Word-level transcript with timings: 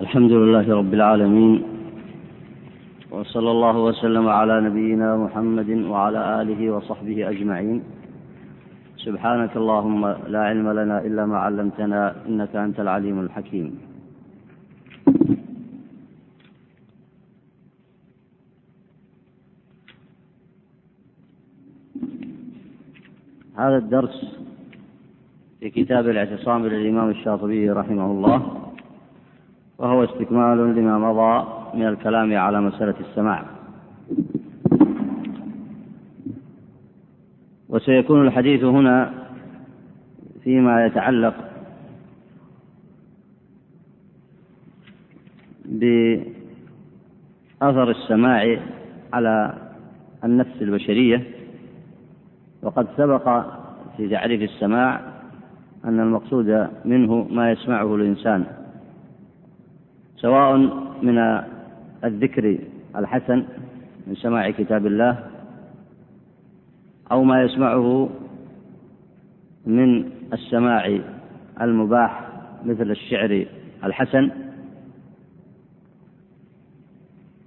الحمد 0.00 0.32
لله 0.32 0.74
رب 0.74 0.94
العالمين 0.94 1.62
وصلى 3.10 3.50
الله 3.50 3.76
وسلم 3.78 4.28
على 4.28 4.60
نبينا 4.60 5.16
محمد 5.16 5.70
وعلى 5.70 6.42
آله 6.42 6.70
وصحبه 6.70 7.28
أجمعين. 7.28 7.82
سبحانك 8.96 9.56
اللهم 9.56 10.02
لا 10.28 10.42
علم 10.48 10.70
لنا 10.70 11.04
إلا 11.06 11.26
ما 11.26 11.38
علمتنا 11.38 12.14
إنك 12.28 12.56
أنت 12.56 12.80
العليم 12.80 13.20
الحكيم. 13.20 13.68
هذا 23.56 23.76
الدرس 23.76 24.16
في 25.60 25.70
كتاب 25.70 26.08
الاعتصام 26.08 26.66
للإمام 26.66 27.10
الشاطبي 27.10 27.70
رحمه 27.70 28.06
الله. 28.06 28.61
وهو 29.82 30.04
استكمال 30.04 30.58
لما 30.76 30.98
مضى 30.98 31.46
من 31.74 31.88
الكلام 31.88 32.36
على 32.36 32.60
مسألة 32.60 32.94
السماع. 33.00 33.44
وسيكون 37.68 38.26
الحديث 38.26 38.64
هنا 38.64 39.14
فيما 40.44 40.86
يتعلق 40.86 41.34
بأثر 45.64 46.30
السماع 47.90 48.58
على 49.12 49.54
النفس 50.24 50.62
البشرية. 50.62 51.24
وقد 52.62 52.86
سبق 52.96 53.44
في 53.96 54.08
تعريف 54.08 54.42
السماع 54.42 55.00
أن 55.84 56.00
المقصود 56.00 56.68
منه 56.84 57.28
ما 57.30 57.50
يسمعه 57.50 57.94
الإنسان. 57.94 58.61
سواء 60.22 60.56
من 61.02 61.42
الذكر 62.04 62.58
الحسن 62.96 63.44
من 64.06 64.14
سماع 64.14 64.50
كتاب 64.50 64.86
الله 64.86 65.26
أو 67.12 67.24
ما 67.24 67.42
يسمعه 67.42 68.08
من 69.66 70.10
السماع 70.32 70.98
المباح 71.60 72.28
مثل 72.64 72.90
الشعر 72.90 73.46
الحسن 73.84 74.30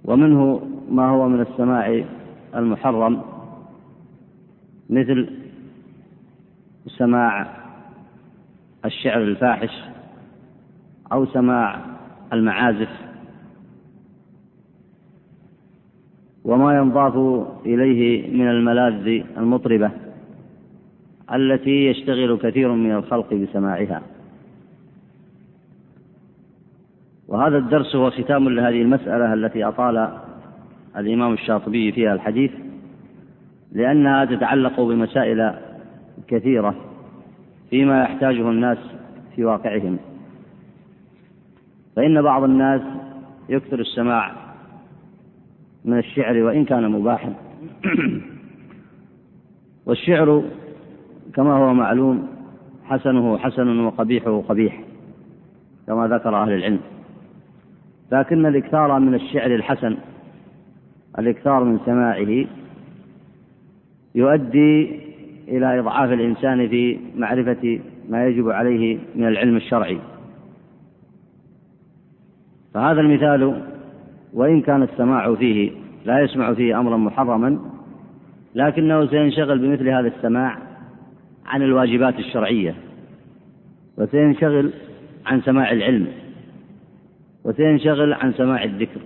ومنه 0.04 0.62
ما 0.90 1.08
هو 1.08 1.28
من 1.28 1.40
السماع 1.40 2.04
المحرم 2.54 3.22
مثل 4.90 5.30
سماع 6.86 7.46
الشعر 8.84 9.22
الفاحش 9.22 9.82
أو 11.12 11.26
سماع 11.26 11.95
المعازف 12.32 12.88
وما 16.44 16.78
ينضاف 16.78 17.46
إليه 17.66 18.30
من 18.32 18.48
الملاذ 18.48 19.22
المطربة 19.36 19.90
التي 21.34 21.86
يشتغل 21.86 22.38
كثير 22.42 22.72
من 22.72 22.92
الخلق 22.92 23.34
بسماعها. 23.34 24.02
وهذا 27.28 27.58
الدرس 27.58 27.96
هو 27.96 28.10
ختام 28.10 28.48
لهذه 28.48 28.82
المسألة 28.82 29.34
التي 29.34 29.64
أطال 29.64 30.08
الإمام 30.96 31.32
الشاطبي 31.32 31.92
فيها 31.92 32.14
الحديث 32.14 32.50
لأنها 33.72 34.24
تتعلق 34.24 34.80
بمسائل 34.80 35.54
كثيرة 36.28 36.74
فيما 37.70 38.02
يحتاجه 38.02 38.50
الناس 38.50 38.78
في 39.36 39.44
واقعهم. 39.44 39.98
فإن 41.96 42.22
بعض 42.22 42.42
الناس 42.42 42.80
يكثر 43.48 43.80
السماع 43.80 44.32
من 45.84 45.98
الشعر 45.98 46.42
وإن 46.42 46.64
كان 46.64 46.90
مباحا. 46.90 47.34
والشعر 49.86 50.44
كما 51.34 51.52
هو 51.52 51.74
معلوم 51.74 52.28
حسنه 52.84 53.38
حسن 53.38 53.80
وقبيحه 53.80 54.40
قبيح 54.40 54.80
كما 55.86 56.08
ذكر 56.08 56.42
أهل 56.42 56.52
العلم. 56.52 56.80
لكن 58.12 58.46
الإكثار 58.46 58.98
من 58.98 59.14
الشعر 59.14 59.54
الحسن 59.54 59.96
الإكثار 61.18 61.64
من 61.64 61.78
سماعه 61.86 62.46
يؤدي 64.14 65.00
إلى 65.48 65.80
إضعاف 65.80 66.12
الإنسان 66.12 66.68
في 66.68 66.98
معرفة 67.16 67.80
ما 68.08 68.26
يجب 68.26 68.50
عليه 68.50 68.98
من 69.14 69.28
العلم 69.28 69.56
الشرعي. 69.56 69.98
فهذا 72.76 73.00
المثال 73.00 73.62
وإن 74.32 74.60
كان 74.60 74.82
السماع 74.82 75.34
فيه 75.34 75.70
لا 76.04 76.20
يسمع 76.20 76.54
فيه 76.54 76.80
أمرا 76.80 76.96
محرما 76.96 77.58
لكنه 78.54 79.06
سينشغل 79.06 79.58
بمثل 79.58 79.88
هذا 79.88 80.08
السماع 80.08 80.58
عن 81.46 81.62
الواجبات 81.62 82.18
الشرعية 82.18 82.74
وسينشغل 83.98 84.72
عن 85.26 85.40
سماع 85.40 85.72
العلم 85.72 86.06
وسينشغل 87.44 88.12
عن 88.12 88.32
سماع 88.32 88.64
الذكر. 88.64 89.00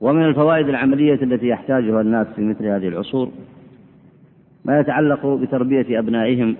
ومن 0.00 0.24
الفوائد 0.24 0.68
العملية 0.68 1.22
التي 1.22 1.48
يحتاجها 1.48 2.00
الناس 2.00 2.26
في 2.36 2.42
مثل 2.42 2.66
هذه 2.66 2.88
العصور 2.88 3.30
ما 4.64 4.80
يتعلق 4.80 5.26
بتربية 5.26 5.98
أبنائهم 5.98 6.56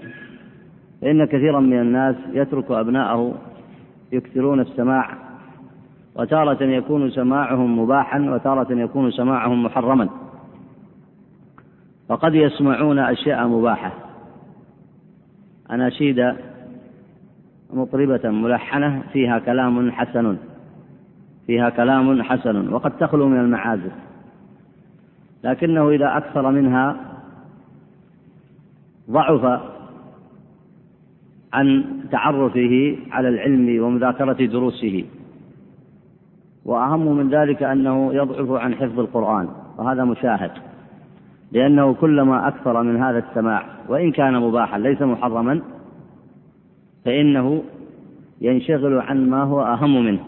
فإن 1.02 1.24
كثيرا 1.24 1.60
من 1.60 1.80
الناس 1.80 2.16
يترك 2.32 2.70
أبناءه 2.70 3.34
يكثرون 4.12 4.60
السماع 4.60 5.10
وتارة 6.14 6.62
يكون 6.62 7.10
سماعهم 7.10 7.78
مباحا 7.78 8.20
وتارة 8.20 8.72
يكون 8.72 9.10
سماعهم 9.10 9.62
محرما. 9.62 10.08
فقد 12.08 12.34
يسمعون 12.34 12.98
أشياء 12.98 13.46
مباحة. 13.46 13.92
أناشيد 15.70 16.34
مطربة 17.72 18.30
ملحنة 18.30 19.02
فيها 19.12 19.38
كلام 19.38 19.92
حسن 19.92 20.36
فيها 21.46 21.70
كلام 21.70 22.22
حسن 22.22 22.72
وقد 22.72 22.98
تخلو 22.98 23.28
من 23.28 23.40
المعازف. 23.40 23.92
لكنه 25.44 25.90
إذا 25.90 26.16
أكثر 26.16 26.50
منها 26.50 26.96
ضعف 29.10 29.75
عن 31.56 31.84
تعرفه 32.12 32.96
على 33.10 33.28
العلم 33.28 33.82
ومذاكرة 33.84 34.46
دروسه. 34.46 35.04
وأهم 36.64 37.16
من 37.16 37.30
ذلك 37.30 37.62
أنه 37.62 38.14
يضعف 38.14 38.50
عن 38.50 38.74
حفظ 38.74 39.00
القرآن 39.00 39.48
وهذا 39.78 40.04
مشاهد. 40.04 40.50
لأنه 41.52 41.94
كلما 41.94 42.48
أكثر 42.48 42.82
من 42.82 42.96
هذا 43.02 43.18
السماع 43.18 43.62
وإن 43.88 44.12
كان 44.12 44.40
مباحا 44.40 44.78
ليس 44.78 45.02
محرما 45.02 45.60
فإنه 47.04 47.62
ينشغل 48.40 48.98
عن 48.98 49.30
ما 49.30 49.42
هو 49.42 49.62
أهم 49.62 50.04
منه. 50.04 50.20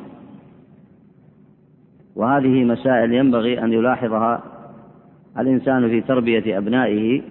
وهذه 2.17 2.65
مسائل 2.65 3.13
ينبغي 3.13 3.65
أن 3.65 3.73
يلاحظها 3.73 4.43
الإنسان 5.39 5.89
في 5.89 6.01
تربية 6.01 6.59
أبنائه 6.59 7.23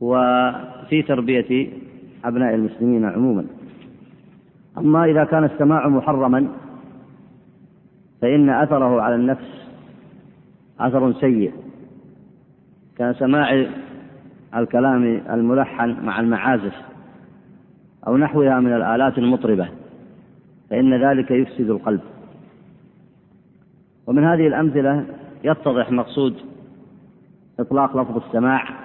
وفي 0.00 1.02
تربية 1.02 1.68
أبناء 2.24 2.54
المسلمين 2.54 3.04
عموما. 3.04 3.44
أما 4.78 5.04
إذا 5.04 5.24
كان 5.24 5.44
السماع 5.44 5.88
محرما 5.88 6.48
فإن 8.22 8.50
أثره 8.50 9.02
على 9.02 9.14
النفس 9.14 9.68
أثر 10.80 11.12
سيء. 11.12 11.52
كسماع 12.96 13.66
الكلام 14.56 15.20
الملحن 15.30 15.96
مع 16.04 16.20
المعازف 16.20 16.74
أو 18.06 18.16
نحوها 18.16 18.60
من 18.60 18.72
الآلات 18.72 19.18
المطربة 19.18 19.68
فإن 20.70 21.04
ذلك 21.04 21.30
يفسد 21.30 21.70
القلب. 21.70 22.00
ومن 24.06 24.24
هذه 24.24 24.46
الأمثلة 24.46 25.06
يتضح 25.44 25.90
مقصود 25.90 26.36
إطلاق 27.60 27.96
لفظ 27.96 28.16
السماع 28.16 28.81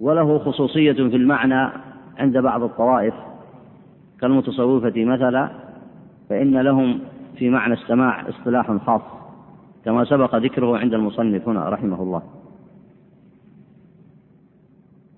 وله 0.00 0.38
خصوصية 0.38 0.92
في 0.92 1.16
المعنى 1.16 1.70
عند 2.18 2.38
بعض 2.38 2.62
الطوائف 2.62 3.14
كالمتصوفة 4.20 5.04
مثلا 5.04 5.50
فإن 6.28 6.60
لهم 6.60 7.00
في 7.38 7.50
معنى 7.50 7.74
السماع 7.74 8.28
اصطلاح 8.28 8.76
خاص 8.86 9.02
كما 9.84 10.04
سبق 10.04 10.36
ذكره 10.36 10.78
عند 10.78 10.94
المصنف 10.94 11.48
هنا 11.48 11.68
رحمه 11.68 12.02
الله. 12.02 12.22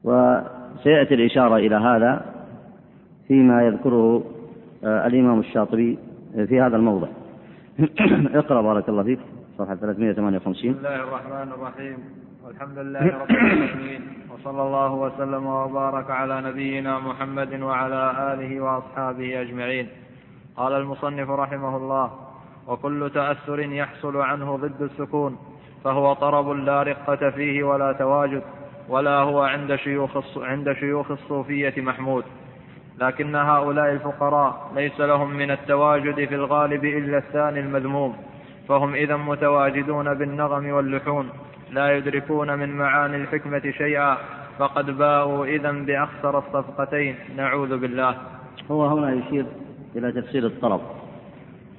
وسيأتي 0.05 1.15
الإشارة 1.15 1.57
إلى 1.57 1.77
هذا 1.77 2.25
فيما 3.29 3.63
يذكره 3.63 4.25
آه، 4.85 5.07
الإمام 5.07 5.41
الشاطبي 5.41 5.99
في 6.49 6.61
هذا 6.61 6.77
الموضع. 6.77 7.09
اقرأ 8.41 8.63
بارك 8.63 8.89
الله 8.89 9.03
فيك 9.03 9.19
صفحة 9.59 9.75
358 9.75 10.73
بسم 10.73 10.79
الله 10.79 10.97
الرحمن 10.97 11.53
الرحيم. 11.53 11.97
والحمد 12.45 12.79
لله 12.79 13.19
رب 13.21 13.31
العالمين. 13.31 14.03
وصلى 14.33 14.63
الله 14.63 14.93
وسلم 14.93 15.47
وبارك 15.47 16.11
على 16.11 16.41
نبينا 16.41 16.99
محمد 16.99 17.61
وعلى 17.61 18.33
آله 18.33 18.61
وأصحابه 18.61 19.41
أجمعين. 19.41 19.89
قال 20.57 20.73
المصنف 20.73 21.31
رحمه 21.31 21.77
الله 21.77 22.11
وكل 22.69 23.11
تأثر 23.15 23.59
يحصل 23.61 24.17
عنه 24.17 24.57
ضد 24.57 24.83
السكون 24.83 25.39
فهو 25.85 26.13
طرب 26.13 26.49
لا 26.49 26.83
رقة 26.83 27.31
فيه 27.31 27.63
ولا 27.63 27.93
تواجد 27.93 28.43
ولا 28.89 29.17
هو 29.17 29.43
عند 29.43 29.77
شيوخ 29.77 30.39
عند 30.39 30.73
شيوخ 30.73 31.11
الصوفية 31.11 31.75
محمود. 31.77 32.25
لكن 32.99 33.37
هؤلاء 33.37 33.93
الفقراء 33.93 34.71
ليس 34.75 35.01
لهم 35.01 35.31
من 35.31 35.51
التواجد 35.51 36.29
في 36.29 36.35
الغالب 36.35 36.85
إلا 36.85 37.19
الثاني 37.19 37.61
المذموم 37.61 38.17
فهم 38.69 38.95
إذا 38.95 39.17
متواجدون 39.17 40.15
بالنغم 40.15 40.71
واللحون 40.71 41.29
لا 41.73 41.97
يدركون 41.97 42.59
من 42.59 42.69
معاني 42.69 43.17
الحكمة 43.17 43.63
شيئا 43.71 44.17
فقد 44.59 44.91
باءوا 44.91 45.47
إذا 45.47 45.73
بأخسر 45.73 46.39
الصفقتين. 46.39 47.15
نعوذ 47.37 47.79
بالله. 47.79 48.17
هو 48.71 48.87
هنا 48.87 49.13
يشير 49.13 49.47
إلى 49.97 50.13
تفسير 50.13 50.47
الطرب 50.47 50.81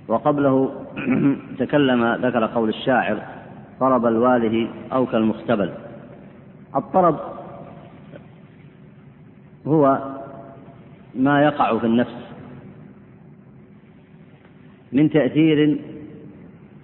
وقبله 0.08 0.86
تكلم 1.60 2.14
ذكر 2.14 2.46
قول 2.46 2.70
الشاعر 2.70 3.22
طرب 3.80 4.06
الواله 4.06 4.70
أو 4.94 5.06
كالمختبل. 5.06 5.74
الطرب 6.76 7.20
هو 9.68 10.00
ما 11.16 11.44
يقع 11.44 11.78
في 11.78 11.86
النفس. 11.86 12.16
من 14.92 15.10
تأثير 15.10 15.80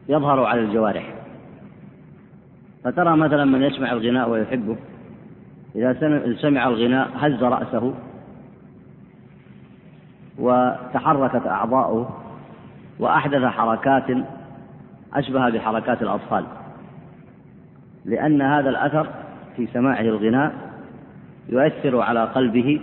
يظهر 0.09 0.43
على 0.43 0.61
الجوارح. 0.61 1.16
فترى 2.83 3.17
مثلا 3.17 3.45
من 3.45 3.63
يسمع 3.63 3.91
الغناء 3.91 4.29
ويحبه 4.29 4.77
إذا 5.75 5.93
سمع 6.41 6.67
الغناء 6.67 7.09
هز 7.15 7.43
رأسه 7.43 7.93
وتحركت 10.39 11.47
أعضاؤه 11.47 12.09
وأحدث 12.99 13.43
حركات 13.43 14.17
أشبه 15.13 15.49
بحركات 15.49 16.01
الأطفال 16.01 16.45
لأن 18.05 18.41
هذا 18.41 18.69
الأثر 18.69 19.07
في 19.55 19.67
سماعه 19.73 20.01
الغناء 20.01 20.53
يؤثر 21.49 22.01
على 22.01 22.23
قلبه 22.23 22.81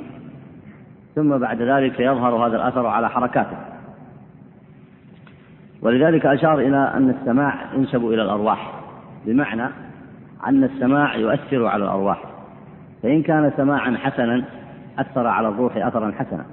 ثم 1.14 1.38
بعد 1.38 1.62
ذلك 1.62 2.00
يظهر 2.00 2.46
هذا 2.46 2.56
الأثر 2.56 2.87
على 2.87 3.11
حركاته. 3.11 3.56
ولذلك 5.82 6.26
أشار 6.26 6.58
إلى 6.58 6.93
أن 6.94 7.11
السماع 7.11 7.55
ينسب 7.75 8.06
إلى 8.06 8.23
الأرواح 8.23 8.81
بمعنى 9.26 9.69
أن 10.49 10.64
السماع 10.64 11.17
يؤثر 11.17 11.67
على 11.67 11.85
الأرواح. 11.85 12.25
فإن 13.02 13.23
كان 13.23 13.52
سماعا 13.56 13.96
حسنا 13.96 14.44
أثر 14.99 15.26
على 15.26 15.49
الروح 15.49 15.76
أثرا 15.76 16.12
حسنا. 16.19 16.44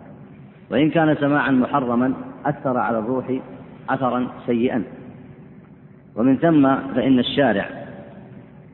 وإن 0.71 0.89
كان 0.89 1.15
سماعا 1.15 1.51
محرما 1.51 2.13
أثر 2.45 2.77
على 2.77 2.99
الروح 2.99 3.25
أثرا 3.89 4.27
سيئا. 4.45 4.83
ومن 6.15 6.37
ثم 6.37 6.75
فإن 6.95 7.19
الشارع 7.19 7.65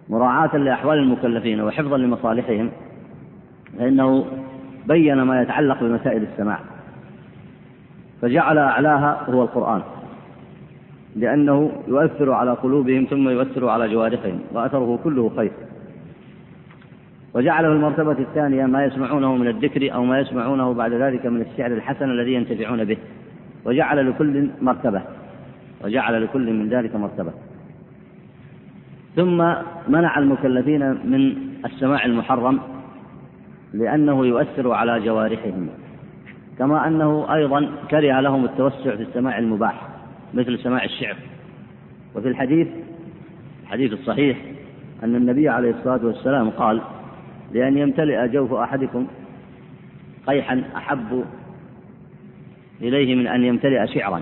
مراعاة 0.10 0.58
لأحوال 0.58 0.98
المكلفين 1.00 1.62
وحفظا 1.62 1.98
لمصالحهم 1.98 2.70
فإنه 3.80 4.26
بين 4.88 5.22
ما 5.22 5.42
يتعلق 5.42 5.80
بمسائل 5.80 6.24
السماع 6.24 6.60
فجعل 8.22 8.58
أعلاها 8.58 9.26
هو 9.30 9.44
القرآن. 9.44 9.82
لأنه 11.18 11.72
يؤثر 11.88 12.32
على 12.32 12.52
قلوبهم 12.52 13.06
ثم 13.10 13.30
يؤثر 13.30 13.70
على 13.70 13.90
جوارحهم 13.90 14.40
وأثره 14.54 15.00
كله 15.04 15.32
خير. 15.36 15.52
وجعل 17.34 17.66
في 17.66 17.72
المرتبة 17.72 18.12
الثانية 18.20 18.66
ما 18.66 18.86
يسمعونه 18.86 19.36
من 19.36 19.48
الذكر 19.48 19.94
أو 19.94 20.04
ما 20.04 20.20
يسمعونه 20.20 20.74
بعد 20.74 20.94
ذلك 20.94 21.26
من 21.26 21.42
الشعر 21.42 21.72
الحسن 21.72 22.10
الذي 22.10 22.34
ينتفعون 22.34 22.84
به. 22.84 22.98
وجعل 23.66 24.10
لكل 24.10 24.50
مرتبة 24.62 25.02
وجعل 25.84 26.24
لكل 26.24 26.54
من 26.54 26.70
ذلك 26.70 26.96
مرتبة. 26.96 27.32
ثم 29.16 29.38
منع 29.88 30.20
المكلفين 30.20 30.90
من 30.90 31.36
السماع 31.66 32.06
المحرم 32.06 32.60
لأنه 33.74 34.26
يؤثر 34.26 34.72
على 34.72 35.00
جوارحهم 35.00 35.70
كما 36.60 36.88
أنه 36.88 37.34
أيضا 37.34 37.70
كره 37.92 38.20
لهم 38.20 38.46
التوسع 38.46 38.96
في 38.96 39.04
السماع 39.04 39.38
المباح. 39.38 39.87
مثل 40.34 40.60
سماع 40.60 40.84
الشعر. 40.84 41.16
وفي 42.16 42.28
الحديث 42.28 42.68
الحديث 43.64 43.94
الصحيح 43.94 44.38
أن 45.04 45.16
النبي 45.16 45.50
عليه 45.50 45.72
الصلاة 45.72 46.06
والسلام 46.06 46.50
قال 46.50 46.82
لأن 47.54 47.78
يمتلئ 47.78 48.28
جوف 48.28 48.54
أحدكم 48.54 49.08
قيحا 50.28 50.64
أحب 50.76 51.26
إليه 52.82 53.16
من 53.16 53.28
أن 53.28 53.44
يمتلئ 53.44 53.88
شعرا. 53.88 54.22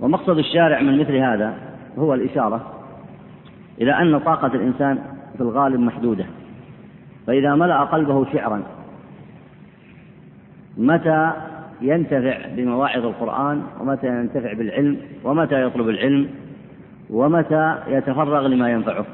ومقصد 0.00 0.38
الشارع 0.38 0.80
من 0.80 0.98
مثل 0.98 1.16
هذا 1.16 1.54
هو 1.98 2.14
الإشارة 2.14 2.72
إلى 3.80 3.92
أن 3.92 4.18
طاقة 4.18 4.54
الإنسان 4.54 4.98
في 5.36 5.40
الغالب 5.40 5.80
محدودة. 5.80 6.26
فإذا 7.26 7.54
ملأ 7.54 7.84
قلبه 7.84 8.32
شعرا 8.32 8.62
متى 10.78 11.32
ينتفع 11.80 12.38
بمواعظ 12.56 13.06
القرآن 13.06 13.62
ومتى 13.80 14.06
ينتفع 14.06 14.52
بالعلم 14.52 14.96
ومتى 15.24 15.62
يطلب 15.62 15.88
العلم 15.88 16.28
ومتى 17.10 17.76
يتفرغ 17.88 18.46
لما 18.46 18.70
ينفعه. 18.70 19.06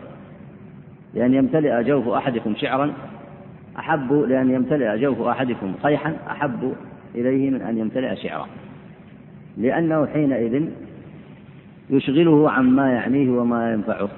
لأن 1.15 1.35
يمتلئ 1.35 1.83
جوف 1.83 2.09
أحدكم 2.09 2.55
شعرا 2.55 2.93
أحب 3.79 4.13
لأن 4.13 4.51
يمتلئ 4.51 4.99
جوف 4.99 5.21
أحدكم 5.21 5.73
قيحا 5.83 6.17
أحب 6.31 6.73
إليه 7.15 7.51
من 7.51 7.63
أن 7.63 7.79
يمتلئ 7.79 8.17
شعرا. 8.17 8.47
لأنه 9.57 10.07
حينئذ 10.07 10.69
يشغله 11.91 12.51
عما 12.51 12.93
يعنيه 12.93 13.31
وما 13.31 13.73
ينفعه. 13.73 14.09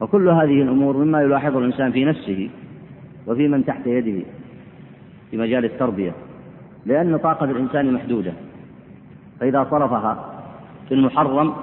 وكل 0.00 0.28
هذه 0.28 0.62
الأمور 0.62 0.96
مما 0.96 1.22
يلاحظه 1.22 1.58
الإنسان 1.58 1.92
في 1.92 2.04
نفسه 2.04 2.50
وفي 3.26 3.48
من 3.48 3.64
تحت 3.64 3.86
يده 3.86 4.22
في 5.30 5.36
مجال 5.36 5.64
التربية. 5.64 6.12
لأن 6.86 7.16
طاقة 7.16 7.44
الإنسان 7.44 7.92
محدودة. 7.92 8.32
فإذا 9.40 9.66
صرفها 9.70 10.24
في 10.88 10.94
المحرم 10.94 11.54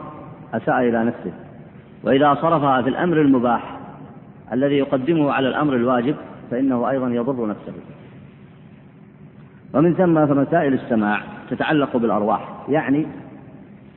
أساء 0.53 0.79
إلى 0.79 1.03
نفسه. 1.03 1.33
وإذا 2.03 2.33
صرفها 2.33 2.81
في 2.81 2.89
الأمر 2.89 3.21
المباح 3.21 3.77
الذي 4.53 4.75
يقدمه 4.77 5.31
على 5.31 5.47
الأمر 5.47 5.75
الواجب 5.75 6.15
فإنه 6.51 6.89
أيضا 6.89 7.09
يضر 7.09 7.47
نفسه. 7.47 7.73
ومن 9.73 9.93
ثم 9.93 10.25
فمسائل 10.25 10.73
السماع 10.73 11.21
تتعلق 11.49 11.97
بالأرواح. 11.97 12.49
يعني 12.69 13.07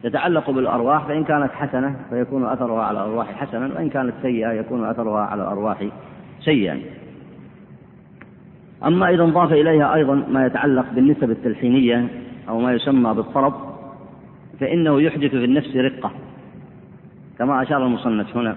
تتعلق 0.03 0.51
بالأرواح 0.51 1.07
فإن 1.07 1.25
كانت 1.25 1.53
حسنة 1.53 1.97
فيكون 2.11 2.47
أثرها 2.47 2.83
على 2.83 2.99
الأرواح 2.99 3.35
حسنا 3.35 3.75
وإن 3.75 3.89
كانت 3.89 4.15
سيئة 4.23 4.53
يكون 4.53 4.85
أثرها 4.85 5.21
على 5.21 5.43
الأرواح 5.43 5.87
سيئا. 6.41 6.81
أما 8.85 9.11
إذا 9.11 9.25
انضاف 9.25 9.53
إليها 9.53 9.95
أيضا 9.95 10.15
ما 10.15 10.47
يتعلق 10.47 10.87
بالنسب 10.93 11.31
التلحينية 11.31 12.09
أو 12.49 12.61
ما 12.61 12.73
يسمى 12.73 13.15
بالطرب 13.15 13.55
فإنه 14.61 15.03
يحدث 15.03 15.31
في 15.31 15.45
النفس 15.45 15.77
رقة 15.77 16.11
كما 17.39 17.63
أشار 17.63 17.87
المصنف 17.87 18.37
هنا. 18.37 18.57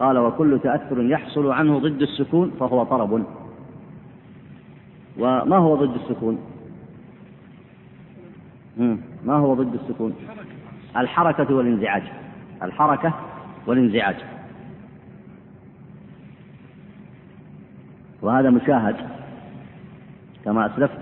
قال 0.00 0.18
وكل 0.18 0.58
تأثر 0.62 1.02
يحصل 1.02 1.50
عنه 1.52 1.78
ضد 1.78 2.02
السكون 2.02 2.50
فهو 2.60 2.84
طرب. 2.84 3.24
وما 5.18 5.56
هو 5.56 5.76
ضد 5.76 5.94
السكون؟ 5.94 6.38
ما 9.24 9.34
هو 9.34 9.54
ضد 9.54 9.74
السكون؟ 9.74 10.14
الحركة 10.96 11.54
والانزعاج. 11.54 12.02
الحركة 12.62 13.14
والانزعاج. 13.66 14.16
وهذا 18.22 18.50
مشاهد. 18.50 18.96
كما 20.44 20.66
أسلفت 20.66 20.98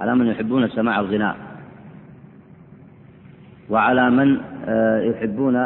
على 0.00 0.14
من 0.14 0.26
يحبون 0.26 0.68
سماع 0.68 1.00
الغناء 1.00 1.36
وعلى 3.70 4.10
من 4.10 4.40
آه، 4.68 5.00
يحبون 5.00 5.56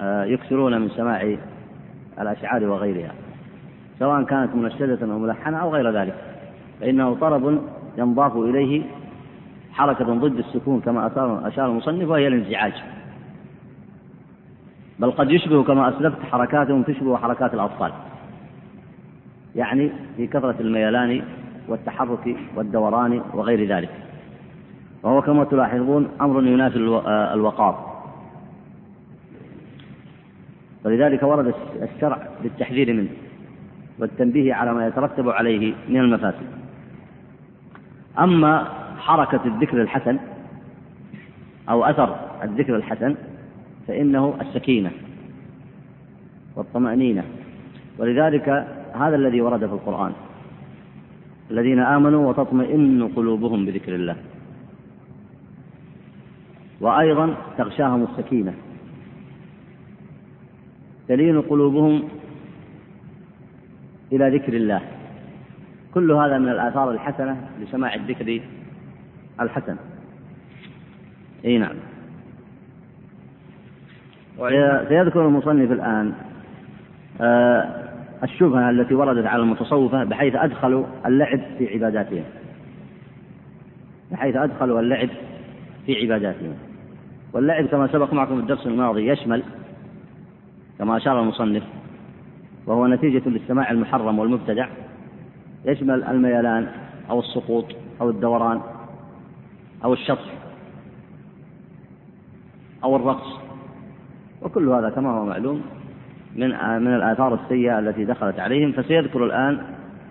آه، 0.00 0.24
يكثرون 0.24 0.80
من 0.80 0.88
سماع 0.88 1.36
الأشعار 2.20 2.64
وغيرها 2.64 3.12
سواء 3.98 4.22
كانت 4.22 4.54
منشدة 4.54 5.12
أو 5.12 5.18
ملحنة 5.18 5.56
أو 5.56 5.74
غير 5.74 5.90
ذلك 5.90 6.14
فإنه 6.80 7.14
طرب 7.14 7.60
ينضاف 7.98 8.36
إليه 8.36 8.82
حركة 9.72 10.04
ضد 10.04 10.38
السكون 10.38 10.80
كما 10.80 11.06
أشار 11.48 11.66
المصنف 11.66 12.08
وهي 12.08 12.28
الانزعاج. 12.28 12.72
بل 14.98 15.10
قد 15.10 15.30
يشبه 15.30 15.62
كما 15.62 15.88
أسلفت 15.88 16.22
حركاتهم 16.22 16.82
تشبه 16.82 17.16
حركات 17.16 17.54
الأطفال 17.54 17.92
يعني 19.56 19.90
في 20.16 20.26
كثرة 20.26 20.56
الميلان 20.60 21.22
والتحرك 21.68 22.36
والدوران 22.56 23.22
وغير 23.34 23.76
ذلك. 23.76 23.90
وهو 25.02 25.22
كما 25.22 25.44
تلاحظون 25.44 26.08
أمر 26.20 26.46
ينافي 26.46 26.76
الوقار. 27.34 27.90
ولذلك 30.84 31.22
ورد 31.22 31.54
الشرع 31.82 32.18
بالتحذير 32.42 32.92
منه 32.92 33.08
والتنبيه 33.98 34.54
على 34.54 34.74
ما 34.74 34.86
يترتب 34.86 35.28
عليه 35.28 35.74
من 35.88 36.00
المفاسد. 36.00 36.46
أما 38.18 38.68
حركة 38.98 39.40
الذكر 39.44 39.82
الحسن 39.82 40.18
أو 41.68 41.84
أثر 41.84 42.16
الذكر 42.42 42.76
الحسن 42.76 43.14
فإنه 43.88 44.34
السكينة 44.40 44.90
والطمأنينة. 46.56 47.24
ولذلك 47.98 48.48
هذا 48.94 49.16
الذي 49.16 49.40
ورد 49.40 49.66
في 49.66 49.72
القرآن. 49.72 50.12
الذين 51.50 51.78
آمنوا 51.78 52.28
وتطمئن 52.28 53.08
قلوبهم 53.16 53.66
بذكر 53.66 53.94
الله. 53.94 54.16
وأيضا 56.80 57.34
تغشاهم 57.58 58.02
السكينة. 58.02 58.54
تلين 61.08 61.40
قلوبهم 61.40 62.08
إلى 64.12 64.36
ذكر 64.36 64.52
الله. 64.52 64.80
كل 65.94 66.12
هذا 66.12 66.38
من 66.38 66.48
الآثار 66.48 66.90
الحسنة 66.90 67.48
لسماع 67.60 67.94
الذكر 67.94 68.40
الحسن. 69.40 69.76
أي 71.44 71.58
نعم. 71.58 71.76
سيذكر 74.88 75.26
المصنف 75.26 75.72
الآن 75.72 76.12
آه، 77.20 77.89
الشبهة 78.22 78.70
التي 78.70 78.94
وردت 78.94 79.26
على 79.26 79.42
المتصوفة 79.42 80.04
بحيث 80.04 80.34
أدخلوا 80.34 80.84
اللعب 81.06 81.40
في 81.58 81.74
عباداتهم. 81.74 82.24
بحيث 84.12 84.36
أدخلوا 84.36 84.80
اللعب 84.80 85.08
في 85.86 86.02
عباداتهم. 86.02 86.54
واللعب 87.32 87.66
كما 87.66 87.86
سبق 87.86 88.12
معكم 88.12 88.34
في 88.36 88.40
الدرس 88.40 88.66
الماضي 88.66 89.08
يشمل 89.08 89.42
كما 90.78 90.96
أشار 90.96 91.22
المصنف 91.22 91.62
وهو 92.66 92.86
نتيجة 92.86 93.28
للسماع 93.28 93.70
المحرم 93.70 94.18
والمبتدع 94.18 94.68
يشمل 95.64 96.04
الميلان 96.04 96.66
أو 97.10 97.20
السقوط 97.20 97.64
أو 98.00 98.10
الدوران 98.10 98.60
أو 99.84 99.92
الشطح 99.92 100.34
أو 102.84 102.96
الرقص 102.96 103.40
وكل 104.42 104.68
هذا 104.68 104.90
كما 104.90 105.10
هو 105.10 105.24
معلوم 105.24 105.62
من 106.36 106.48
من 106.82 106.94
الآثار 106.94 107.34
السيئة 107.34 107.78
التي 107.78 108.04
دخلت 108.04 108.40
عليهم 108.40 108.72
فسيذكر 108.72 109.24
الآن 109.24 109.58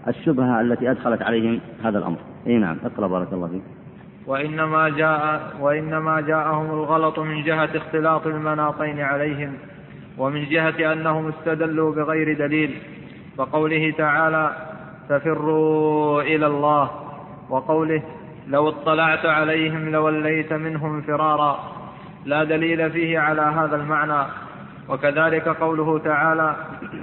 الشبهة 0.07 0.61
التي 0.61 0.91
أدخلت 0.91 1.21
عليهم 1.21 1.59
هذا 1.83 1.97
الأمر. 1.97 2.17
أي 2.47 2.57
نعم 2.57 2.77
اقرأ 2.85 3.07
بارك 3.07 3.33
الله 3.33 3.47
فيك. 3.47 3.61
وإنما 4.27 4.89
جاء 4.89 5.41
وإنما 5.59 6.21
جاءهم 6.21 6.65
الغلط 6.65 7.19
من 7.19 7.43
جهة 7.43 7.69
اختلاط 7.75 8.27
المناطين 8.27 8.99
عليهم 8.99 9.53
ومن 10.17 10.49
جهة 10.49 10.93
أنهم 10.93 11.27
استدلوا 11.27 11.95
بغير 11.95 12.38
دليل 12.38 12.77
فقوله 13.38 13.93
تعالى 13.97 14.55
ففروا 15.09 16.21
إلى 16.21 16.47
الله 16.47 16.89
وقوله 17.49 18.03
لو 18.47 18.69
اطلعت 18.69 19.25
عليهم 19.25 19.89
لوليت 19.89 20.53
منهم 20.53 21.01
فرارا 21.01 21.59
لا 22.25 22.43
دليل 22.43 22.91
فيه 22.91 23.19
على 23.19 23.41
هذا 23.41 23.75
المعنى 23.75 24.48
وكذلك 24.89 25.48
قوله 25.48 26.00
تعالى 26.00 26.55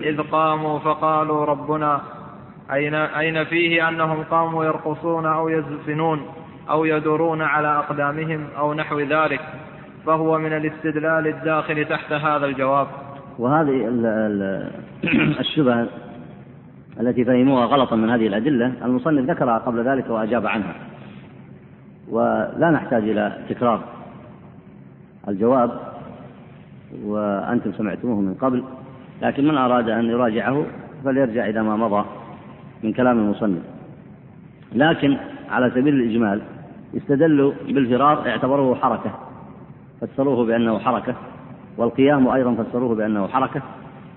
إذ 0.03 0.23
قاموا 0.23 0.79
فقالوا 0.79 1.45
ربنا 1.45 2.01
أين, 2.73 2.95
أين 2.95 3.45
فيه 3.45 3.89
أنهم 3.89 4.23
قاموا 4.23 4.65
يرقصون 4.65 5.27
أو 5.27 5.49
يزفنون 5.49 6.27
أو 6.71 6.85
يدورون 6.85 7.43
على 7.43 7.69
أقدامهم 7.69 8.47
أو 8.59 8.75
نحو 8.75 9.01
ذلك 9.01 9.41
فهو 10.07 10.39
من 10.39 10.53
الاستدلال 10.53 11.27
الداخل 11.27 11.85
تحت 11.85 12.13
هذا 12.13 12.47
الجواب. 12.47 12.87
وهذه 13.39 13.89
الشبهة 15.41 15.89
التي 17.01 17.25
فهموها 17.25 17.67
غلطا 17.67 17.97
من 17.97 18.11
هذه 18.11 18.27
الأدلة 18.27 18.73
المصنف 18.85 19.31
ذكرها 19.31 19.59
قبل 19.59 19.89
ذلك 19.89 20.11
وأجاب 20.11 20.47
عنها. 20.47 20.75
ولا 22.11 22.71
نحتاج 22.71 23.03
إلى 23.03 23.39
تكرار 23.49 23.81
الجواب. 25.29 25.96
وأنتم 27.05 27.73
سمعتموه 27.73 28.21
من 28.21 28.35
قبل 28.35 28.65
لكن 29.23 29.49
من 29.49 29.57
أراد 29.57 29.89
أن 29.89 30.05
يراجعه 30.05 30.67
فليرجع 31.05 31.49
إلى 31.49 31.63
ما 31.63 31.77
مضى 31.77 32.05
من 32.83 32.93
كلام 32.93 33.19
المصنف. 33.19 33.63
لكن 34.73 35.17
على 35.51 35.71
سبيل 35.71 35.95
الإجمال 35.95 36.41
استدلوا 36.97 37.53
بالفرار 37.69 38.29
اعتبروه 38.29 38.75
حركة 38.75 39.11
فسروه 40.01 40.47
بأنه 40.47 40.79
حركة 40.79 41.15
والقيام 41.77 42.29
أيضا 42.29 42.55
فسروه 42.55 42.95
بأنه 42.95 43.27
حركة 43.27 43.63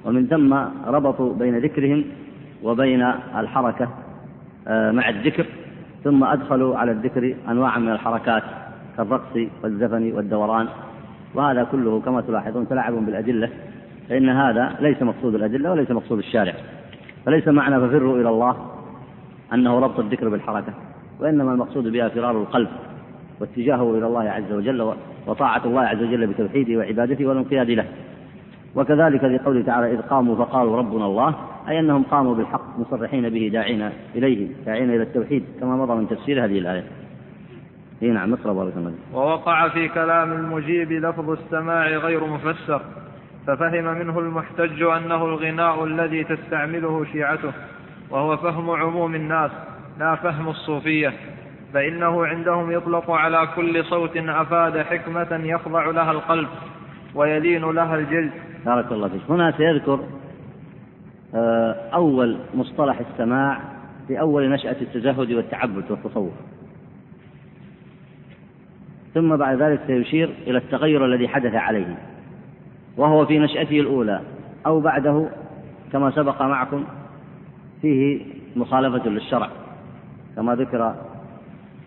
ومن 0.05 0.27
ثم 0.27 0.53
ربطوا 0.87 1.33
بين 1.33 1.57
ذكرهم 1.57 2.05
وبين 2.63 3.01
الحركة 3.35 3.89
آه، 4.67 4.91
مع 4.91 5.09
الذكر 5.09 5.45
ثم 6.03 6.23
أدخلوا 6.23 6.77
على 6.77 6.91
الذكر 6.91 7.35
أنواعا 7.49 7.79
من 7.79 7.89
الحركات 7.89 8.43
كالرقص 8.97 9.37
والزفن 9.63 10.11
والدوران. 10.11 10.67
وهذا 11.35 11.63
كله 11.63 12.01
كما 12.01 12.21
تلاحظون 12.21 12.67
تلاعب 12.67 12.93
بالأدلة 12.93 13.49
فإن 14.09 14.29
هذا 14.29 14.75
ليس 14.79 15.01
مقصود 15.01 15.35
الأدلة 15.35 15.71
وليس 15.71 15.91
مقصود 15.91 16.17
الشارع 16.17 16.53
فليس 17.25 17.47
معنى 17.47 17.87
ففروا 17.87 18.21
إلى 18.21 18.29
الله 18.29 18.55
أنه 19.53 19.79
ربط 19.79 19.99
الذكر 19.99 20.29
بالحركة 20.29 20.73
وإنما 21.19 21.53
المقصود 21.53 21.87
بها 21.87 22.09
فرار 22.09 22.41
القلب 22.41 22.69
واتجاهه 23.39 23.97
إلى 23.97 24.07
الله 24.07 24.29
عز 24.29 24.51
وجل 24.51 24.93
وطاعة 25.27 25.61
الله 25.65 25.81
عز 25.81 26.03
وجل 26.03 26.27
بتوحيده 26.27 26.77
وعبادته 26.77 27.25
والانقياد 27.25 27.69
له. 27.69 27.85
وكذلك 28.75 29.21
في 29.21 29.37
قوله 29.37 29.61
تعالى 29.61 29.93
إذ 29.93 30.01
قاموا 30.01 30.35
فقالوا 30.35 30.77
ربنا 30.77 31.05
الله 31.05 31.35
أي 31.69 31.79
أنهم 31.79 32.03
قاموا 32.03 32.35
بالحق 32.35 32.79
مصرحين 32.79 33.29
به 33.29 33.49
داعين 33.53 33.89
إليه 34.15 34.47
داعين 34.65 34.89
إلى 34.89 35.03
التوحيد 35.03 35.43
كما 35.59 35.75
مضى 35.75 35.93
من 35.93 36.07
تفسير 36.09 36.45
هذه 36.45 36.59
الآية. 36.59 36.83
إي 38.03 38.11
نعم 38.11 38.33
اقرأ 38.33 38.53
بارك 38.53 38.73
الله 38.77 38.93
ووقع 39.13 39.67
في 39.67 39.87
كلام 39.87 40.33
المجيب 40.33 40.91
لفظ 40.91 41.29
السماع 41.29 41.87
غير 41.87 42.25
مفسر 42.25 42.81
ففهم 43.47 43.99
منه 43.99 44.19
المحتج 44.19 44.81
أنه 44.81 45.25
الغناء 45.25 45.83
الذي 45.83 46.23
تستعمله 46.23 47.05
شيعته 47.05 47.51
وهو 48.09 48.37
فهم 48.37 48.69
عموم 48.69 49.15
الناس 49.15 49.51
لا 49.99 50.15
فهم 50.15 50.49
الصوفية 50.49 51.13
فإنه 51.73 52.25
عندهم 52.25 52.71
يطلق 52.71 53.11
على 53.11 53.47
كل 53.55 53.85
صوت 53.85 54.17
أفاد 54.17 54.77
حكمة 54.77 55.41
يخضع 55.43 55.85
لها 55.85 56.11
القلب 56.11 56.47
ويلين 57.15 57.61
لها 57.61 57.95
الجلد. 57.95 58.31
بارك 58.65 58.91
الله 58.91 59.07
فيك. 59.07 59.21
هنا 59.29 59.51
سيذكر 59.57 59.99
آه، 61.35 61.75
أول 61.93 62.37
مصطلح 62.53 62.99
السماع 62.99 63.61
في 64.07 64.19
أول 64.19 64.49
نشأة 64.49 64.75
التزهد 64.81 65.31
والتعبد 65.31 65.91
والتصوف. 65.91 66.33
ثم 69.13 69.35
بعد 69.35 69.61
ذلك 69.61 69.79
سيشير 69.87 70.29
إلى 70.47 70.57
التغير 70.57 71.05
الذي 71.05 71.27
حدث 71.27 71.55
عليه 71.55 71.97
وهو 72.97 73.25
في 73.25 73.39
نشأته 73.39 73.79
الأولى 73.79 74.21
أو 74.65 74.79
بعده 74.79 75.29
كما 75.91 76.11
سبق 76.11 76.41
معكم 76.41 76.83
فيه 77.81 78.21
مخالفة 78.55 79.09
للشرع 79.09 79.49
كما 80.35 80.55
ذكر 80.55 80.95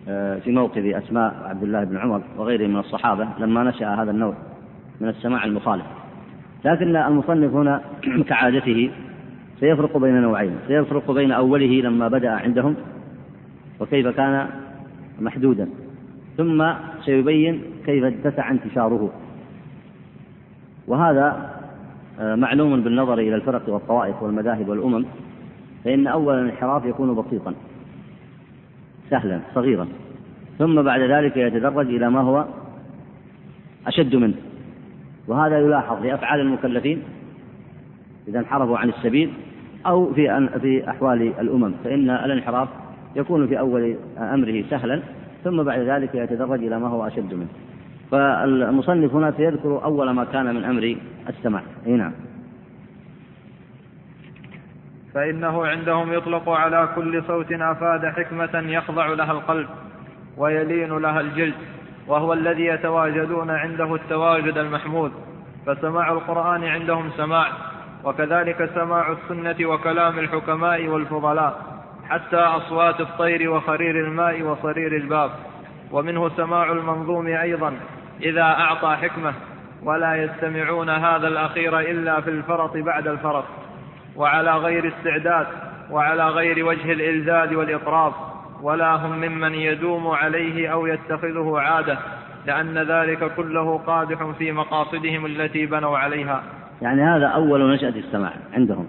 آه، 0.07 0.39
في 0.39 0.51
موقف 0.51 0.85
أسماء 0.85 1.35
عبد 1.43 1.63
الله 1.63 1.83
بن 1.83 1.97
عمر 1.97 2.21
وغيره 2.37 2.67
من 2.67 2.79
الصحابة 2.79 3.27
لما 3.39 3.63
نشأ 3.63 3.87
هذا 3.87 4.11
النوع 4.11 4.33
من 5.01 5.09
السماع 5.09 5.43
المخالف. 5.43 5.85
لكن 6.65 6.95
المصنف 6.95 7.53
هنا 7.53 7.81
كعادته 8.29 8.91
سيفرق 9.59 9.97
بين 9.97 10.21
نوعين 10.21 10.55
سيفرق 10.67 11.11
بين 11.11 11.31
أوله 11.31 11.81
لما 11.81 12.07
بدأ 12.07 12.29
عندهم 12.31 12.75
وكيف 13.79 14.07
كان 14.07 14.47
محدودا. 15.19 15.69
ثم 16.37 16.73
سيبين 17.05 17.61
كيف 17.85 18.03
اتسع 18.03 18.51
انتشاره. 18.51 19.11
وهذا 20.87 21.53
آه، 22.19 22.35
معلوم 22.35 22.83
بالنظر 22.83 23.19
إلى 23.19 23.35
الفرق 23.35 23.69
والطوائف 23.69 24.23
والمذاهب 24.23 24.69
والأمم 24.69 25.05
فإن 25.83 26.07
أول 26.07 26.39
الانحراف 26.39 26.85
يكون 26.85 27.15
بسيطا 27.15 27.53
سهلا 29.09 29.39
صغيرا 29.55 29.87
ثم 30.59 30.81
بعد 30.81 31.01
ذلك 31.01 31.37
يتدرج 31.37 31.87
إلى 31.87 32.09
ما 32.09 32.21
هو 32.21 32.45
أشد 33.87 34.15
منه. 34.15 34.33
وهذا 35.27 35.59
يلاحظ 35.59 36.01
في 36.01 36.13
أفعال 36.13 36.39
المكلفين 36.39 37.03
إذا 38.27 38.39
انحرفوا 38.39 38.77
عن 38.77 38.89
السبيل 38.89 39.33
أو 39.85 40.13
في 40.13 40.49
في 40.61 40.89
أحوال 40.89 41.21
الأمم 41.39 41.73
فإن 41.83 42.09
الانحراف 42.09 42.69
يكون 43.15 43.47
في 43.47 43.59
أول 43.59 43.95
أمره 44.17 44.63
سهلا 44.69 45.01
ثم 45.43 45.63
بعد 45.63 45.79
ذلك 45.79 46.15
يتدرج 46.15 46.63
إلى 46.63 46.79
ما 46.79 46.87
هو 46.87 47.07
أشد 47.07 47.33
منه. 47.33 47.47
فالمصنف 48.11 49.15
هنا 49.15 49.31
سيذكر 49.37 49.83
أول 49.83 50.09
ما 50.09 50.23
كان 50.23 50.55
من 50.55 50.63
أمر 50.63 50.95
السماع. 51.29 51.61
أي 51.85 51.91
نعم. 51.91 52.11
فإنه 55.13 55.65
عندهم 55.65 56.13
يطلق 56.13 56.49
على 56.49 56.89
كل 56.95 57.23
صوت 57.23 57.51
أفاد 57.51 58.05
حكمة 58.05 58.71
يخضع 58.71 59.07
لها 59.07 59.31
القلب 59.31 59.67
ويلين 60.37 60.97
لها 60.97 61.21
الجلد 61.21 61.53
وهو 62.07 62.33
الذي 62.33 62.65
يتواجدون 62.65 63.49
عنده 63.49 63.95
التواجد 63.95 64.57
المحمود. 64.57 65.11
فسماع 65.65 66.11
القرآن 66.11 66.63
عندهم 66.63 67.09
سماع 67.17 67.47
وكذلك 68.03 68.69
سماع 68.75 69.11
السنة 69.11 69.69
وكلام 69.69 70.19
الحكماء 70.19 70.87
والفضلاء. 70.87 71.72
حتى 72.09 72.35
أصوات 72.35 73.01
الطير 73.01 73.51
وخرير 73.51 74.07
الماء 74.07 74.41
وصرير 74.41 74.95
الباب. 74.95 75.31
ومنه 75.91 76.29
سماع 76.29 76.71
المنظوم 76.71 77.27
أيضا 77.27 77.73
إذا 78.21 78.41
أعطى 78.41 78.95
حكمة. 78.95 79.33
ولا 79.83 80.15
يستمعون 80.15 80.89
هذا 80.89 81.27
الأخير 81.27 81.79
إلا 81.79 82.21
في 82.21 82.29
الفرط 82.29 82.77
بعد 82.77 83.07
الفرط. 83.07 83.43
وعلى 84.15 84.51
غير 84.57 84.87
استعداد 84.87 85.47
وعلى 85.91 86.29
غير 86.29 86.65
وجه 86.65 86.91
الإلذاذ 86.91 87.55
والإطراف 87.55 88.13
ولا 88.61 88.95
هم 88.95 89.11
ممن 89.11 89.53
يدوم 89.53 90.07
عليه 90.07 90.67
أو 90.67 90.87
يتخذه 90.87 91.59
عادة. 91.59 91.97
لأن 92.45 92.77
ذلك 92.77 93.35
كله 93.35 93.77
قادح 93.77 94.31
في 94.37 94.51
مقاصدهم 94.51 95.25
التي 95.25 95.65
بنوا 95.65 95.97
عليها. 95.97 96.43
يعني 96.81 97.01
هذا 97.01 97.27
أول 97.27 97.73
نشأة 97.73 97.89
السماع 97.89 98.33
عندهم. 98.53 98.87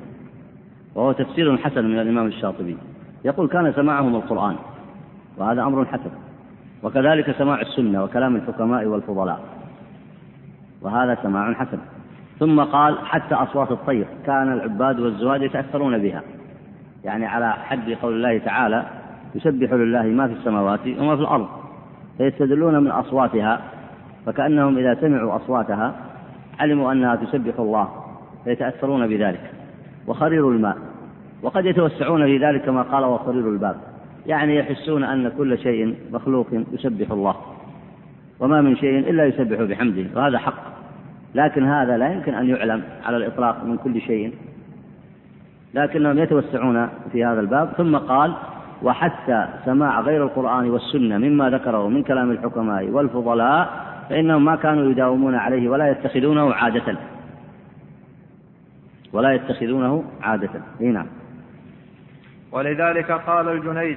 وهو 0.95 1.13
تفسير 1.13 1.57
حسن 1.57 1.85
من 1.85 1.99
الإمام 1.99 2.27
الشاطبي. 2.27 2.77
يقول 3.25 3.49
كان 3.49 3.73
سماعهم 3.73 4.15
القرآن 4.15 4.57
وهذا 5.39 5.63
أمر 5.63 5.85
حسن 5.85 6.11
وكذلك 6.83 7.31
سماع 7.31 7.61
السنة 7.61 8.05
وكلام 8.05 8.37
الحكماء 8.37 8.87
والفضلاء 8.87 9.41
وهذا 10.83 11.19
سماع 11.23 11.53
حسن. 11.53 11.79
ثم 12.39 12.61
قال 12.61 12.99
حتى 12.99 13.35
أصوات 13.35 13.71
الطير 13.71 14.07
كان 14.27 14.53
العباد 14.53 15.01
والزهاد 15.01 15.43
يتأثرون 15.43 15.99
بها 15.99 16.23
يعني 17.05 17.27
على 17.27 17.53
حد 17.53 17.91
قول 18.03 18.13
الله 18.13 18.39
تعالى 18.39 18.85
يسبح 19.35 19.73
لله 19.73 20.03
ما 20.03 20.27
في 20.27 20.33
السماوات 20.33 20.81
وما 20.87 21.17
في 21.17 21.23
الأرض 21.23 21.49
فيستدلون 22.19 22.85
من 22.85 22.91
أصواتها 22.91 23.61
فكأنهم 24.27 24.79
إذا 24.79 24.95
سمعوا 25.01 25.37
أصواتها 25.37 25.95
علموا 26.61 26.93
أنها 26.93 27.17
تسبح 27.17 27.59
الله 27.59 27.89
فيتأثرون 28.45 29.07
بذلك. 29.07 29.51
وخرير 30.07 30.49
الماء 30.51 30.77
وقد 31.45 31.67
يتوسعون 31.67 32.27
في 32.27 32.39
ذلك 32.39 32.63
كما 32.63 32.83
قال 32.83 33.05
وصرير 33.05 33.49
الباب. 33.49 33.77
يعني 34.27 34.57
يحسون 34.57 35.05
أن 35.05 35.33
كل 35.39 35.59
شيء 35.59 35.95
مخلوق 36.13 36.47
يسبح 36.73 37.11
الله. 37.11 37.37
وما 38.41 38.61
من 38.61 38.77
شيء 38.77 38.99
إلا 38.99 39.25
يسبح 39.25 39.63
بحمده 39.63 40.05
وهذا 40.17 40.39
حق. 40.39 40.63
لكن 41.35 41.65
هذا 41.65 41.97
لا 41.97 42.13
يمكن 42.13 42.35
أن 42.35 42.49
يعلم 42.49 42.83
على 43.05 43.17
الإطلاق 43.17 43.65
من 43.65 43.77
كل 43.77 44.01
شيء. 44.01 44.33
لكنهم 45.75 46.19
يتوسعون 46.19 46.89
في 47.13 47.25
هذا 47.25 47.41
الباب. 47.41 47.73
ثم 47.77 47.97
قال 47.97 48.35
وحتى 48.83 49.49
سماع 49.65 50.01
غير 50.01 50.25
القرآن 50.25 50.71
والسنة 50.71 51.19
مما 51.19 51.51
ذكره 51.51 51.89
من 51.89 52.03
كلام 52.03 52.31
الحكماء 52.31 52.91
والفضلاء 52.91 53.85
فإنهم 54.11 54.45
ما 54.45 54.57
كانوا 54.57 54.91
يداومون 54.91 55.35
عليه 55.35 55.69
ولا 55.69 55.91
يتخذونه 55.91 56.55
عادة. 56.55 56.97
ولا 59.13 59.33
يتخذونه 59.33 60.05
عادة. 60.23 60.51
إي 60.81 60.87
نعم. 60.87 61.07
ولذلك 62.55 63.13
قال 63.13 63.49
الجنيد 63.49 63.97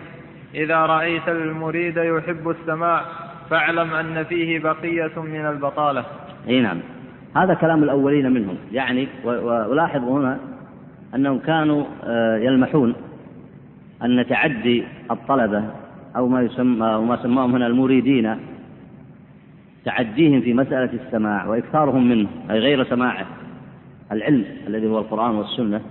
إذا 0.56 0.78
رأيت 0.78 1.28
المريد 1.28 1.98
يحب 1.98 2.50
السماع 2.50 3.02
فاعلم 3.50 3.94
أن 3.94 4.24
فيه 4.24 4.60
بقية 4.60 5.22
من 5.22 5.46
البطالة. 5.46 6.06
إي 6.48 6.62
نعم. 6.62 6.80
هذا 7.36 7.54
كلام 7.54 7.84
الأولين 7.84 8.32
منهم. 8.32 8.58
يعني 8.72 9.08
ولاحظوا 9.24 10.20
هنا 10.20 10.40
أنهم 11.16 11.40
كانوا 11.40 11.86
آه، 12.04 12.38
يلمحون 12.38 12.96
أن 14.04 14.26
تعدي 14.30 14.84
الطلبة 15.12 15.64
أو 16.16 16.28
ما 16.28 16.42
يسمى 16.42 16.94
أو 16.94 17.04
ما 17.04 17.24
سماهم 17.24 17.56
هنا 17.56 17.68
المريدين 17.68 18.38
تعديهم 19.86 20.42
في 20.42 20.54
مسألة 20.54 20.90
السماع 21.06 21.48
وإكثارهم 21.48 22.10
منه 22.10 22.28
أي 22.52 22.60
غير 22.60 22.84
سماعه 22.84 23.26
العلم 24.12 24.46
الذي 24.68 24.88
هو 24.88 25.00
القرآن 25.00 25.36
والسنة 25.36 25.82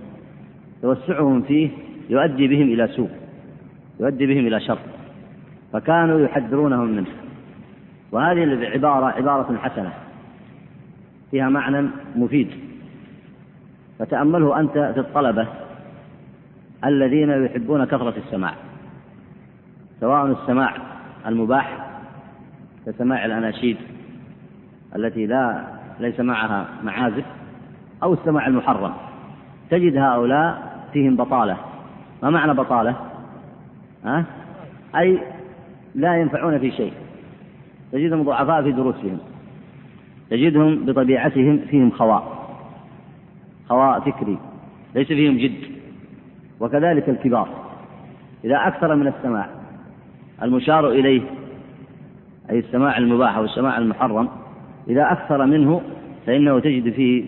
توسعهم 0.82 1.42
فيه 1.42 1.68
يؤدي 2.10 2.48
بهم 2.48 2.62
إلى 2.62 2.88
سوء 2.88 3.10
يؤدي 4.00 4.26
بهم 4.26 4.46
إلى 4.46 4.60
شر 4.60 4.78
فكانوا 5.72 6.20
يحذرونهم 6.20 6.88
منه. 6.88 7.06
وهذه 8.12 8.44
العبارة 8.44 9.06
عبارة 9.06 9.56
حسنة 9.56 9.92
فيها 11.30 11.48
معنى 11.48 11.88
مفيد. 12.16 12.48
فتأمله 13.98 14.60
أنت 14.60 14.72
في 14.72 15.00
الطلبة 15.00 15.48
الذين 16.84 17.30
يحبون 17.30 17.84
كثرة 17.84 18.14
السماع 18.16 18.54
سواء 20.00 20.26
السماع 20.26 20.74
المباح 21.26 21.86
كسماع 22.86 23.24
الأناشيد 23.24 23.76
التي 24.96 25.26
لا 25.26 25.64
ليس 26.00 26.20
معها 26.20 26.66
معازف 26.84 27.24
أو 28.02 28.12
السماع 28.12 28.46
المحرم. 28.46 28.92
تجد 29.70 29.96
هؤلاء 29.96 30.76
فيهم 30.92 31.16
بطالة. 31.16 31.56
ما 32.22 32.30
معنى 32.30 32.54
بطالة؟ 32.54 32.96
ها؟ 34.04 34.24
أي 34.96 35.18
لا 35.94 36.16
ينفعون 36.20 36.58
في 36.58 36.70
شيء. 36.70 36.92
تجدهم 37.92 38.22
ضعفاء 38.22 38.62
في 38.62 38.72
دروسهم. 38.72 39.18
تجدهم 40.30 40.84
بطبيعتهم 40.84 41.58
فيهم 41.58 41.90
خواء. 41.90 42.48
خواء 43.68 44.00
فكري. 44.00 44.38
ليس 44.94 45.06
فيهم 45.06 45.38
جد. 45.38 45.76
وكذلك 46.60 47.08
الكبار. 47.08 47.48
إذا 48.44 48.56
أكثر 48.66 48.94
من 48.94 49.06
السماع 49.06 49.48
المشار 50.42 50.90
إليه 50.90 51.22
أي 52.50 52.58
السماع 52.58 52.98
المباح 52.98 53.36
أو 53.36 53.44
السماع 53.44 53.78
المحرم 53.78 54.28
إذا 54.88 55.12
أكثر 55.12 55.46
منه 55.46 55.80
فإنه 56.26 56.58
تجد 56.60 56.92
فيه 56.92 57.24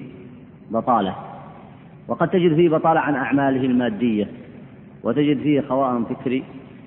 بطالة. 0.71 1.15
وقد 2.09 2.29
تجد 2.29 2.55
فيه 2.55 2.69
بطالة 2.69 3.01
عن 3.01 3.15
أعماله 3.15 3.65
المادية. 3.65 4.29
وتجد 5.09 5.39
فيه 5.39 5.61
خواء 5.61 6.03
فكري 6.03 6.45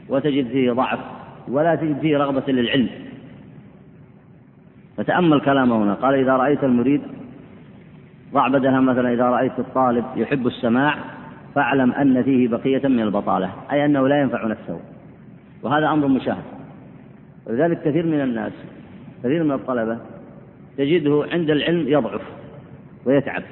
وتجد 0.09 0.47
فيه 0.47 0.71
ضعف 0.71 0.99
ولا 1.47 1.75
تجد 1.75 1.99
فيه 1.99 2.17
رغبة 2.17 2.53
للعلم. 2.53 2.89
فتأمل 4.97 5.41
كلامه 5.41 5.83
هنا 5.83 5.93
قال 5.93 6.15
إذا 6.15 6.35
رأيت 6.35 6.63
المريد 6.63 7.01
ضع 8.33 8.47
بدلها 8.47 8.79
مثلا 8.79 9.13
إذا 9.13 9.23
رأيت 9.23 9.59
الطالب 9.59 10.05
يحب 10.15 10.47
السماع 10.47 10.95
فاعلم 11.55 11.91
أن 11.91 12.23
فيه 12.23 12.47
بقية 12.47 12.87
من 12.87 12.99
البطالة 12.99 13.53
أي 13.71 13.85
أنه 13.85 14.07
لا 14.07 14.21
ينفع 14.21 14.47
نفسه. 14.47 14.79
وهذا 15.63 15.87
أمر 15.87 16.07
مشاهد. 16.07 16.43
ولذلك 17.45 17.81
كثير 17.81 18.05
من 18.05 18.21
الناس 18.21 18.53
كثير 19.23 19.43
من 19.43 19.51
الطلبة 19.51 19.97
تجده 20.77 21.25
عند 21.31 21.49
العلم 21.49 21.87
يضعف 21.87 22.21
ويتعب 23.05 23.43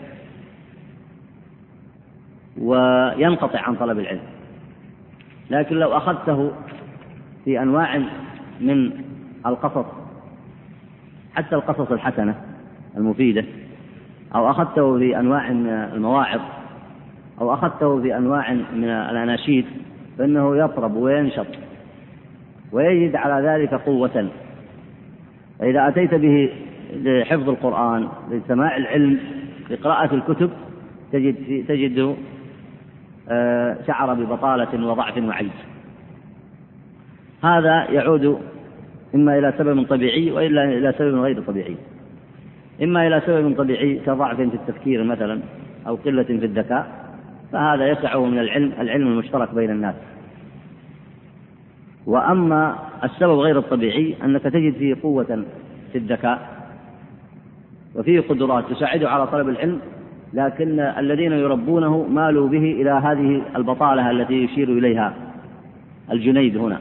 وينقطع 2.57 3.59
عن 3.59 3.75
طلب 3.75 3.99
العلم. 3.99 4.38
لكن 5.49 5.75
لو 5.75 5.97
أخذته 5.97 6.51
في 7.45 7.61
أنواع 7.61 8.01
من 8.61 8.91
القصص 9.45 9.85
حتى 11.35 11.55
القصص 11.55 11.91
الحسنة 11.91 12.35
المفيدة 12.97 13.45
أو 14.35 14.49
أخذته 14.49 14.97
في 14.99 15.19
أنواع 15.19 15.49
من 15.49 15.67
المواعظ 15.67 16.41
أو 17.41 17.53
أخذته 17.53 18.01
في 18.01 18.17
أنواع 18.17 18.53
من 18.53 18.83
الأناشيد 18.83 19.65
فإنه 20.17 20.57
يطرب 20.57 20.95
وينشط 20.95 21.47
ويجد 22.71 23.15
على 23.15 23.47
ذلك 23.47 23.73
قوة. 23.73 24.29
فإذا 25.59 25.87
أتيت 25.87 26.13
به 26.13 26.49
لحفظ 26.93 27.49
القرآن 27.49 28.07
لسماع 28.31 28.77
العلم 28.77 29.19
لقراءة 29.69 30.15
الكتب 30.15 30.49
تجد 31.11 31.65
تجده 31.67 32.13
شعر 33.87 34.13
ببطالة 34.13 34.87
وضعف 34.87 35.17
وعجز 35.17 35.49
هذا 37.43 37.91
يعود 37.91 38.39
إما 39.15 39.37
إلى 39.37 39.53
سبب 39.57 39.85
طبيعي 39.87 40.31
وإلا 40.31 40.63
إلى 40.63 40.93
سبب 40.97 41.15
غير 41.15 41.41
طبيعي. 41.41 41.75
إما 42.83 43.07
إلى 43.07 43.21
سبب 43.25 43.57
طبيعي 43.57 44.01
كضعف 44.05 44.37
في 44.37 44.43
التفكير 44.43 45.03
مثلا 45.03 45.39
أو 45.87 45.95
قلة 45.95 46.23
في 46.23 46.45
الذكاء 46.45 46.87
فهذا 47.51 47.87
يسعه 47.87 48.25
من 48.25 48.39
العلم 48.39 48.73
العلم 48.79 49.07
المشترك 49.07 49.53
بين 49.53 49.69
الناس. 49.69 49.95
وأما 52.05 52.75
السبب 53.03 53.39
غير 53.39 53.57
الطبيعي 53.57 54.15
أنك 54.23 54.41
تجد 54.41 54.73
فيه 54.73 54.95
قوة 55.03 55.43
في 55.91 55.97
الذكاء 55.97 56.59
وفيه 57.95 58.19
قدرات 58.19 58.63
تساعده 58.69 59.09
على 59.09 59.27
طلب 59.27 59.49
العلم 59.49 59.79
لكن 60.33 60.79
الذين 60.79 61.31
يربونه 61.31 62.07
مالوا 62.07 62.47
به 62.47 62.71
إلى 62.81 62.89
هذه 62.89 63.41
البطالة 63.55 64.11
التي 64.11 64.43
يشير 64.43 64.69
إليها 64.69 65.13
الجنيد 66.11 66.57
هنا. 66.57 66.79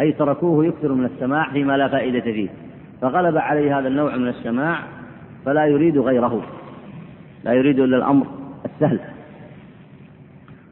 أي 0.00 0.12
تركوه 0.12 0.66
يكثر 0.66 0.92
من 0.92 1.04
السماع 1.04 1.50
فيما 1.50 1.76
لا 1.76 1.88
فائدة 1.88 2.20
فيه. 2.20 2.48
فغلب 3.00 3.36
عليه 3.36 3.78
هذا 3.78 3.88
النوع 3.88 4.16
من 4.16 4.28
السماع 4.28 4.78
فلا 5.44 5.66
يريد 5.66 5.98
غيره. 5.98 6.42
لا 7.44 7.52
يريد 7.52 7.80
إلا 7.80 7.96
الأمر 7.96 8.26
السهل. 8.64 9.00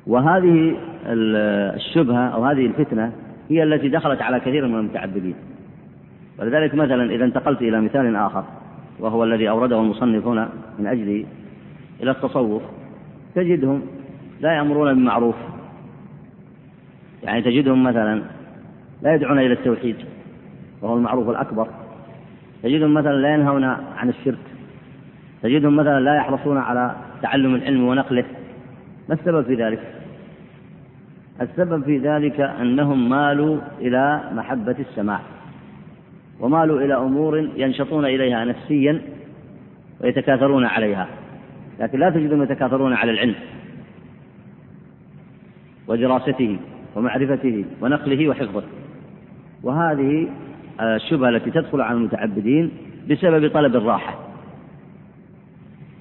وهذه 0.07 0.77
الشبهة 1.07 2.29
أو 2.29 2.44
هذه 2.44 2.66
الفتنة 2.66 3.12
هي 3.50 3.62
التي 3.62 3.88
دخلت 3.88 4.22
على 4.22 4.40
كثير 4.40 4.66
من 4.66 4.79
المتعبدين. 4.79 5.35
ولذلك 6.38 6.74
مثلا 6.74 7.11
إذا 7.11 7.24
انتقلت 7.24 7.62
إلى 7.62 7.81
مثال 7.81 8.16
آخر 8.16 8.44
وهو 9.00 9.24
الذي 9.24 9.48
أورده 9.48 9.81
المصنف 9.81 10.27
هنا 10.27 10.48
من 10.79 10.87
أجله 10.87 11.24
إلى 12.03 12.11
التصوف 12.11 12.63
تجدهم 13.35 13.83
لا 14.41 14.53
يأمرون 14.53 14.95
بالمعروف. 14.95 15.35
يعني 17.23 17.43
تجدهم 17.43 17.83
مثلا 17.83 18.23
لا 19.03 19.15
يدعون 19.15 19.39
إلى 19.39 19.53
التوحيد 19.53 19.97
وهو 20.83 20.97
المعروف 20.97 21.29
الأكبر. 21.29 21.69
تجدهم 22.63 22.95
مثلا 22.95 23.13
لا 23.13 23.35
ينهون 23.35 23.65
عن 23.65 24.09
الشرك. 24.09 24.39
تجدهم 25.43 25.77
مثلا 25.77 26.01
لا 26.01 26.17
يحرصون 26.17 26.59
على 26.59 26.95
تعلم 27.23 27.55
العلم 27.55 27.85
ونقله. 27.85 28.25
ما 29.09 29.15
السبب 29.15 29.45
في 29.45 29.55
ذلك؟ 29.55 29.81
السبب 31.41 31.85
في 31.85 31.99
ذلك 31.99 32.41
أنهم 32.41 33.09
مالوا 33.09 33.59
إلى 33.81 34.31
محبة 34.33 34.77
السماع 34.79 35.21
ومالوا 36.41 36.81
إلى 36.81 36.95
أمور 36.95 37.39
ينشطون 37.57 38.05
إليها 38.05 38.45
نفسيا 38.45 39.03
ويتكاثرون 40.01 40.65
عليها. 40.65 41.09
لكن 41.81 41.99
لا 41.99 42.11
تجدهم 42.11 42.43
يتكاثرون 42.43 42.93
على 42.93 43.11
العلم 43.11 43.35
ودراسته 45.89 46.59
ومعرفته 46.97 47.65
ونقله 47.81 48.29
وحفظه. 48.29 48.63
وهذه 49.63 50.29
الشبهة 50.81 51.29
التي 51.29 51.51
تدخل 51.51 51.81
على 51.81 51.97
المتعبدين 51.99 52.71
بسبب 53.11 53.51
طلب 53.51 53.77
الراحة. 53.77 54.19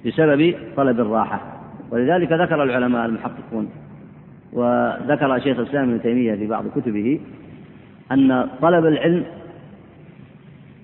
بسبب 0.06 0.54
طلب 0.76 1.00
الراحة. 1.00 1.40
ولذلك 1.90 2.32
ذكر 2.32 2.62
العلماء 2.62 3.06
المحققون 3.06 3.70
وذكر 4.52 5.38
شيخ 5.38 5.58
الإسلام 5.58 5.90
ابن 5.90 6.02
تيمية 6.02 6.34
في 6.34 6.46
بعض 6.46 6.64
كتبه 6.76 7.20
أن 8.12 8.48
طلب 8.62 8.86
العلم 8.86 9.24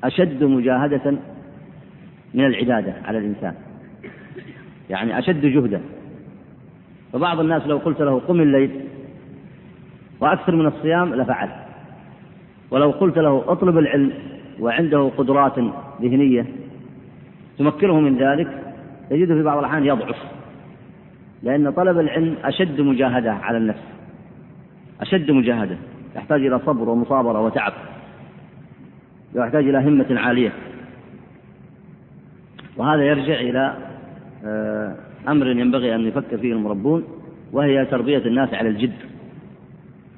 أشد 0.05 0.45
مجاهدة 0.45 1.11
من 2.35 2.47
العبادة 2.47 2.95
على 3.05 3.19
الإنسان. 3.19 3.55
يعني 4.91 5.19
أشد 5.19 5.47
جهدا. 5.47 5.81
فبعض 7.13 7.41
الناس 7.41 7.67
لو 7.67 7.79
قلت 7.79 8.01
له 8.01 8.21
قم 8.21 8.41
الليل 8.41 8.71
وأكثر 10.21 10.57
من 10.57 10.67
الصيام 10.67 11.15
لفعل. 11.15 11.49
ولو 12.71 12.91
قلت 12.91 13.19
له 13.19 13.45
اطلب 13.49 13.79
العلم 13.79 14.13
وعنده 14.61 15.11
قدرات 15.19 15.59
ذهنية 16.03 16.47
تمكنه 17.59 18.01
من 18.01 18.19
ذلك 18.19 18.75
تجده 19.11 19.35
في 19.35 19.43
بعض 19.43 19.59
الأحيان 19.59 19.87
يضعف. 19.87 20.17
لأن 21.43 21.71
طلب 21.71 21.99
العلم 21.99 22.37
أشد 22.45 22.81
مجاهدة 22.81 23.33
على 23.33 23.59
النفس. 23.59 23.85
أشد 25.01 25.31
مجاهدة. 25.31 25.77
يحتاج 26.17 26.47
إلى 26.47 26.59
صبر 26.59 26.89
ومصابرة 26.89 27.41
وتعب. 27.41 27.73
ويحتاج 29.35 29.69
إلى 29.69 29.79
همة 29.79 30.21
عالية. 30.21 30.53
وهذا 32.77 33.03
يرجع 33.03 33.41
إلى 33.41 33.90
أمر 35.29 35.47
ينبغي 35.47 35.95
أن 35.95 36.01
يفكر 36.01 36.39
فيه 36.39 36.53
المربون 36.53 37.05
وهي 37.53 37.87
تربية 37.87 38.19
الناس 38.19 38.55
على 38.55 38.69
الجد 38.69 38.97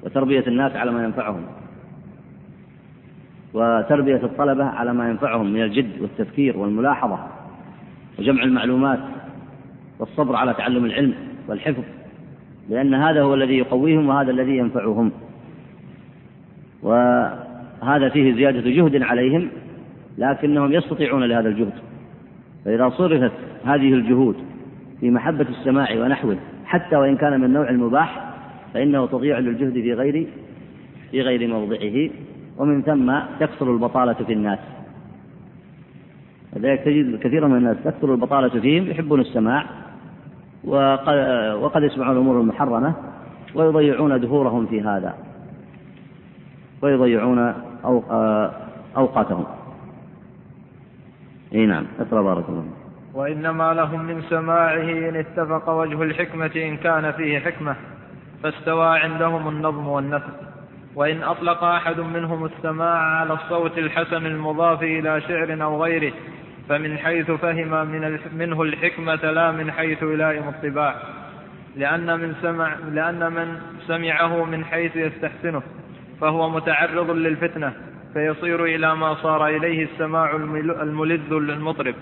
وتربية 0.03 0.43
الناس 0.47 0.75
على 0.75 0.91
ما 0.91 1.03
ينفعهم 1.03 1.41
وتربية 3.53 4.23
الطلبة 4.23 4.65
على 4.65 4.93
ما 4.93 5.09
ينفعهم 5.09 5.53
من 5.53 5.63
الجد 5.63 6.01
والتفكير 6.01 6.57
والملاحظة 6.57 7.19
وجمع 8.19 8.43
المعلومات 8.43 8.99
والصبر 9.99 10.35
على 10.35 10.53
تعلم 10.53 10.85
العلم 10.85 11.13
والحفظ 11.47 11.83
لأن 12.69 12.93
هذا 12.93 13.21
هو 13.21 13.33
الذي 13.33 13.57
يقويهم 13.57 14.09
وهذا 14.09 14.31
الذي 14.31 14.57
ينفعهم. 14.57 15.11
وهذا 16.83 18.09
فيه 18.09 18.33
زيادة 18.35 18.69
جهد 18.69 19.01
عليهم 19.01 19.49
لكنهم 20.17 20.73
يستطيعون 20.73 21.23
لهذا 21.23 21.49
الجهد. 21.49 21.73
فإذا 22.65 22.89
صرفت 22.89 23.31
هذه 23.65 23.93
الجهود 23.93 24.35
في 24.99 25.11
محبة 25.11 25.45
السماع 25.49 25.91
ونحوه 25.95 26.37
حتى 26.65 26.95
وإن 26.95 27.17
كان 27.17 27.41
من 27.41 27.53
نوع 27.53 27.69
المباح 27.69 28.33
فإنه 28.73 29.07
تضيع 29.07 29.39
للجهد 29.39 29.73
في 29.73 29.93
غير 29.93 30.27
في 31.11 31.21
غير 31.21 31.47
موضعه 31.47 32.09
ومن 32.57 32.81
ثم 32.81 33.19
تكثر 33.39 33.73
البطالة 33.73 34.13
في 34.13 34.33
الناس. 34.33 34.59
لذلك 36.55 36.79
تجد 36.79 37.19
كثيرا 37.19 37.47
من 37.47 37.57
الناس 37.57 37.77
تكثر 37.83 38.13
البطالة 38.13 38.59
فيهم 38.61 38.87
يحبون 38.87 39.19
السماع 39.19 39.65
وقد, 40.63 41.83
يسمعون 41.83 42.11
الأمور 42.11 42.41
المحرمة 42.41 42.93
ويضيعون 43.55 44.21
دهورهم 44.21 44.65
في 44.65 44.81
هذا 44.81 45.13
ويضيعون 46.81 47.53
أوقاتهم. 48.97 49.45
إي 51.53 51.65
نعم. 51.65 51.85
اقرأ 51.99 52.21
بارك 52.21 52.49
الله 52.49 52.65
وإنما 53.13 53.73
لهم 53.73 54.05
من 54.05 54.21
سماعه 54.21 55.09
إن 55.09 55.15
اتفق 55.15 55.69
وجه 55.69 56.03
الحكمة 56.03 56.51
إن 56.55 56.77
كان 56.77 57.11
فيه 57.11 57.39
حكمة 57.39 57.75
فاستوى 58.43 58.99
عندهم 58.99 59.47
النظم 59.47 59.87
والنثر. 59.87 60.33
وإن 60.95 61.23
أطلق 61.23 61.63
أحد 61.63 61.99
منهم 61.99 62.45
السماع 62.45 62.97
على 62.97 63.33
الصوت 63.33 63.77
الحسن 63.77 64.25
المضاف 64.25 64.83
إلى 64.83 65.21
شعر 65.21 65.63
أو 65.63 65.83
غيره 65.83 66.13
فمن 66.69 66.97
حيث 66.97 67.31
فهم 67.31 67.87
من 67.87 68.19
منه 68.37 68.61
الحكمة 68.61 69.15
لا 69.15 69.51
من 69.51 69.71
حيث 69.71 70.03
يلائم 70.03 70.47
الطباع. 70.47 70.95
لأن 71.75 72.19
من 72.19 72.35
سمع 72.41 72.75
لأن 72.91 73.33
من 73.33 73.59
سمعه 73.87 74.45
من 74.45 74.65
حيث 74.65 74.95
يستحسنه 74.95 75.61
فهو 76.21 76.49
متعرض 76.49 77.11
للفتنة. 77.11 77.73
فيصير 78.13 78.65
إلى 78.65 78.95
ما 78.95 79.15
صار 79.15 79.47
إليه 79.47 79.83
السماع 79.83 80.35
الملذ 80.81 81.33
للمطرب. 81.33 81.95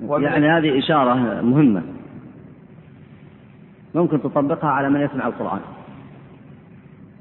يعني 0.00 0.48
هذه 0.48 0.78
إشارة 0.78 1.14
مهمة. 1.42 1.82
ممكن 3.94 4.22
تطبقها 4.22 4.70
على 4.70 4.90
من 4.90 5.00
يسمع 5.00 5.26
القرآن. 5.26 5.60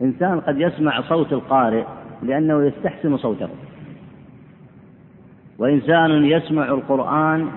إنسان 0.01 0.39
قد 0.39 0.59
يسمع 0.59 1.01
صوت 1.01 1.33
القارئ 1.33 1.83
لأنه 2.23 2.65
يستحسن 2.65 3.17
صوته. 3.17 3.49
وإنسان 5.57 6.25
يسمع 6.25 6.65
القرآن 6.65 7.49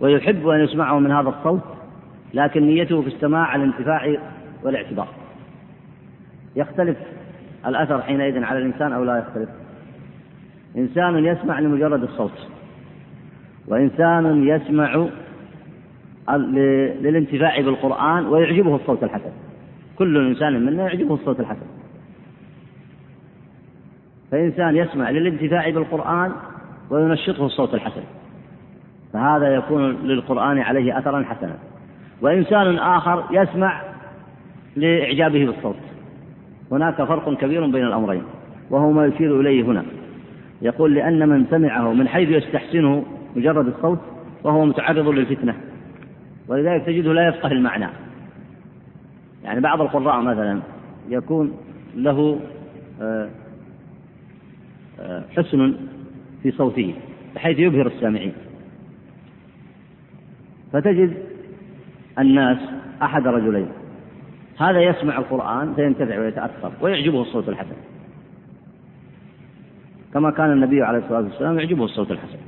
ويحب 0.00 0.48
أن 0.48 0.60
يسمعه 0.60 0.98
من 0.98 1.12
هذا 1.12 1.28
الصوت 1.28 1.64
لكن 2.34 2.62
نيته 2.62 3.02
في 3.02 3.08
السماع 3.08 3.56
الانتفاع 3.56 4.16
والاعتبار. 4.62 5.08
يختلف 6.56 6.96
الأثر 7.66 8.02
حينئذ 8.02 8.44
على 8.44 8.58
الإنسان 8.58 8.92
أو 8.92 9.04
لا 9.04 9.18
يختلف. 9.18 9.48
إنسان 10.76 11.24
يسمع 11.24 11.60
لمجرد 11.60 12.02
الصوت 12.02 12.48
وإنسان 13.68 14.48
يسمع 14.48 15.06
للانتفاع 17.00 17.60
بالقرآن 17.60 18.26
ويعجبه 18.26 18.76
الصوت 18.76 19.02
الحسن. 19.04 19.32
كل 19.98 20.28
إنسان 20.28 20.66
منا 20.66 20.82
يعجبه 20.82 21.14
الصوت 21.14 21.40
الحسن. 21.40 21.66
فإنسان 24.30 24.76
يسمع 24.76 25.10
للانتفاع 25.10 25.70
بالقرآن 25.70 26.32
وينشطه 26.90 27.46
الصوت 27.46 27.74
الحسن. 27.74 28.02
فهذا 29.12 29.54
يكون 29.54 29.90
للقرآن 29.90 30.58
عليه 30.58 30.98
أثرا 30.98 31.22
حسنا. 31.22 31.56
وإنسان 32.22 32.78
آخر 32.78 33.24
يسمع 33.30 33.82
لإعجابه 34.76 35.46
بالصوت. 35.46 35.76
هناك 36.70 37.02
فرق 37.02 37.34
كبير 37.34 37.66
بين 37.66 37.84
الأمرين 37.84 38.22
وهو 38.70 38.92
ما 38.92 39.06
يشير 39.06 39.40
إليه 39.40 39.62
هنا. 39.62 39.84
يقول 40.62 40.94
لأن 40.94 41.28
من 41.28 41.46
سمعه 41.50 41.92
من 41.92 42.08
حيث 42.08 42.28
يستحسنه 42.28 43.04
مجرد 43.36 43.66
الصوت 43.66 43.98
وهو 44.44 44.64
متعرض 44.64 45.08
للفتنة. 45.08 45.54
ولذلك 46.48 46.86
تجده 46.86 47.12
لا 47.12 47.28
يفقه 47.28 47.52
المعنى. 47.52 47.88
يعني 49.44 49.60
بعض 49.60 49.80
القراء 49.80 50.20
مثلا 50.20 50.60
يكون 51.08 51.52
له 51.96 52.40
آه، 53.02 53.28
آه، 55.00 55.24
حسن 55.36 55.74
في 56.42 56.50
صوته 56.50 56.94
بحيث 57.34 57.58
يبهر 57.58 57.86
السامعين. 57.86 58.32
فتجد 60.72 61.16
الناس 62.18 62.58
أحد 63.02 63.26
رجلين. 63.26 63.68
هذا 64.60 64.80
يسمع 64.80 65.18
القرآن 65.18 65.74
فينتفع 65.74 66.18
ويتأثر 66.18 66.72
ويعجبه 66.80 67.22
الصوت 67.22 67.48
الحسن. 67.48 67.76
كما 70.14 70.30
كان 70.30 70.52
النبي 70.52 70.82
عليه 70.82 70.98
الصلاة 70.98 71.20
والسلام 71.20 71.58
يعجبه 71.58 71.84
الصوت 71.84 72.10
الحسن. 72.10 72.38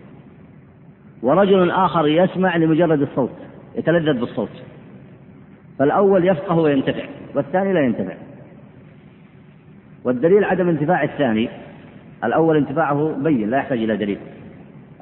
ورجل 1.22 1.70
آخر 1.70 2.06
يسمع 2.06 2.56
لمجرد 2.56 3.02
الصوت 3.02 3.32
يتلذذ 3.76 4.20
بالصوت. 4.20 4.62
فالأول 5.78 6.28
يفقه 6.28 6.58
وينتفع 6.58 7.04
والثاني 7.34 7.72
لا 7.72 7.80
ينتفع. 7.80 8.14
والدليل 10.04 10.44
عدم 10.44 10.68
انتفاع 10.68 11.02
الثاني 11.02 11.48
الأول 12.24 12.56
انتفاعه 12.56 13.16
بين 13.18 13.50
لا 13.50 13.58
يحتاج 13.58 13.78
إلى 13.78 13.96
دليل. 13.96 14.18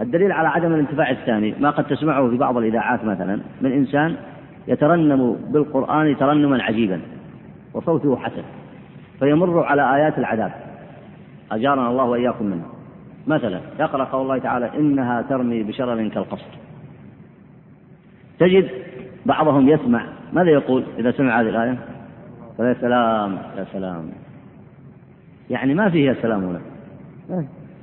الدليل 0.00 0.32
على 0.32 0.48
عدم 0.48 0.74
الانتفاع 0.74 1.10
الثاني 1.10 1.54
ما 1.60 1.70
قد 1.70 1.84
تسمعه 1.84 2.30
في 2.30 2.36
بعض 2.36 2.56
الإذاعات 2.56 3.04
مثلا 3.04 3.40
من 3.60 3.72
إنسان 3.72 4.16
يترنم 4.68 5.36
بالقرآن 5.48 6.16
ترنما 6.16 6.62
عجيبا 6.62 7.00
وصوته 7.74 8.16
حسن 8.16 8.42
فيمر 9.18 9.64
على 9.64 9.96
آيات 9.96 10.18
العذاب. 10.18 10.52
أجارنا 11.52 11.90
الله 11.90 12.04
وإياكم 12.04 12.46
منه. 12.46 12.64
مثلا 13.26 13.60
يقرأ 13.80 14.04
قول 14.04 14.22
الله 14.22 14.38
تعالى 14.38 14.70
إنها 14.78 15.22
ترمي 15.22 15.62
بشرر 15.62 16.08
كالقصر. 16.08 16.58
تجد 18.38 18.68
بعضهم 19.26 19.68
يسمع 19.68 20.06
ماذا 20.32 20.50
يقول 20.50 20.84
إذا 20.98 21.10
سمع 21.10 21.40
هذه 21.40 21.48
الآية؟ 21.48 21.78
يا 22.60 22.76
سلام 22.80 23.38
يا 23.58 23.66
سلام. 23.72 24.10
يعني 25.50 25.74
ما 25.74 25.90
فيه 25.90 26.08
يا 26.08 26.16
سلام 26.22 26.44
هنا؟ 26.44 26.60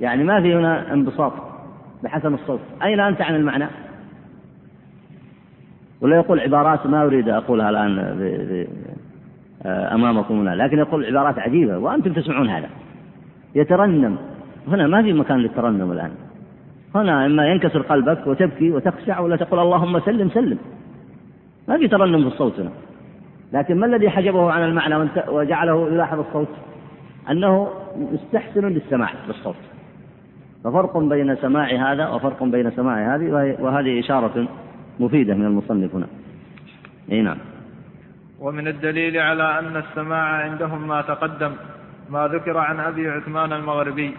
يعني 0.00 0.24
ما 0.24 0.40
في 0.40 0.54
هنا 0.54 0.92
انبساط 0.92 1.32
بحسب 2.02 2.34
الصوت. 2.34 2.60
أين 2.82 3.00
أنت 3.00 3.20
عن 3.20 3.34
المعنى؟ 3.34 3.66
ولا 6.00 6.16
يقول 6.16 6.40
عبارات 6.40 6.86
ما 6.86 7.02
أريد 7.02 7.28
أقولها 7.28 7.70
الآن 7.70 7.98
أمامكم 9.66 10.40
هنا 10.40 10.54
لكن 10.64 10.78
يقول 10.78 11.04
عبارات 11.04 11.38
عجيبة 11.38 11.78
وأنتم 11.78 12.12
تسمعون 12.12 12.48
هذا. 12.48 12.68
يترنم. 13.54 14.16
هنا 14.68 14.86
ما 14.86 15.02
في 15.02 15.12
مكان 15.12 15.38
للترنم 15.38 15.92
الآن. 15.92 16.10
هنا 16.94 17.26
إما 17.26 17.46
ينكسر 17.46 17.82
قلبك 17.82 18.26
وتبكي 18.26 18.70
وتخشع 18.70 19.20
ولا 19.20 19.36
تقول 19.36 19.60
اللهم 19.60 20.00
سلم 20.00 20.30
سلم. 20.30 20.58
ما 21.68 21.78
في 21.78 21.88
ترنم 21.88 22.20
في 22.20 22.26
الصوت 22.26 22.60
هنا. 22.60 22.70
لكن 23.52 23.80
ما 23.80 23.86
الذي 23.86 24.10
حجبه 24.10 24.52
عن 24.52 24.64
المعنى 24.64 25.08
وجعله 25.28 25.88
يلاحظ 25.88 26.18
الصوت؟ 26.18 26.48
أنه 27.30 27.68
مستحسن 28.12 28.68
للسماع 28.68 29.10
بالصوت. 29.26 29.54
ففرق 30.64 30.98
بين 30.98 31.36
سماع 31.36 31.92
هذا 31.92 32.08
وفرق 32.08 32.42
بين 32.44 32.70
سماع 32.70 33.14
هذه 33.14 33.56
وهذه 33.60 34.00
إشارة 34.00 34.48
مفيدة 35.00 35.34
من 35.34 35.44
المصنف 35.44 35.94
هنا. 35.94 36.06
أي 37.12 37.22
نعم. 37.22 37.38
ومن 38.40 38.68
الدليل 38.68 39.18
على 39.18 39.58
أن 39.58 39.76
السماع 39.76 40.22
عندهم 40.22 40.88
ما 40.88 41.02
تقدم 41.02 41.52
ما 42.10 42.28
ذكر 42.28 42.58
عن 42.58 42.80
أبي 42.80 43.08
عثمان 43.08 43.52
المغربي 43.52 44.14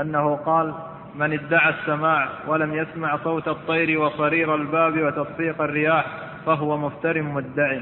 أنه 0.00 0.36
قال 0.36 0.74
من 1.18 1.32
ادعى 1.32 1.74
السماع 1.74 2.28
ولم 2.48 2.74
يسمع 2.74 3.16
صوت 3.24 3.48
الطير 3.48 4.00
وصرير 4.00 4.54
الباب 4.54 5.00
وتصفيق 5.02 5.62
الرياح 5.62 6.06
فهو 6.46 6.76
مفتر 6.76 7.22
مدعي. 7.22 7.80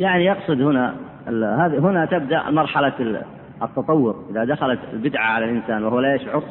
يعني 0.00 0.24
يقصد 0.24 0.60
هنا 0.60 0.94
هنا 1.78 2.06
تبدأ 2.10 2.50
مرحلة 2.50 3.22
التطور. 3.62 4.24
إذا 4.30 4.44
دخلت 4.44 4.80
البدعة 4.92 5.26
على 5.26 5.44
الإنسان 5.44 5.84
وهو 5.84 6.00
لا 6.00 6.14
يشعر 6.14 6.42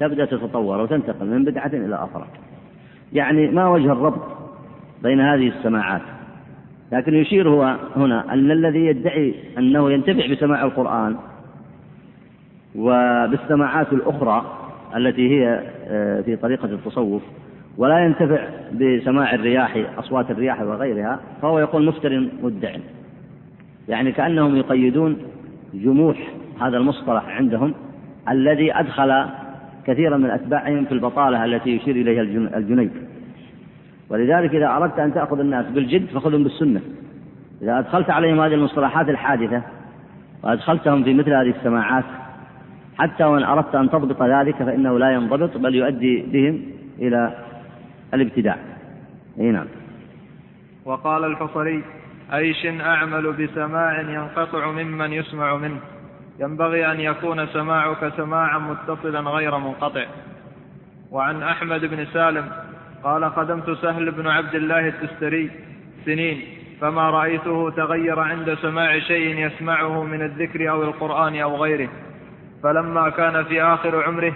تبدأ 0.00 0.24
تتطور 0.24 0.80
وتنتقل 0.80 1.26
من 1.26 1.44
بدعة 1.44 1.66
إلى 1.66 1.94
أخرى 1.94 2.26
يعني 3.12 3.50
ما 3.50 3.68
وجه 3.68 3.92
الربط؟ 3.92 4.41
بين 5.02 5.20
هذه 5.20 5.48
السماعات. 5.48 6.02
لكن 6.92 7.14
يشير 7.14 7.48
هو 7.48 7.76
هنا 7.96 8.32
أن 8.32 8.50
الذي 8.50 8.86
يدعي 8.86 9.34
أنه 9.58 9.92
ينتفع 9.92 10.26
بسماع 10.32 10.64
القرآن 10.64 11.16
وبالسماعات 12.74 13.92
الأخرى 13.92 14.58
التي 14.96 15.30
هي 15.30 15.60
آه، 15.88 16.20
في 16.20 16.36
طريقة 16.36 16.64
التصوف 16.64 17.22
ولا 17.78 17.98
ينتفع 17.98 18.48
بسماع 18.72 19.34
الرياح 19.34 19.84
أصوات 19.98 20.30
الرياح 20.30 20.60
وغيرها 20.60 21.20
فهو 21.42 21.58
يقول 21.58 21.86
مفتر 21.86 22.28
مدع. 22.42 22.70
يعني 23.88 24.12
كأنهم 24.12 24.56
يقيدون 24.56 25.16
جموح 25.74 26.16
هذا 26.60 26.76
المصطلح 26.76 27.28
عندهم 27.28 27.74
الذي 28.28 28.74
أدخل 28.74 29.24
كثيرا 29.86 30.16
من 30.16 30.30
أتباعهم 30.30 30.84
في 30.84 30.92
البطالة 30.92 31.44
التي 31.44 31.70
يشير 31.70 31.96
إليها 31.96 32.22
الجنيد. 32.58 32.90
ولذلك 34.12 34.54
إذا 34.54 34.66
أردت 34.66 34.98
أن 34.98 35.14
تأخذ 35.14 35.40
الناس 35.40 35.66
بالجد 35.66 36.06
فخذهم 36.06 36.42
بالسنة. 36.42 36.80
إذا 37.62 37.78
أدخلت 37.78 38.10
عليهم 38.10 38.40
هذه 38.40 38.54
المصطلحات 38.54 39.08
الحادثة 39.08 39.62
وأدخلتهم 40.42 41.04
في 41.04 41.14
مثل 41.14 41.32
هذه 41.32 41.54
السماعات 41.58 42.04
حتى 42.98 43.24
وإن 43.24 43.42
أردت 43.42 43.74
أن 43.74 43.90
تضبط 43.90 44.22
ذلك 44.22 44.56
فإنه 44.56 44.98
لا 44.98 45.10
ينضبط 45.10 45.56
بل 45.56 45.74
يؤدي 45.74 46.22
بهم 46.32 46.62
إلى 46.98 47.44
الابتداع. 48.14 48.56
أي 49.40 49.50
نعم. 49.50 49.66
وقال 50.84 51.24
الحصري 51.24 51.82
أيش 52.32 52.66
أعمل 52.66 53.32
بسماع 53.32 54.00
ينقطع 54.00 54.70
ممن 54.70 55.12
يسمع 55.12 55.56
منه؟ 55.56 55.80
ينبغي 56.40 56.92
أن 56.92 57.00
يكون 57.00 57.46
سماعك 57.46 58.12
سماعا 58.16 58.58
متصلا 58.58 59.20
غير 59.20 59.58
منقطع. 59.58 60.04
وعن 61.10 61.42
أحمد 61.42 61.84
بن 61.84 62.04
سالم 62.12 62.44
قال 63.04 63.30
خدمت 63.30 63.70
سهل 63.70 64.10
بن 64.10 64.28
عبد 64.28 64.54
الله 64.54 64.88
التستري 64.88 65.50
سنين 66.04 66.42
فما 66.80 67.10
رأيته 67.10 67.70
تغير 67.70 68.20
عند 68.20 68.54
سماع 68.54 68.98
شيء 68.98 69.46
يسمعه 69.46 70.04
من 70.04 70.22
الذكر 70.22 70.70
أو 70.70 70.82
القرآن 70.82 71.40
أو 71.40 71.56
غيره. 71.56 71.88
فلما 72.62 73.08
كان 73.08 73.44
في 73.44 73.62
آخر 73.62 74.02
عمره 74.02 74.32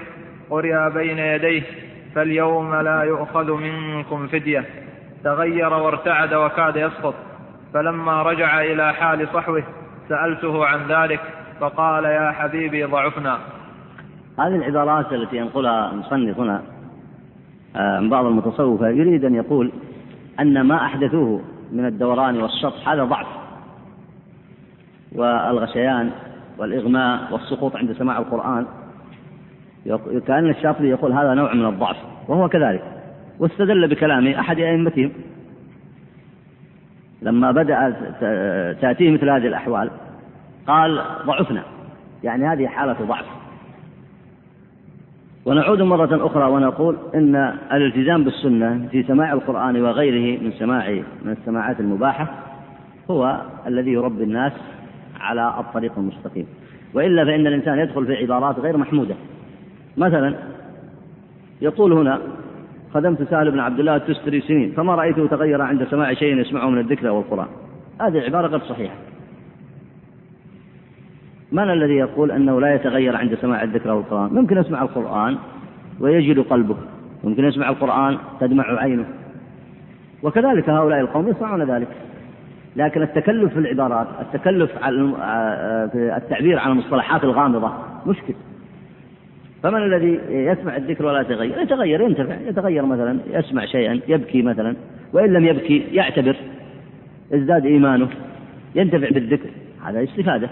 قرئ 0.51 0.91
بين 0.91 1.19
يديه 1.19 1.63
فاليوم 2.15 2.75
لا 2.75 3.03
يؤخذ 3.03 3.53
منكم 3.53 4.27
فدية. 4.27 4.65
تغير 5.25 5.73
وارتعد 5.73 6.35
وكاد 6.35 6.77
يسقط. 6.77 7.15
فلما 7.75 8.23
رجع 8.23 8.61
إلى 8.61 8.95
حال 8.95 9.29
صحوه 9.29 9.63
سألته 10.09 10.67
عن 10.67 10.87
ذلك 10.89 11.21
فقال 11.61 12.05
يا 12.05 12.31
حبيبي 12.33 12.85
ضعفنا. 12.85 13.39
هذه 14.39 14.57
العبارات 14.57 15.13
التي 15.13 15.37
ينقلها 15.37 15.91
المصنف 15.93 16.39
هنا 16.39 16.76
بعض 18.01 18.27
المتصوفة 18.27 18.89
يريد 18.89 19.25
أن 19.25 19.35
يقول 19.35 19.73
أن 20.41 20.61
ما 20.61 20.77
أحدثوه 20.77 21.41
من 21.73 21.87
الدوران 21.87 22.43
والشطح 22.43 22.89
هذا 22.89 23.05
ضعف. 23.05 23.27
والغشيان 25.13 26.11
والإغماء 26.59 27.33
والسقوط 27.33 27.77
عند 27.77 27.93
سماع 27.93 28.19
القرآن. 28.19 28.67
كأن 30.27 30.51
الشاطبي 30.51 30.89
يقول 30.89 31.13
هذا 31.13 31.35
نوع 31.35 31.55
من 31.55 31.67
الضعف 31.67 31.97
وهو 32.29 32.49
كذلك. 32.49 32.83
واستدل 33.39 33.89
بكلام 33.89 34.27
أحد 34.27 34.59
أئمتهم. 34.59 35.13
لما 37.23 37.51
بدأ 37.51 37.91
تأتيه 38.81 39.11
مثل 39.11 39.31
هذه 39.31 39.47
الأحوال 39.47 39.91
قال 40.67 41.03
ضعفنا. 41.27 41.63
يعني 42.25 42.47
هذه 42.47 42.67
حالة 42.67 42.97
ضعف. 43.03 43.27
ونعود 45.47 45.83
مرة 45.83 46.27
أخرى 46.27 46.51
ونقول 46.51 46.97
إن 47.15 47.37
الالتزام 47.73 48.25
بالسنة 48.25 48.89
في 48.91 49.03
سماع 49.03 49.33
القرآن 49.33 49.83
وغيره 49.83 50.43
من 50.43 50.53
سماع 50.53 50.91
من 51.25 51.33
السماعات 51.33 51.81
المباحة 51.81 52.29
هو 53.11 53.41
الذي 53.67 53.93
يربي 53.93 54.25
الناس 54.25 54.53
على 55.21 55.55
الطريق 55.59 55.93
المستقيم. 55.99 56.47
وإلا 56.95 57.25
فإن 57.25 57.47
الإنسان 57.47 57.79
يدخل 57.79 58.07
في 58.07 58.15
عبارات 58.15 58.59
غير 58.59 58.77
محمودة. 58.77 59.15
مثلا 59.97 60.35
يقول 61.63 61.93
هنا 61.93 62.21
خدمت 62.95 63.23
سهل 63.31 63.51
بن 63.51 63.59
عبد 63.59 63.79
الله 63.79 63.97
التستري 63.97 64.41
سنين 64.41 64.73
فما 64.73 64.95
رأيته 64.95 65.27
تغير 65.27 65.63
عند 65.63 65.87
سماع 65.91 66.15
شيء 66.15 66.37
يسمعه 66.37 66.71
من 66.71 66.79
الذكر 66.79 67.11
والقرآن؟ 67.11 67.49
هذه 68.01 68.19
العبارة 68.19 68.47
غير 68.47 68.61
صحيحة. 68.61 68.95
من 71.57 71.71
الذي 71.71 71.95
يقول 71.95 72.31
أنه 72.31 72.61
لا 72.61 72.75
يتغير 72.75 73.17
عند 73.17 73.35
سماع 73.35 73.63
الذكر 73.63 73.91
والقرآن؟ 73.91 74.35
ممكن 74.35 74.59
يسمع 74.59 74.83
القرآن 74.83 75.37
ويجد 76.01 76.39
قلبه. 76.39 76.77
ممكن 77.25 77.45
يسمع 77.45 77.69
القرآن 77.69 78.19
تدمع 78.41 78.81
عينه. 78.81 79.05
وكذلك 80.23 80.69
هؤلاء 80.69 81.01
القوم 81.01 81.29
يصنعون 81.29 81.63
ذلك. 81.63 81.89
لكن 82.77 83.03
التكلف 83.03 83.53
في 83.53 83.59
العبارات 83.59 84.07
التكلف 84.21 84.71
على 84.83 85.13
في 85.93 86.17
التعبير 86.17 86.59
عن 86.59 86.71
المصطلحات 86.71 87.25
الغامضة 87.25 87.73
مشكل. 88.07 88.35
فمن 89.63 89.83
الذي 89.83 90.21
يسمع 90.29 90.77
الذكر 90.77 91.07
ولا 91.07 91.21
يتغير؟ 91.21 91.59
يتغير 91.59 92.01
ينتفع. 92.01 92.35
يتغير 92.49 92.87
مثلا 92.87 93.19
يسمع 93.31 93.65
شيئا 93.65 94.01
يبكي 94.09 94.43
مثلا. 94.43 94.77
وإن 95.13 95.33
لم 95.33 95.45
يبكي 95.45 95.79
يعتبر 95.93 96.37
ازداد 97.35 97.67
إيمانه 97.67 98.09
ينتفع 98.75 99.09
بالذكر. 99.11 99.49
هذا 99.87 100.03
استفادة. 100.03 100.49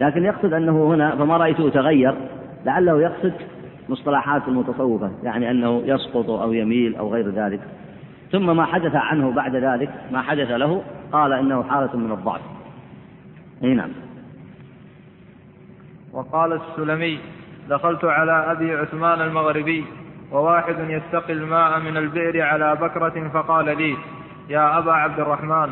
لكن 0.00 0.24
يقصد 0.24 0.52
أنه 0.52 0.86
هنا 0.86 1.16
فما 1.16 1.36
رأيته 1.36 1.68
تغير 1.68 2.14
لعله 2.64 3.02
يقصد 3.02 3.32
مصطلحات 3.88 4.42
المتصوفة 4.48 5.10
يعني 5.22 5.50
أنه 5.50 5.82
يسقط 5.84 6.30
أو 6.30 6.52
يميل 6.52 6.96
أو 6.96 7.12
غير 7.14 7.30
ذلك. 7.30 7.60
ثم 8.32 8.56
ما 8.56 8.64
حدث 8.64 8.94
عنه 8.94 9.32
بعد 9.32 9.56
ذلك 9.56 9.90
ما 10.12 10.22
حدث 10.22 10.50
له 10.50 10.82
قال 11.12 11.32
إنه 11.32 11.62
حالة 11.62 11.96
من 11.96 12.12
الضعف. 12.12 12.40
أي 13.64 13.74
نعم. 13.74 13.90
وقال 16.12 16.52
السلمي 16.52 17.18
دخلت 17.68 18.04
على 18.04 18.52
أبي 18.52 18.76
عثمان 18.76 19.20
المغربي 19.20 19.84
وواحد 20.32 20.76
يستقي 20.78 21.32
الماء 21.32 21.80
من 21.80 21.96
البئر 21.96 22.42
على 22.42 22.74
بكرة 22.74 23.30
فقال 23.34 23.64
لي 23.64 23.96
يا 24.48 24.78
أبا 24.78 24.92
عبد 24.92 25.20
الرحمن 25.20 25.70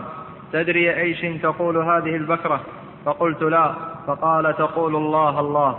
تدري 0.52 0.96
أيش 0.96 1.42
تقول 1.42 1.76
هذه 1.76 2.16
البكرة؟ 2.16 2.60
فقلت 3.04 3.42
لا. 3.42 3.91
فقال 4.06 4.56
تقول 4.56 4.96
الله 4.96 5.40
الله. 5.40 5.78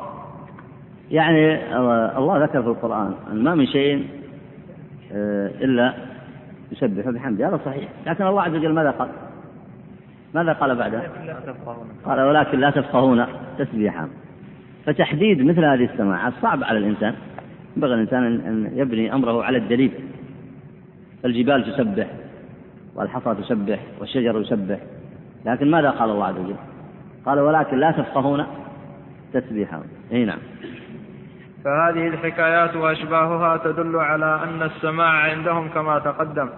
يعني 1.12 1.76
الله 2.18 2.44
ذكر 2.44 2.62
في 2.62 2.68
القرآن 2.68 3.14
أن 3.32 3.44
ما 3.44 3.56
من 3.56 3.66
شيء 3.66 4.08
آه، 5.12 5.48
إلا 5.48 5.94
يسبح 6.72 7.10
بحمده 7.10 7.48
هذا 7.48 7.60
صحيح. 7.66 7.90
لكن 8.06 8.28
الله 8.28 8.42
عز 8.42 8.56
وجل 8.56 8.74
ماذا 8.74 8.92
قال؟ 8.92 9.10
ماذا 10.34 10.54
قال 10.54 10.76
بعده؟ 10.76 11.02
قال 12.06 12.22
ولكن 12.22 12.60
لا 12.60 12.70
تفقهون 12.70 13.26
تسبيحا. 13.58 14.10
فتحديد 14.86 15.42
مثل 15.42 15.66
هذه 15.66 15.90
السماعات 15.94 16.34
صعب 16.42 16.64
على 16.64 16.78
الإنسان. 16.78 17.14
ينبغي 17.76 17.94
الإنسان 17.94 18.24
أن 18.24 18.72
يبني 18.76 19.14
أمره 19.14 19.44
على 19.44 19.58
الدليل. 19.58 19.92
فالجبال 21.24 21.74
تسبح 21.74 22.08
والحصى 22.96 23.36
تسبح 23.36 23.80
والشجر 24.00 24.42
يسبح. 24.42 24.80
لكن 25.46 25.72
ماذا 25.72 25.90
قال 25.90 26.10
الله 26.10 26.26
عز 26.26 26.38
وجل؟ 26.38 26.56
قال 27.26 27.40
ولكن 27.40 27.78
لا 27.78 27.92
تفقهون 27.92 28.46
تسبيحهم 29.34 29.84
إي 30.12 30.26
نعم. 30.26 30.40
فهذه 31.66 32.08
الحكايات 32.08 32.76
وأشباهها 32.76 33.58
تدل 33.58 33.96
على 33.96 34.40
أن 34.44 34.64
السماع 34.64 35.10
عندهم 35.10 35.70
كما 35.70 36.00
تقدم 36.00 36.50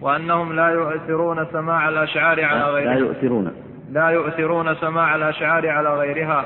وأنهم 0.00 0.52
لا 0.52 0.68
يؤثرون 0.68 1.46
سماع 1.52 1.88
الأشعار 1.88 2.44
على 2.44 2.64
غيرها. 2.64 2.94
لا 2.94 2.98
يؤثرون. 3.00 3.52
لا 3.92 4.08
يؤثرون 4.08 4.74
سماع 4.74 5.16
الأشعار 5.16 5.68
على 5.68 5.94
غيرها 5.94 6.44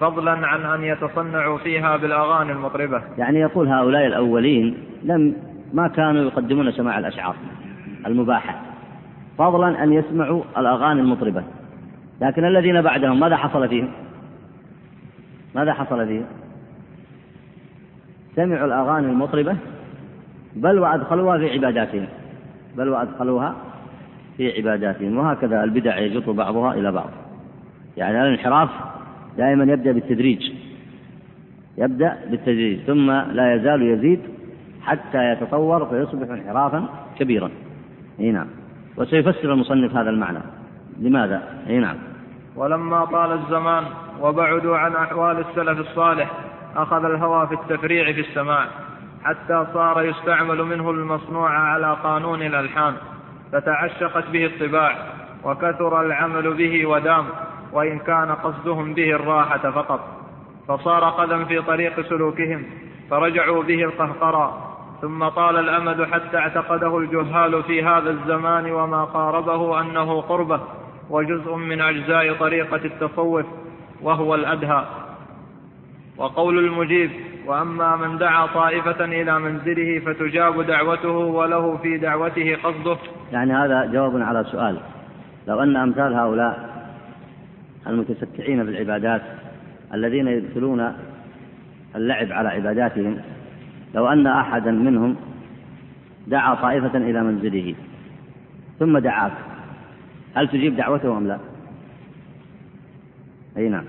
فضلا 0.00 0.46
عن 0.46 0.60
أن 0.60 0.84
يتصنعوا 0.84 1.58
فيها 1.58 1.96
بالأغاني 1.96 2.52
المطربة. 2.52 3.02
يعني 3.18 3.40
يقول 3.40 3.68
هؤلاء 3.68 4.06
الأولين 4.06 4.76
لم 5.02 5.36
ما 5.72 5.88
كانوا 5.88 6.22
يقدمون 6.22 6.72
سماع 6.72 6.98
الأشعار 6.98 7.34
المباحة 8.06 8.54
فضلا 9.38 9.84
أن 9.84 9.92
يسمعوا 9.92 10.42
الأغاني 10.58 11.00
المطربة. 11.00 11.42
لكن 12.20 12.44
الذين 12.44 12.82
بعدهم 12.82 13.20
ماذا 13.20 13.36
حصل 13.36 13.68
فيهم؟ 13.68 13.92
ماذا 15.54 15.72
حصل 15.72 16.06
فيهم؟ 16.06 16.26
سمعوا 18.36 18.66
الأغاني 18.66 19.06
المطربة 19.06 19.56
بل 20.56 20.78
وأدخلوها 20.78 21.38
في 21.38 21.52
عباداتهم 21.52 22.06
بل 22.76 22.88
وأدخلوها 22.88 23.54
في 24.36 24.56
عباداتهم 24.56 25.18
وهكذا 25.18 25.64
البدع 25.64 25.98
يجر 25.98 26.32
بعضها 26.32 26.74
إلى 26.74 26.92
بعض 26.92 27.10
يعني 27.96 28.22
الانحراف 28.22 28.68
دائما 29.38 29.72
يبدأ 29.72 29.92
بالتدريج 29.92 30.52
يبدأ 31.78 32.18
بالتدريج 32.30 32.80
ثم 32.80 33.10
لا 33.10 33.54
يزال 33.54 33.82
يزيد 33.82 34.20
حتى 34.82 35.32
يتطور 35.32 35.86
فيصبح 35.86 36.30
انحرافا 36.30 36.88
كبيرا 37.18 37.50
إي 38.20 38.30
نعم 38.30 38.46
وسيفسر 38.96 39.52
المصنف 39.52 39.96
هذا 39.96 40.10
المعنى 40.10 40.38
لماذا؟ 40.98 41.62
أي 41.68 41.78
نعم. 41.78 41.96
ولما 42.56 43.04
طال 43.04 43.32
الزمان 43.32 43.84
وبعدوا 44.20 44.78
عن 44.78 44.96
أحوال 44.96 45.38
السلف 45.38 45.78
الصالح 45.80 46.30
أخذ 46.76 47.04
الهوى 47.04 47.46
في 47.46 47.54
التفريع 47.54 48.12
في 48.12 48.20
السماع 48.20 48.66
حتى 49.24 49.66
صار 49.74 50.02
يستعمل 50.02 50.62
منه 50.62 50.90
المصنوع 50.90 51.50
على 51.50 51.96
قانون 52.02 52.42
الألحان 52.42 52.94
فتعشقت 53.52 54.30
به 54.30 54.46
الطباع 54.46 54.96
وكثر 55.44 56.00
العمل 56.00 56.54
به 56.54 56.86
ودام 56.86 57.24
وإن 57.72 57.98
كان 57.98 58.32
قصدهم 58.32 58.94
به 58.94 59.10
الراحة 59.10 59.70
فقط. 59.70 60.00
فصار 60.68 61.04
قدم 61.04 61.44
في 61.44 61.62
طريق 61.62 62.00
سلوكهم 62.00 62.64
فرجعوا 63.10 63.62
به 63.62 63.84
القهقرى 63.84 64.54
ثم 65.02 65.28
طال 65.28 65.56
الأمد 65.56 66.04
حتى 66.04 66.38
اعتقده 66.38 66.98
الجهال 66.98 67.62
في 67.62 67.82
هذا 67.84 68.10
الزمان 68.10 68.72
وما 68.72 69.04
قاربه 69.04 69.80
أنه 69.80 70.20
قربه. 70.20 70.60
وجزء 71.10 71.54
من 71.54 71.80
أجزاء 71.80 72.34
طريقة 72.34 72.80
التصوف 72.84 73.46
وهو 74.02 74.34
الأدهى. 74.34 74.84
وقول 76.16 76.58
المجيب 76.58 77.10
وأما 77.46 77.96
من 77.96 78.18
دعا 78.18 78.46
طائفة 78.46 79.04
إلى 79.04 79.38
منزله 79.38 79.98
فتجاب 79.98 80.66
دعوته 80.66 81.16
وله 81.16 81.76
في 81.76 81.98
دعوته 81.98 82.56
قصده. 82.62 82.96
يعني 83.32 83.52
هذا 83.52 83.86
جواب 83.86 84.22
على 84.22 84.44
سؤال. 84.44 84.80
لو 85.48 85.62
أن 85.62 85.76
أمثال 85.76 86.14
هؤلاء 86.14 86.76
المتسكعين 87.86 88.64
بالعبادات 88.64 89.22
الذين 89.94 90.28
يدخلون 90.28 90.92
اللعب 91.96 92.32
على 92.32 92.48
عباداتهم 92.48 93.20
لو 93.94 94.08
أن 94.08 94.26
أحدا 94.26 94.70
منهم 94.70 95.16
دعا 96.26 96.54
طائفة 96.54 96.98
إلى 96.98 97.22
منزله 97.22 97.74
ثم 98.78 98.98
دعاك 98.98 99.32
هل 100.36 100.48
تجيب 100.48 100.76
دعوته 100.76 101.18
أم 101.18 101.26
لا؟ 101.26 101.38
أي 103.56 103.68
نعم. 103.68 103.84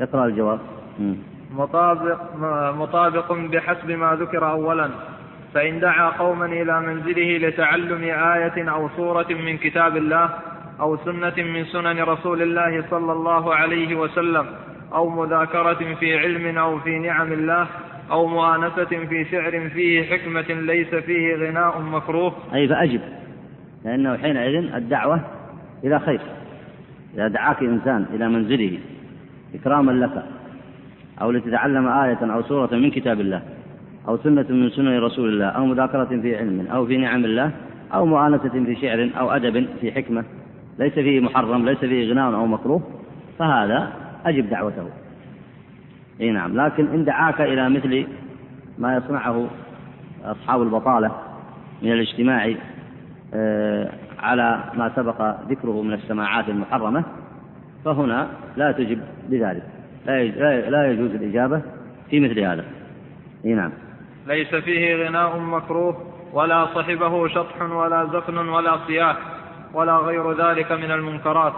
اقرأ 0.00 0.26
الجواب. 0.26 0.60
مطابق 1.52 2.20
مطابق 2.74 3.32
بحسب 3.32 3.90
ما 3.90 4.16
ذكر 4.20 4.50
أولا. 4.50 4.90
فإن 5.54 5.80
دعا 5.80 6.10
قوما 6.10 6.46
إلى 6.46 6.80
منزله 6.80 7.48
لتعلم 7.48 8.02
آية 8.02 8.70
أو 8.70 8.88
سورة 8.96 9.26
من 9.30 9.58
كتاب 9.58 9.96
الله 9.96 10.30
أو 10.80 10.96
سنة 10.96 11.34
من 11.36 11.64
سنن 11.64 12.00
رسول 12.00 12.42
الله 12.42 12.84
صلى 12.90 13.12
الله 13.12 13.54
عليه 13.54 13.96
وسلم 13.96 14.46
أو 14.94 15.08
مذاكرة 15.08 15.94
في 16.00 16.18
علم 16.18 16.58
أو 16.58 16.78
في 16.78 16.98
نعم 16.98 17.32
الله 17.32 17.66
أو 18.10 18.26
مؤانسة 18.26 18.84
في 18.84 19.24
شعر 19.30 19.68
فيه 19.68 20.02
حكمة 20.02 20.60
ليس 20.60 20.94
فيه 20.94 21.34
غناء 21.36 21.80
مكروه. 21.80 22.32
أي 22.54 22.68
فأجب. 22.68 23.00
لأنه 23.84 24.16
حينئذ 24.16 24.74
الدعوة 24.74 25.20
إلى 25.84 25.98
خير. 26.00 26.20
إذا 27.14 27.28
دعاك 27.28 27.62
إنسان 27.62 28.06
إلى 28.14 28.28
منزله 28.28 28.78
إكراما 29.54 29.92
لك 29.92 30.24
أو 31.20 31.30
لتتعلم 31.30 31.88
آية 31.88 32.18
أو 32.34 32.42
سورة 32.42 32.74
من 32.74 32.90
كتاب 32.90 33.20
الله 33.20 33.42
أو 34.08 34.16
سنة 34.16 34.46
من 34.48 34.70
سنن 34.70 34.98
رسول 34.98 35.28
الله 35.28 35.46
أو 35.46 35.66
مذاكرة 35.66 36.04
في 36.04 36.36
علم 36.36 36.66
أو 36.66 36.86
في 36.86 36.96
نعم 36.96 37.24
الله 37.24 37.50
أو 37.94 38.06
مؤانسة 38.06 38.48
في 38.48 38.76
شعر 38.80 39.10
أو 39.18 39.30
أدب 39.30 39.66
في 39.80 39.92
حكمة 39.92 40.24
ليس 40.78 40.92
فيه 40.92 41.20
محرم 41.20 41.64
ليس 41.64 41.78
فيه 41.78 42.12
غناء 42.12 42.34
أو 42.34 42.46
مكروه 42.46 42.82
فهذا 43.38 43.92
أجب 44.26 44.50
دعوته. 44.50 44.88
إي 46.20 46.30
نعم. 46.30 46.60
لكن 46.60 46.86
إن 46.86 47.04
دعاك 47.04 47.40
إلى 47.40 47.70
مثل 47.70 48.06
ما 48.78 48.96
يصنعه 48.96 49.46
أصحاب 50.24 50.62
البطالة 50.62 51.10
من 51.82 51.92
الاجتماع 51.92 52.54
على 54.18 54.64
ما 54.74 54.92
سبق 54.96 55.22
ذكره 55.48 55.82
من 55.82 55.92
السماعات 55.92 56.48
المحرمة 56.48 57.04
فهنا 57.84 58.28
لا 58.56 58.72
تجب 58.72 59.00
بذلك. 59.28 59.62
لا 60.68 60.90
يجوز 60.90 61.10
الإجابة 61.10 61.62
في 62.10 62.20
مثل 62.20 62.40
هذا. 62.40 62.64
نعم. 63.44 63.72
ليس 64.26 64.54
فيه 64.54 65.06
غناء 65.06 65.38
مكروه 65.38 65.96
ولا 66.32 66.66
صحبه 66.66 67.28
شطح 67.28 67.62
ولا 67.62 68.04
زفن 68.12 68.48
ولا 68.48 68.76
صياح 68.86 69.16
ولا 69.74 69.96
غير 69.96 70.32
ذلك 70.32 70.72
من 70.72 70.90
المنكرات. 70.90 71.52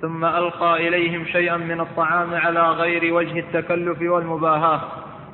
ثم 0.00 0.24
ألقى 0.24 0.88
إليهم 0.88 1.24
شيئا 1.24 1.56
من 1.56 1.80
الطعام 1.80 2.34
على 2.34 2.70
غير 2.70 3.14
وجه 3.14 3.38
التكلف 3.38 4.02
والمباهاة 4.02 4.80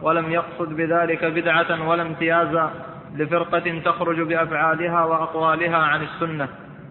ولم 0.02 0.30
يقصد 0.30 0.76
بذلك 0.76 1.24
بدعة 1.24 1.88
ولا 1.88 2.02
امتيازا. 2.02 2.70
لفرقة 3.14 3.80
تخرج 3.84 4.20
بأفعالها 4.20 5.04
وأقوالها 5.04 5.76
عن 5.76 6.02
السنة 6.02 6.48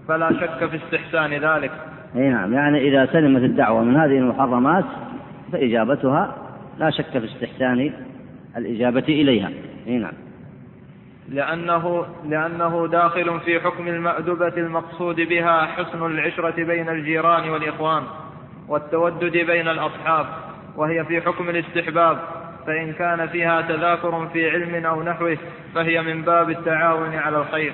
فلا 0.07 0.29
شك 0.29 0.69
في 0.69 0.75
استحسان 0.75 1.33
ذلك. 1.33 1.71
أي 2.15 2.29
نعم 2.29 2.53
يعني 2.53 2.88
إذا 2.88 3.05
سلمت 3.05 3.41
الدعوة 3.41 3.83
من 3.83 3.95
هذه 3.95 4.17
المحرمات 4.17 4.86
فإجابتها 5.51 6.36
لا 6.77 6.89
شك 6.89 7.19
في 7.19 7.25
استحسان 7.25 7.93
الإجابة 8.57 9.05
إليها. 9.09 9.49
أي 9.88 9.97
نعم. 9.97 10.13
لأنه 11.29 12.05
لأنه 12.25 12.88
داخل 12.88 13.39
في 13.39 13.59
حكم 13.59 13.88
المأدبة 13.88 14.53
المقصود 14.57 15.15
بها 15.15 15.65
حسن 15.65 16.05
العشرة 16.05 16.63
بين 16.63 16.89
الجيران 16.89 17.49
والإخوان 17.49 18.03
والتودد 18.67 19.38
بين 19.38 19.67
الأصحاب 19.67 20.25
وهي 20.77 21.05
في 21.05 21.21
حكم 21.21 21.49
الاستحباب. 21.49 22.17
فإن 22.67 22.93
كان 22.93 23.28
فيها 23.28 23.62
تذاكر 23.62 24.28
في 24.34 24.49
علم 24.49 24.86
أو 24.86 25.04
نحوه 25.04 25.38
فهي 25.76 26.02
من 26.02 26.21
باب 26.21 26.49
التعاون 26.49 27.15
على 27.15 27.38
الخير. 27.38 27.73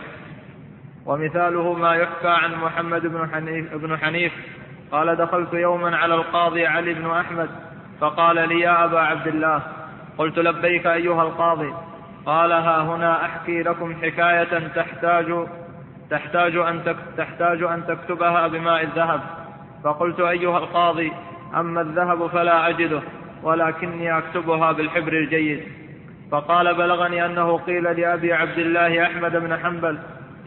ومثاله 1.05 1.73
ما 1.73 1.95
يحكى 1.95 2.27
عن 2.27 2.55
محمد 2.55 3.01
بن 3.01 3.29
حنيف, 3.33 3.73
بن 3.73 3.97
حنيف 3.97 4.33
قال 4.91 5.15
دخلت 5.15 5.53
يوما 5.53 5.97
على 5.97 6.15
القاضي 6.15 6.67
علي 6.67 6.93
بن 6.93 7.11
أحمد 7.11 7.49
فقال 8.01 8.49
لي 8.49 8.59
يا 8.59 8.85
أبا 8.85 8.99
عبد 8.99 9.27
الله 9.27 9.61
قلت 10.17 10.39
لبيك 10.39 10.87
أيها 10.87 11.23
القاضي. 11.23 11.73
قال 12.25 12.51
ها 12.51 12.81
هنا 12.81 13.25
أحكي 13.25 13.63
لكم 13.63 13.95
حكاية 14.01 14.67
تحتاج 14.67 15.47
تحتاج 16.09 16.55
أن 16.55 16.95
تحتاج 17.17 17.63
أن 17.63 17.87
تكتبها 17.87 18.47
بماء 18.47 18.83
الذهب. 18.83 19.21
فقلت 19.83 20.19
أيها 20.19 20.57
القاضي 20.57 21.11
أما 21.55 21.81
الذهب 21.81 22.27
فلا 22.27 22.69
أجده. 22.69 23.01
ولكني 23.43 24.17
أكتبها 24.17 24.71
بالحبر 24.71 25.13
الجيد. 25.13 25.59
فقال 26.31 26.75
بلغني 26.75 27.25
أنه 27.25 27.57
قيل 27.57 27.83
لأبي 27.83 28.33
عبد 28.33 28.57
الله 28.57 29.03
أحمد 29.03 29.31
بن 29.31 29.57
حنبل 29.57 29.97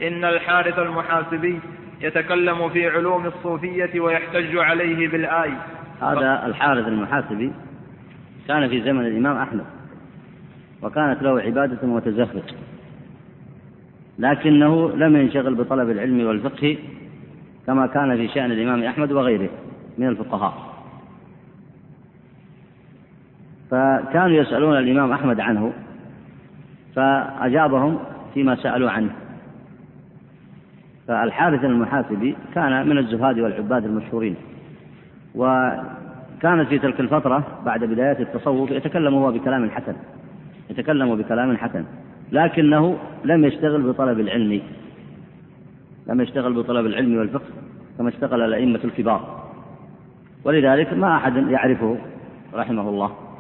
إن 0.03 0.25
الحارث 0.25 0.79
المحاسبي 0.79 1.61
يتكلم 2.01 2.69
في 2.69 2.89
علوم 2.89 3.27
الصوفية 3.27 4.01
ويحتج 4.01 4.57
عليه 4.57 5.09
بالآي. 5.09 5.53
هذا 6.03 6.47
الحارث 6.47 6.89
المحاسبي 6.89 7.53
كان 8.49 8.69
في 8.69 8.83
زمن 8.83 9.07
الإمام 9.07 9.37
أحمد 9.37 9.65
وكانت 10.83 11.23
له 11.23 11.41
عبادة 11.41 11.89
وتزهد 11.89 12.43
لكنه 14.19 14.91
لم 14.97 15.17
ينشغل 15.17 15.55
بطلب 15.55 15.91
العلم 15.91 16.27
والفقه 16.27 16.79
كما 17.67 17.87
كان 17.87 18.17
في 18.17 18.29
شأن 18.29 18.53
الإمام 18.53 18.83
أحمد 18.83 19.13
وغيره 19.13 19.49
من 19.99 20.09
الفقهاء. 20.09 20.72
فكانوا 23.73 24.37
يسألون 24.37 24.79
الإمام 24.79 25.13
أحمد 25.13 25.41
عنه 25.41 25.73
فأجابهم 26.97 27.99
فيما 28.35 28.57
سألوا 28.57 28.91
عنه. 28.91 29.11
فالحارث 31.09 31.65
المحاسبي 31.65 32.37
كان 32.55 32.89
من 32.89 32.99
الزهاد 32.99 33.39
والعباد 33.39 33.85
المشهورين 33.85 34.37
وكانت 35.35 36.69
في 36.69 36.79
تلك 36.79 37.01
الفترة 37.01 37.45
بعد 37.65 37.85
بدايات 37.85 38.21
التصوف 38.21 38.71
يتكلم 38.71 39.15
هو 39.15 39.33
بكلام 39.33 39.71
حسن 39.71 39.95
يتكلم 40.71 41.17
بكلام 41.17 41.57
حسن 41.57 41.85
لكنه 42.33 42.99
لم 43.25 43.45
يشتغل 43.45 43.83
بطلب 43.83 44.21
العلم 44.21 44.61
لم 46.07 46.21
يشتغل 46.21 46.53
بطلب 46.53 46.87
العلم 46.87 47.17
والفقه 47.17 47.51
كما 47.99 48.09
اشتغل 48.09 48.43
الأئمة 48.43 48.81
الكبار. 48.85 49.43
ولذلك 50.45 50.93
ما 50.93 51.17
أحد 51.17 51.37
يعرفه 51.37 51.99
رحمه 52.55 52.89
الله. 52.89 53.32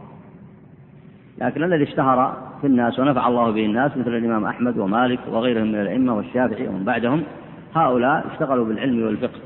لكن 1.42 1.64
الذي 1.64 1.82
اشتهر 1.82 2.36
في 2.60 2.66
الناس 2.66 2.98
ونفع 2.98 3.28
الله 3.28 3.50
به 3.50 3.64
الناس 3.64 3.96
مثل 3.96 4.16
الإمام 4.16 4.44
أحمد 4.44 4.78
ومالك 4.78 5.18
وغيرهم 5.28 5.66
من 5.66 5.80
الأئمة 5.80 6.16
والشافعي 6.16 6.68
ومن 6.68 6.84
بعدهم 6.84 7.22
هؤلاء 7.74 8.24
اشتغلوا 8.32 8.64
بالعلم 8.64 9.02
والفقه 9.06 9.40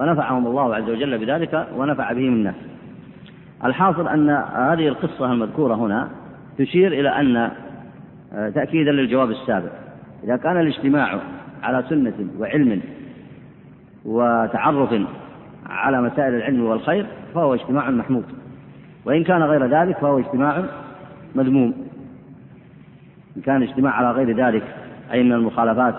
ونفعهم 0.00 0.46
الله 0.46 0.74
عز 0.74 0.90
وجل 0.90 1.18
بذلك 1.18 1.66
ونفع 1.76 2.12
بهم 2.12 2.32
الناس. 2.32 2.54
الحاصل 3.64 4.08
أن 4.08 4.30
هذه 4.54 4.88
القصة 4.88 5.32
المذكورة 5.32 5.74
هنا 5.74 6.08
تشير 6.58 6.92
إلى 6.92 7.08
أن 7.08 7.50
آه، 8.32 8.48
تأكيدا 8.48 8.92
للجواب 8.92 9.30
السابق. 9.30 9.70
إذا 10.24 10.36
كان 10.36 10.60
الاجتماع 10.60 11.18
على 11.62 11.84
سنة 11.88 12.28
وعلم 12.38 12.80
وتعرف 14.04 14.94
على 15.66 16.02
مسائل 16.02 16.34
العلم 16.34 16.64
والخير 16.64 17.06
فهو 17.34 17.54
اجتماع 17.54 17.90
محمود. 17.90 18.24
وإن 19.04 19.24
كان 19.24 19.42
غير 19.42 19.66
ذلك 19.66 19.98
فهو 19.98 20.18
اجتماع 20.18 20.64
مذموم. 21.34 21.88
إن 23.36 23.42
كان 23.42 23.62
اجتماع 23.62 23.92
على 23.92 24.10
غير 24.10 24.36
ذلك 24.36 24.76
أي 25.12 25.22
من 25.22 25.32
المخالفات 25.32 25.94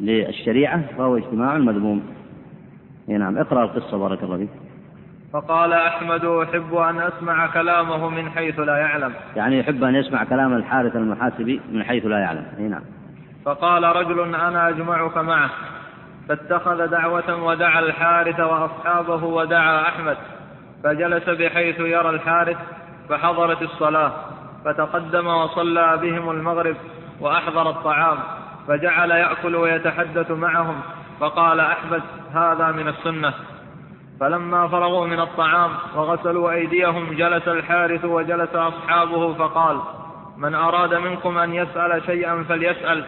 للشريعة 0.00 0.82
فهو 0.98 1.16
اجتماع 1.16 1.58
مذموم. 1.58 2.02
نعم 3.08 3.38
اقرأ 3.38 3.64
القصة 3.64 3.98
بارك 3.98 4.22
الله 4.22 4.36
فيك. 4.36 4.48
فقال 5.32 5.72
أحمد 5.72 6.24
أحب 6.24 6.74
أن 6.74 7.00
أسمع 7.00 7.46
كلامه 7.46 8.08
من 8.08 8.30
حيث 8.30 8.60
لا 8.60 8.76
يعلم. 8.76 9.12
يعني 9.36 9.58
يحب 9.58 9.84
أن 9.84 9.94
يسمع 9.94 10.24
كلام 10.24 10.56
الحارث 10.56 10.96
المحاسبي 10.96 11.60
من 11.72 11.84
حيث 11.84 12.06
لا 12.06 12.18
يعلم. 12.18 12.44
نعم. 12.58 12.82
فقال 13.44 13.84
رجل 13.84 14.34
أنا 14.34 14.68
أجمعك 14.68 15.16
معه. 15.16 15.50
فاتخذ 16.28 16.86
دعوة 16.86 17.44
ودعا 17.44 17.80
الحارث 17.80 18.40
وأصحابه 18.40 19.24
ودعا 19.24 19.82
أحمد. 19.82 20.16
فجلس 20.84 21.30
بحيث 21.30 21.80
يرى 21.80 22.10
الحارث 22.10 22.56
فحضرت 23.08 23.62
الصلاة. 23.62 24.12
فتقدم 24.64 25.26
وصلى 25.26 25.98
بهم 26.02 26.30
المغرب 26.30 26.76
وأحضر 27.20 27.70
الطعام 27.70 28.18
فجعل 28.68 29.10
يأكل 29.10 29.56
ويتحدث 29.56 30.30
معهم 30.30 30.80
فقال 31.20 31.60
أحمد 31.60 32.02
هذا 32.34 32.72
من 32.72 32.88
السنة. 32.88 33.34
فلما 34.20 34.68
فرغوا 34.68 35.06
من 35.06 35.20
الطعام 35.20 35.70
وغسلوا 35.96 36.50
أيديهم 36.50 37.12
جلس 37.12 37.48
الحارث 37.48 38.04
وجلس 38.04 38.54
أصحابه 38.54 39.34
فقال 39.34 39.80
من 40.36 40.54
أراد 40.54 40.94
منكم 40.94 41.38
أن 41.38 41.54
يسأل 41.54 42.02
شيئا 42.06 42.44
فليسأل. 42.48 43.04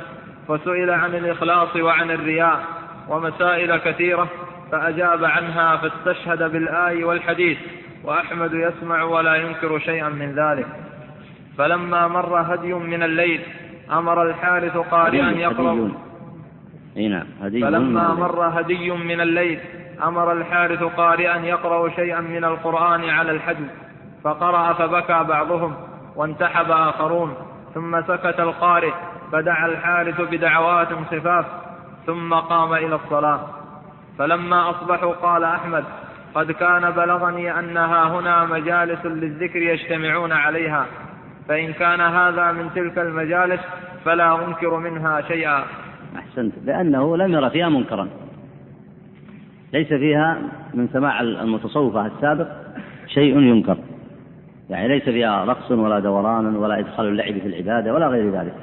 فسئل 0.48 0.90
عن 0.90 1.14
الإخلاص 1.14 1.76
وعن 1.76 2.10
الرياء 2.10 2.64
ومسائل 3.08 3.76
كثيرة 3.76 4.28
فأجاب 4.72 5.24
عنها 5.24 5.76
فاستشهد 5.76 6.52
بالآي 6.52 7.04
والحديث 7.04 7.58
وأحمد 8.04 8.54
يسمع 8.54 9.02
ولا 9.02 9.34
ينكر 9.34 9.78
شيئا 9.78 10.08
من 10.08 10.34
ذلك. 10.34 10.85
فلما 11.58 12.08
مر 12.08 12.40
هدي 12.54 12.74
من 12.74 13.02
الليل 13.02 13.40
أمر 13.92 14.22
الحارث 14.22 14.76
قارئا 14.76 15.30
يقرأ. 15.30 15.90
أي 16.96 17.08
نعم 17.08 17.26
هدي 17.42 17.60
فلما 17.60 18.14
مر 18.14 18.60
هدي 18.60 18.90
من 18.90 19.20
الليل 19.20 19.60
أمر 20.04 20.32
الحارث 20.32 20.82
قارئا 20.82 21.36
يقرأ 21.36 21.88
شيئا 21.88 22.20
من 22.20 22.44
القرآن 22.44 23.04
على 23.04 23.30
الحجم 23.30 23.66
فقرأ 24.24 24.72
فبكى 24.72 25.24
بعضهم 25.24 25.74
وانتحب 26.16 26.70
آخرون 26.70 27.34
ثم 27.74 28.00
سكت 28.02 28.40
القارئ 28.40 28.92
فدعا 29.32 29.66
الحارث 29.66 30.20
بدعوات 30.20 30.88
خفاف 31.10 31.46
ثم 32.06 32.34
قام 32.34 32.74
إلى 32.74 32.94
الصلاة. 32.94 33.40
فلما 34.18 34.70
أصبحوا 34.70 35.12
قال 35.12 35.44
أحمد 35.44 35.84
قد 36.34 36.52
كان 36.52 36.90
بلغني 36.90 37.58
أنها 37.58 38.08
هنا 38.08 38.44
مجالس 38.44 39.06
للذكر 39.06 39.62
يجتمعون 39.62 40.32
عليها 40.32 40.86
فإن 41.48 41.72
كان 41.72 42.00
هذا 42.00 42.52
من 42.52 42.70
تلك 42.74 42.98
المجالس 42.98 43.60
فلا 44.04 44.48
أنكر 44.48 44.78
منها 44.78 45.20
شيئا. 45.20 45.64
أحسنت. 46.16 46.52
لأنه 46.64 47.16
لم 47.16 47.32
ير 47.32 47.50
فيها 47.50 47.68
منكرا. 47.68 48.08
ليس 49.72 49.88
فيها 49.88 50.38
من 50.74 50.88
سماع 50.92 51.20
المتصوفة 51.20 52.06
السابق 52.06 52.48
شيء 53.06 53.40
ينكر. 53.40 53.78
يعني 54.70 54.88
ليس 54.88 55.04
فيها 55.04 55.44
رقص 55.44 55.70
ولا 55.70 55.98
دوران 55.98 56.56
ولا 56.56 56.78
إدخال 56.78 57.06
اللعب 57.06 57.38
في 57.38 57.46
العبادة 57.46 57.94
ولا 57.94 58.08
غير 58.08 58.30
ذلك. 58.30 58.54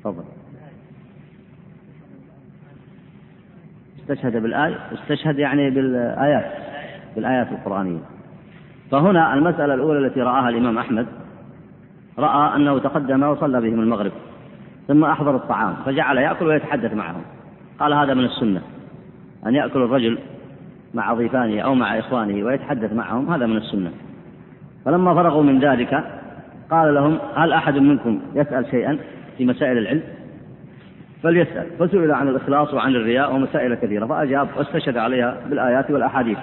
تفضل. 0.00 0.24
استشهد 4.00 4.42
بالآية. 4.42 4.78
استشهد 4.92 5.38
يعني 5.38 5.70
بالآيات. 5.70 6.52
بالآيات 7.16 7.52
القرآنية. 7.52 8.00
فهنا 8.90 9.34
المسألة 9.34 9.74
الأولى 9.74 10.06
التي 10.06 10.20
رآها 10.20 10.48
الإمام 10.48 10.78
أحمد 10.78 11.06
رأى 12.20 12.56
أنه 12.56 12.78
تقدم 12.78 13.22
وصلى 13.22 13.60
بهم 13.60 13.80
المغرب 13.80 14.12
ثم 14.88 15.04
أحضر 15.04 15.36
الطعام 15.36 15.74
فجعل 15.86 16.18
يأكل 16.18 16.46
ويتحدث 16.46 16.94
معهم. 16.94 17.22
قال 17.80 17.92
هذا 17.92 18.14
من 18.14 18.24
السنة 18.24 18.60
أن 19.46 19.54
يأكل 19.54 19.82
الرجل 19.82 20.18
مع 20.94 21.14
ضيفانه 21.14 21.60
أو 21.60 21.74
مع 21.74 21.98
إخوانه 21.98 22.44
ويتحدث 22.44 22.92
معهم 22.92 23.32
هذا 23.32 23.46
من 23.46 23.56
السنة. 23.56 23.90
فلما 24.84 25.14
فرغوا 25.14 25.42
من 25.42 25.60
ذلك 25.60 26.04
قال 26.70 26.94
لهم 26.94 27.18
هل 27.34 27.52
أحد 27.52 27.78
منكم 27.78 28.20
يسأل 28.34 28.66
شيئا 28.70 28.98
في 29.38 29.44
مسائل 29.44 29.78
العلم؟ 29.78 30.02
فليسأل. 31.22 31.66
فسئل 31.78 32.12
عن 32.12 32.28
الإخلاص 32.28 32.74
وعن 32.74 32.94
الرياء 32.94 33.34
ومسائل 33.34 33.74
كثيرة 33.74 34.06
فأجاب 34.06 34.48
واستشهد 34.56 34.96
عليها 34.96 35.36
بالآيات 35.48 35.90
والأحاديث. 35.90 36.38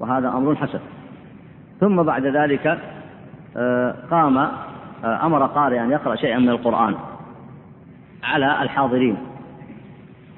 وهذا 0.00 0.28
أمر 0.28 0.54
حسن. 0.54 0.80
ثم 1.80 2.02
بعد 2.02 2.26
ذلك 2.26 2.78
قام 4.10 4.48
أمر 5.04 5.46
قارئا 5.46 5.84
أن 5.84 5.90
يقرأ 5.90 6.16
شيئا 6.16 6.38
من 6.38 6.48
القرآن 6.48 6.94
على 8.24 8.62
الحاضرين 8.62 9.16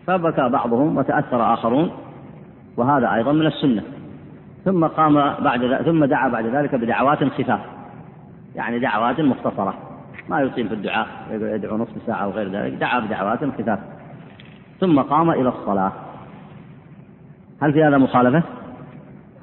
فبكى 0.07 0.49
بعضهم 0.49 0.97
وتأثر 0.97 1.55
آخرون 1.55 1.91
وهذا 2.77 3.15
أيضا 3.15 3.33
من 3.33 3.47
السنة. 3.47 3.83
ثم 4.65 4.87
قام 4.87 5.15
بعد 5.45 5.83
ثم 5.85 6.05
دعا 6.05 6.29
بعد 6.29 6.47
ذلك 6.47 6.75
بدعوات 6.75 7.25
خفاف 7.25 7.61
يعني 8.55 8.79
دعوات 8.79 9.21
مختصرة 9.21 9.75
ما 10.29 10.41
يطيل 10.41 10.69
في 10.69 10.75
الدعاء 10.75 11.07
يدعو 11.31 11.77
نصف 11.77 11.93
ساعة 12.07 12.25
أو 12.25 12.31
غير 12.31 12.49
ذلك 12.49 12.73
دعا 12.73 13.01
بدعوات 13.01 13.39
خفاف. 13.45 13.79
ثم 14.81 15.01
قام 15.01 15.31
إلى 15.31 15.49
الصلاة. 15.49 15.93
هل 17.63 17.73
في 17.73 17.85
هذا 17.85 17.99
مخالفة؟ 17.99 18.43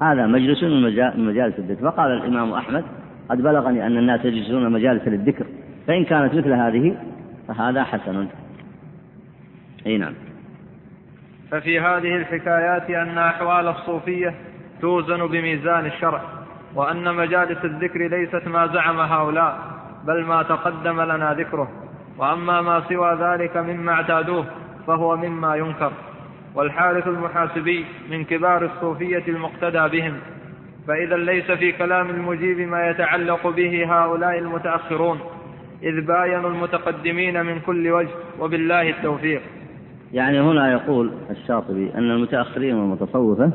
هذا 0.02 0.26
مجلس 0.26 0.62
من 0.62 1.26
مجالس 1.26 1.58
الذكر 1.58 1.90
فقال 1.90 2.10
الإمام 2.10 2.52
أحمد 2.52 2.84
قد 3.30 3.42
بلغني 3.42 3.86
أن 3.86 3.98
الناس 3.98 4.24
يجلسون 4.24 4.72
مجالس 4.72 5.08
للذكر. 5.08 5.46
فإن 5.86 6.04
كانت 6.04 6.34
مثل 6.34 6.52
هذه 6.52 6.96
فهذا 7.48 7.84
حسن. 7.84 8.28
أي 9.86 9.98
نعم. 9.98 10.14
ففي 11.50 11.80
هذه 11.80 12.16
الحكايات 12.16 12.90
أن 12.90 13.18
أحوال 13.18 13.68
الصوفية 13.68 14.34
توزن 14.80 15.26
بميزان 15.26 15.86
الشرع 15.86 16.22
وأن 16.74 17.14
مجالس 17.14 17.64
الذكر 17.64 18.08
ليست 18.08 18.48
ما 18.48 18.66
زعم 18.66 19.00
هؤلاء 19.00 19.58
بل 20.06 20.24
ما 20.24 20.42
تقدم 20.42 21.00
لنا 21.00 21.34
ذكره. 21.34 21.68
وأما 22.18 22.60
ما 22.60 22.82
سوى 22.88 23.14
ذلك 23.20 23.56
مما 23.56 23.92
اعتادوه 23.92 24.46
فهو 24.86 25.16
مما 25.16 25.56
ينكر. 25.56 25.92
والحارث 26.54 27.06
المحاسبي 27.06 27.84
من 28.10 28.24
كبار 28.24 28.64
الصوفية 28.64 29.24
المقتدى 29.28 29.88
بهم. 29.88 30.14
فإذا 30.86 31.16
ليس 31.16 31.50
في 31.50 31.72
كلام 31.72 32.10
المجيب 32.10 32.58
ما 32.58 32.90
يتعلق 32.90 33.46
به 33.48 33.84
هؤلاء 33.84 34.38
المتأخرون 34.38 35.18
إذ 35.82 36.06
باينوا 36.06 36.50
المتقدمين 36.50 37.46
من 37.46 37.60
كل 37.60 37.90
وجه 37.90 38.10
وبالله 38.40 38.90
التوفيق. 38.90 39.42
يعني 40.12 40.40
هنا 40.40 40.72
يقول 40.72 41.10
الشاطبي 41.30 41.94
أن 41.94 42.10
المتأخرين 42.10 42.74
والمتصوفة 42.74 43.52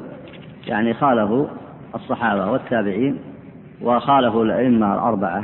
يعني 0.67 0.93
خالفوا 0.93 1.47
الصحابة 1.95 2.51
والتابعين 2.51 3.19
وخالفوا 3.81 4.43
الأئمة 4.43 4.93
الأربعة 4.93 5.43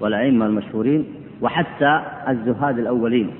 والأئمة 0.00 0.46
المشهورين 0.46 1.06
وحتى 1.40 2.02
الزهاد 2.28 2.78
الأولين 2.78 3.30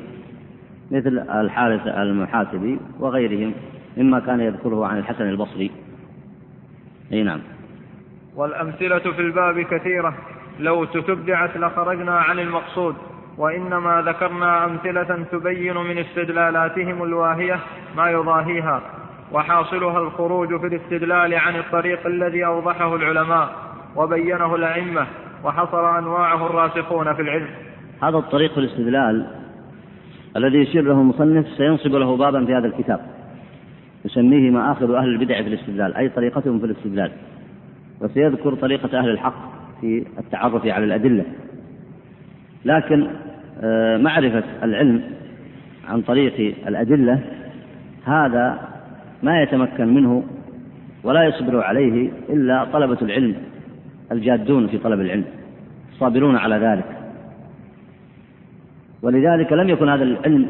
مثل 0.90 1.18
الحارث 1.18 1.86
المحاسبي 1.86 2.78
وغيرهم 3.00 3.52
مما 3.96 4.20
كان 4.20 4.40
يذكره 4.40 4.86
عن 4.86 4.98
الحسن 4.98 5.28
البصري. 5.28 5.70
أي 7.12 7.22
نعم. 7.22 7.40
والأمثلة 8.36 8.98
في 8.98 9.20
الباب 9.20 9.60
كثيرة. 9.60 10.14
لو 10.60 10.84
تتبعت 10.84 11.56
لخرجنا 11.56 12.12
عن 12.12 12.38
المقصود 12.38 12.94
وإنما 13.38 14.02
ذكرنا 14.06 14.64
أمثلة 14.64 15.24
تبين 15.32 15.76
من 15.76 15.98
استدلالاتهم 15.98 17.02
الواهية 17.02 17.60
ما 17.96 18.10
يضاهيها 18.10 18.80
وحاصلها 19.32 20.00
الخروج 20.00 20.60
في 20.60 20.66
الاستدلال 20.66 21.34
عن 21.34 21.56
الطريق 21.56 22.06
الذي 22.06 22.46
أوضحه 22.46 22.96
العلماء 22.96 23.48
وبينه 23.96 24.54
الأئمة 24.54 25.06
وحصر 25.44 25.98
أنواعه 25.98 26.46
الراسخون 26.46 27.14
في 27.14 27.22
العلم. 27.22 27.48
هذا 28.02 28.16
الطريق 28.16 28.52
في 28.52 28.58
الاستدلال 28.60 29.26
الذي 30.36 30.58
يشير 30.58 30.82
له 30.82 30.92
المصنف 30.92 31.46
سينصب 31.48 31.94
له 31.94 32.16
بابا 32.16 32.46
في 32.46 32.54
هذا 32.54 32.66
الكتاب 32.66 33.00
يسميه 34.04 34.50
مآخذ 34.50 34.90
أهل 34.90 35.08
البدع 35.08 35.42
في 35.42 35.48
الاستدلال 35.48 35.96
أي 35.96 36.08
طريقتهم 36.08 36.58
في 36.58 36.66
الاستدلال. 36.66 37.12
وسيذكر 38.00 38.54
طريقة 38.54 38.98
أهل 38.98 39.08
الحق 39.08 39.34
في 39.80 40.06
التعرف 40.18 40.66
على 40.66 40.84
الأدلة. 40.84 41.24
لكن 42.64 43.06
آه، 43.62 43.96
معرفة 43.96 44.44
العلم 44.62 45.02
عن 45.88 46.02
طريق 46.02 46.54
الأدلة 46.66 47.20
هذا 48.04 48.58
ما 49.22 49.42
يتمكن 49.42 49.94
منه 49.94 50.22
ولا 51.04 51.24
يصبر 51.24 51.62
عليه 51.62 52.10
إلا 52.28 52.64
طلبة 52.64 52.98
العلم 53.02 53.34
الجادون 54.12 54.66
في 54.66 54.78
طلب 54.78 55.00
العلم 55.00 55.24
الصابرون 55.92 56.36
على 56.36 56.56
ذلك. 56.56 56.84
ولذلك 59.02 59.52
لم 59.52 59.68
يكن 59.68 59.88
هذا 59.88 60.02
العلم 60.02 60.46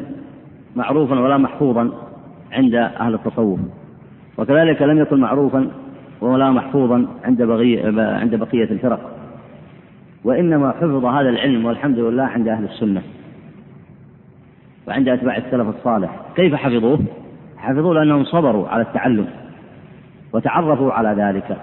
معروفا 0.75 1.19
ولا 1.19 1.37
محفوظا 1.37 1.91
عند 2.51 2.75
أهل 2.75 3.13
التصوف. 3.13 3.59
وكذلك 4.37 4.81
لم 4.81 4.97
يكن 4.97 5.19
معروفا 5.19 5.71
ولا 6.21 6.51
محفوظا 6.51 7.07
عند 7.23 7.41
بقية 7.41 8.01
عند 8.01 8.35
بقية 8.35 8.63
الفرق. 8.63 9.11
وإنما 10.23 10.71
حفظ 10.71 11.05
هذا 11.05 11.29
العلم 11.29 11.65
والحمد 11.65 11.99
لله 11.99 12.23
عند 12.23 12.47
أهل 12.47 12.63
السنة 12.63 13.01
وعند 14.87 15.09
أتباع 15.09 15.37
السلف 15.37 15.67
الصالح. 15.67 16.19
كيف 16.35 16.55
حفظوه؟ 16.55 16.99
حفظوه 17.57 17.93
لأنهم 17.93 18.23
صبروا 18.23 18.67
على 18.67 18.81
التعلم 18.81 19.27
وتعرفوا 20.33 20.91
على 20.91 21.23
ذلك 21.23 21.57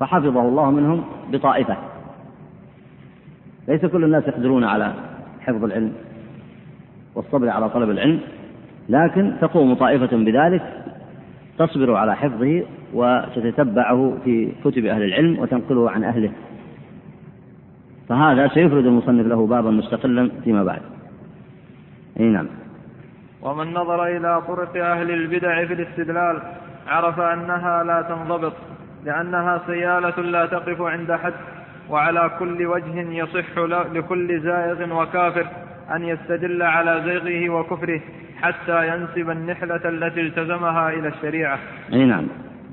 فحفظه 0.00 0.48
الله 0.48 0.70
منهم 0.70 1.04
بطائفة. 1.32 1.76
ليس 3.68 3.84
كل 3.84 4.04
الناس 4.04 4.28
يقدرون 4.28 4.64
على 4.64 4.92
حفظ 5.40 5.64
العلم 5.64 5.92
والصبر 7.14 7.48
على 7.48 7.68
طلب 7.68 7.90
العلم 7.90 8.20
لكن 8.88 9.32
تقوم 9.40 9.74
طائفة 9.74 10.16
بذلك 10.16 10.62
تصبر 11.58 11.94
على 11.94 12.16
حفظه 12.16 12.62
وتتتبعه 12.94 14.18
في 14.24 14.52
كتب 14.64 14.86
أهل 14.86 15.02
العلم 15.02 15.38
وتنقله 15.38 15.90
عن 15.90 16.04
أهله. 16.04 16.32
فهذا 18.08 18.48
سيفرد 18.48 18.86
المصنف 18.86 19.26
له 19.26 19.46
بابا 19.46 19.70
مستقلا 19.70 20.30
فيما 20.44 20.64
بعد. 20.64 20.82
أي 22.20 22.24
نعم. 22.24 22.46
ومن 23.42 23.74
نظر 23.74 24.06
إلى 24.06 24.42
طرق 24.48 24.76
أهل 24.76 25.10
البدع 25.10 25.64
في 25.64 25.74
الاستدلال 25.74 26.42
عرف 26.86 27.20
أنها 27.20 27.84
لا 27.84 28.02
تنضبط 28.02 28.52
لأنها 29.04 29.62
سيالة 29.66 30.20
لا 30.20 30.46
تقف 30.46 30.80
عند 30.80 31.12
حد 31.12 31.32
وعلى 31.90 32.30
كل 32.38 32.66
وجه 32.66 33.00
يصح 33.00 33.58
لكل 33.92 34.40
زائغ 34.40 35.02
وكافر 35.02 35.46
أن 35.94 36.04
يستدل 36.04 36.62
على 36.62 37.02
زيغه 37.04 37.50
وكفره 37.50 38.00
حتى 38.42 38.88
ينسب 38.88 39.30
النحلة 39.30 39.88
التي 39.88 40.20
التزمها 40.20 40.90
إلى 40.90 41.08
الشريعة. 41.08 41.58
أي 41.92 42.04
نعم. 42.04 42.26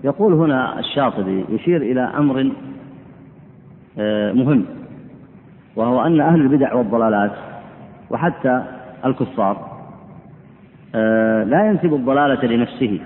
يقول 0.03 0.33
هنا 0.33 0.79
الشاطبي 0.79 1.45
يشير 1.49 1.81
إلى 1.81 2.01
أمر 2.01 2.51
آه، 3.99 4.31
مهم 4.31 4.65
وهو 5.75 6.01
أن 6.01 6.21
أهل 6.21 6.41
البدع 6.41 6.73
والضلالات 6.73 7.31
وحتى 8.09 8.63
الكفار 9.05 9.73
آه، 10.95 11.43
لا 11.43 11.65
ينسب 11.67 11.93
الضلالة 11.93 12.45
لنفسه 12.45 12.99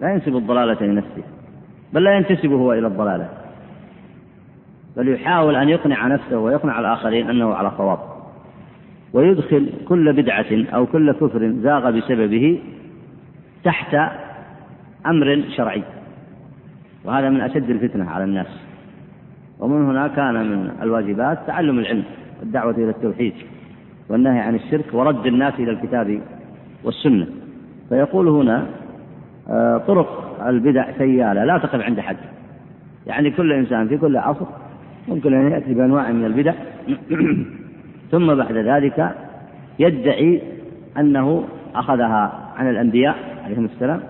لا 0.00 0.12
ينسب 0.12 0.36
الضلالة 0.36 0.86
لنفسه 0.86 1.22
بل 1.92 2.04
لا 2.04 2.16
ينتسب 2.16 2.52
هو 2.52 2.72
إلى 2.72 2.86
الضلالة 2.86 3.28
بل 4.96 5.08
يحاول 5.08 5.56
أن 5.56 5.68
يقنع 5.68 6.06
نفسه 6.06 6.38
ويقنع 6.38 6.80
الآخرين 6.80 7.30
أنه 7.30 7.54
على 7.54 7.70
صواب 7.78 7.98
ويدخل 9.12 9.72
كل 9.88 10.12
بدعة 10.12 10.46
أو 10.74 10.86
كل 10.86 11.12
كفر 11.12 11.52
زاغ 11.62 11.90
بسببه 11.90 12.60
تحت 13.64 13.96
أمر 15.06 15.44
شرعي. 15.56 15.82
وهذا 17.06 17.30
من 17.30 17.40
أشد 17.40 17.70
الفتنة 17.70 18.10
على 18.10 18.24
الناس. 18.24 18.46
ومن 19.58 19.86
هنا 19.86 20.08
كان 20.08 20.34
من 20.34 20.70
الواجبات 20.82 21.38
تعلم 21.46 21.78
العلم 21.78 22.04
والدعوة 22.40 22.74
إلى 22.74 22.90
التوحيد 22.90 23.32
والنهي 24.08 24.38
عن 24.38 24.54
الشرك 24.54 24.84
ورد 24.92 25.26
الناس 25.26 25.54
إلى 25.58 25.70
الكتاب 25.70 26.20
والسنة. 26.84 27.26
فيقول 27.88 28.28
هنا 28.28 28.66
آه، 29.48 29.78
طرق 29.78 30.38
البدع 30.46 30.98
سيالة 30.98 31.44
لا 31.44 31.58
تقف 31.58 31.80
عند 31.80 32.00
حد. 32.00 32.16
يعني 33.06 33.30
كل 33.30 33.52
إنسان 33.52 33.88
في 33.88 33.98
كل 33.98 34.16
عصر 34.16 34.46
ممكن 35.08 35.34
أن 35.34 35.50
يأتي 35.50 35.74
بأنواع 35.74 36.12
من 36.12 36.24
البدع. 36.24 36.52
ثم 38.12 38.34
بعد 38.34 38.56
ذلك 38.56 39.14
يدعي 39.78 40.42
أنه 40.98 41.44
أخذها 41.74 42.52
عن 42.56 42.70
الأنبياء 42.70 43.16
عليهم 43.44 43.64
السلام 43.64 44.00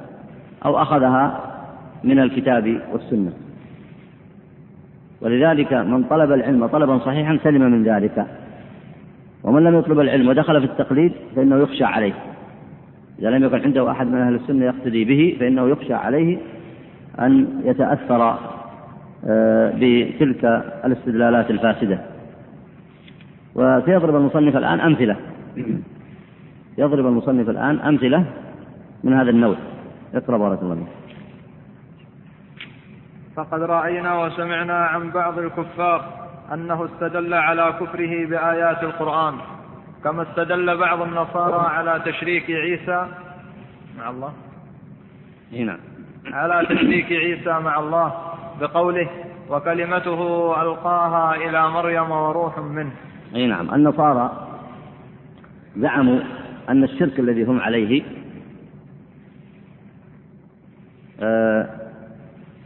أو 0.64 0.82
أخذها 0.82 1.45
من 2.04 2.18
الكتاب 2.18 2.80
والسنة. 2.92 3.32
ولذلك 5.20 5.72
من 5.72 6.04
طلب 6.04 6.32
العلم 6.32 6.66
طلبا 6.66 6.98
صحيحا 6.98 7.38
سلم 7.44 7.62
من 7.62 7.84
ذلك. 7.84 8.26
ومن 9.44 9.64
لم 9.64 9.78
يطلب 9.78 10.00
العلم 10.00 10.28
ودخل 10.28 10.60
في 10.60 10.66
التقليد 10.66 11.12
فإنه 11.36 11.56
يخشى 11.56 11.84
عليه. 11.84 12.12
إذا 13.18 13.30
لم 13.30 13.44
يكن 13.44 13.60
عنده 13.60 13.90
أحد 13.90 14.06
من 14.06 14.18
أهل 14.18 14.34
السنة 14.34 14.64
يقتدي 14.64 15.04
به 15.04 15.36
فإنه 15.40 15.68
يخشى 15.68 15.94
عليه 15.94 16.38
أن 17.20 17.60
يتأثر 17.64 18.38
آه، 19.28 19.72
بتلك 19.76 20.44
الاستدلالات 20.84 21.50
الفاسدة. 21.50 21.98
وسيضرب 23.54 24.16
المصنف 24.16 24.56
الآن 24.56 24.80
أمثلة. 24.80 25.16
يضرب 26.78 27.06
المصنف 27.06 27.50
الآن 27.50 27.78
أمثلة 27.78 28.24
من 29.04 29.12
هذا 29.12 29.30
النوع. 29.30 29.56
اقرأ 30.14 30.38
بارك 30.38 30.62
الله 30.62 30.74
فيك. 30.74 31.05
فقد 33.36 33.62
رأينا 33.62 34.24
وسمعنا 34.24 34.86
عن 34.86 35.10
بعض 35.10 35.38
الكفار 35.38 36.28
أنه 36.52 36.84
استدل 36.84 37.34
على 37.34 37.74
كفره 37.80 38.26
بآيات 38.26 38.82
القرآن 38.82 39.34
كما 40.04 40.22
استدل 40.22 40.76
بعض 40.76 41.02
النصارى 41.02 41.66
على 41.74 42.02
تشريك 42.04 42.50
عيسى 42.50 43.06
مع 43.98 44.10
الله. 44.10 44.32
هنا. 45.52 45.78
على 46.32 46.66
تشريك 46.66 47.12
عيسى 47.12 47.50
مع 47.50 47.78
الله 47.78 48.14
بقوله 48.60 49.08
وكلمته 49.50 50.52
ألقاها 50.62 51.36
إلى 51.36 51.68
مريم 51.70 52.10
وروح 52.10 52.58
منه. 52.58 52.92
أي 53.34 53.46
نعم. 53.46 53.74
النصارى 53.74 54.46
زعموا 55.76 56.20
أن 56.68 56.84
الشرك 56.84 57.20
الذي 57.20 57.44
هم 57.44 57.60
عليه 57.60 58.02
آه 61.20 61.85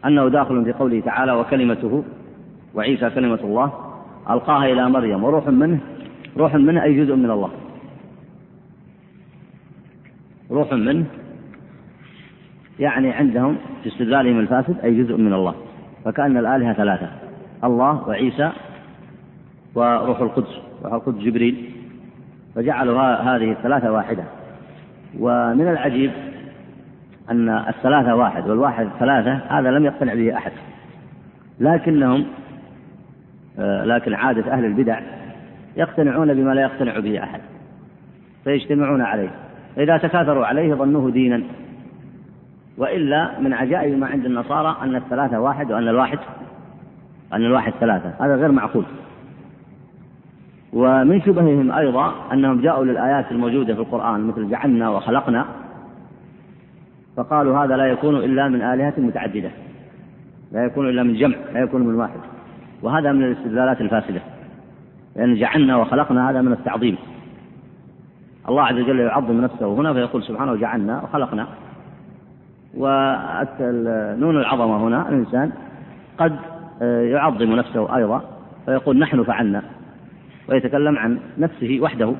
أنه 0.07 0.29
داخل 0.29 0.65
في 0.65 0.73
قوله 0.73 1.01
تعالى 1.01 1.33
وكلمته 1.33 2.05
وعيسى 2.75 3.11
كلمة 3.11 3.39
الله 3.45 3.73
ألقاها 4.31 4.65
إلى 4.65 4.91
مريم 4.91 5.25
وروح 5.25 5.49
منه 5.49 5.81
روح 6.37 6.55
منه 6.55 6.83
أي 6.83 7.05
جزء 7.05 7.15
من 7.15 7.31
الله. 7.31 7.51
روح 10.51 10.73
منه 10.73 11.05
يعني 12.79 13.13
عندهم 13.13 13.57
في 13.83 13.89
استدلالهم 13.89 14.39
الفاسد 14.39 14.77
أي 14.85 15.03
جزء 15.03 15.17
من 15.17 15.33
الله. 15.33 15.55
فكأن 16.05 16.37
الآلهة 16.37 16.73
ثلاثة 16.73 17.11
الله 17.65 18.09
وعيسى 18.09 18.53
وروح 19.75 20.21
القدس 20.21 20.61
روح 20.85 20.93
القدس 20.93 21.19
جبريل. 21.19 21.71
فجعلوا 22.55 23.03
هذه 23.03 23.53
الثلاثة 23.53 23.93
واحدة. 23.93 24.25
ومن 25.19 25.69
العجيب 25.69 26.11
أن 27.31 27.49
الثلاثة 27.49 28.14
واحد 28.14 28.49
والواحد 28.49 28.89
ثلاثة 28.99 29.33
هذا 29.33 29.70
لم 29.70 29.85
يقتنع 29.85 30.14
به 30.14 30.37
أحد. 30.37 30.53
لكنهم 31.61 32.26
آه، 33.59 33.85
لكن 33.85 34.14
عادة 34.14 34.53
أهل 34.53 34.64
البدع 34.64 35.01
يقتنعون 35.76 36.35
بما 36.35 36.55
لا 36.55 36.62
يقتنع 36.62 36.99
به 36.99 37.22
أحد 37.22 37.41
فيجتمعون 38.45 39.03
عليه. 39.03 39.31
إذا 39.78 39.97
تكاثروا 39.97 40.47
عليه 40.47 40.74
ظنوه 40.74 41.11
دينا. 41.11 41.43
وإلا 42.78 43.41
من 43.41 43.53
عجائب 43.53 43.99
ما 43.99 44.07
عند 44.07 44.24
النصارى 44.24 44.76
أن 44.83 44.97
الثلاثة 44.97 45.41
واحد 45.41 45.72
وأن 45.72 45.89
الواحد 45.89 46.18
أن 47.33 47.45
الواحد 47.45 47.72
ثلاثة. 47.81 48.12
هذا 48.20 48.37
غير 48.37 48.53
معقول. 48.53 48.85
ومن 50.72 51.20
شبههم 51.20 51.72
أيضا 51.72 52.14
أنهم 52.33 52.61
جاءوا 52.61 52.85
للآيات 52.85 53.33
الموجودة 53.33 53.74
في 53.74 53.81
القرآن 53.81 54.26
مثل 54.26 54.51
جعلنا 54.51 54.89
وخلقنا. 54.89 55.47
فقالوا 57.21 57.64
هذا 57.64 57.77
لا 57.77 57.87
يكون 57.87 58.16
إلا 58.16 58.49
من 58.49 58.62
آلهة 58.62 58.95
متعددة. 58.99 59.51
لا 60.53 60.64
يكون 60.64 60.89
إلا 60.89 61.03
من 61.03 61.14
جمع 61.14 61.37
لا 61.55 61.61
يكون 61.61 61.87
من 61.87 61.95
واحد. 61.95 62.21
وهذا 62.83 63.12
من 63.12 63.25
الاستدلالات 63.25 63.81
الفاسدة. 63.81 64.21
لأن 65.16 65.35
جعلنا 65.35 65.77
وخلقنا 65.77 66.31
هذا 66.31 66.43
من 66.43 66.53
التعظيم. 66.53 66.97
الله 68.49 68.62
عز 68.62 68.75
وجل 68.75 69.01
يعظم 69.01 69.41
نفسه 69.41 69.66
هنا 69.66 69.93
فيقول 69.93 70.23
سبحانه 70.23 70.53
وجعلنا 70.53 71.03
وخلقنا. 71.03 71.47
ونون 72.77 74.37
العظمة 74.37 74.77
هنا 74.77 75.09
الإنسان 75.09 75.53
قد 76.18 76.37
آه، 76.83 77.03
يعظم 77.03 77.53
نفسه 77.57 77.97
أيضا. 77.97 78.23
فيقول 78.66 78.99
نحن 78.99 79.23
فعلنا. 79.23 79.62
ويتكلم 80.49 80.99
عن 80.99 81.18
نفسه 81.39 81.79
وحده. 81.83 82.14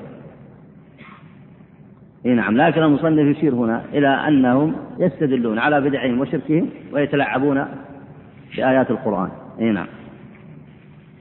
إي 2.25 2.33
نعم. 2.33 2.57
لكن 2.57 2.83
المصنف 2.83 3.37
يشير 3.37 3.53
هنا 3.53 3.83
إلى 3.93 4.07
أنهم 4.07 4.75
يستدلون 4.99 5.59
على 5.59 5.81
بدعهم 5.81 6.19
وشركهم 6.19 6.69
ويتلعبون 6.91 7.65
بآيات 8.57 8.91
القرآن. 8.91 9.29
إي 9.59 9.65
نعم. 9.65 9.87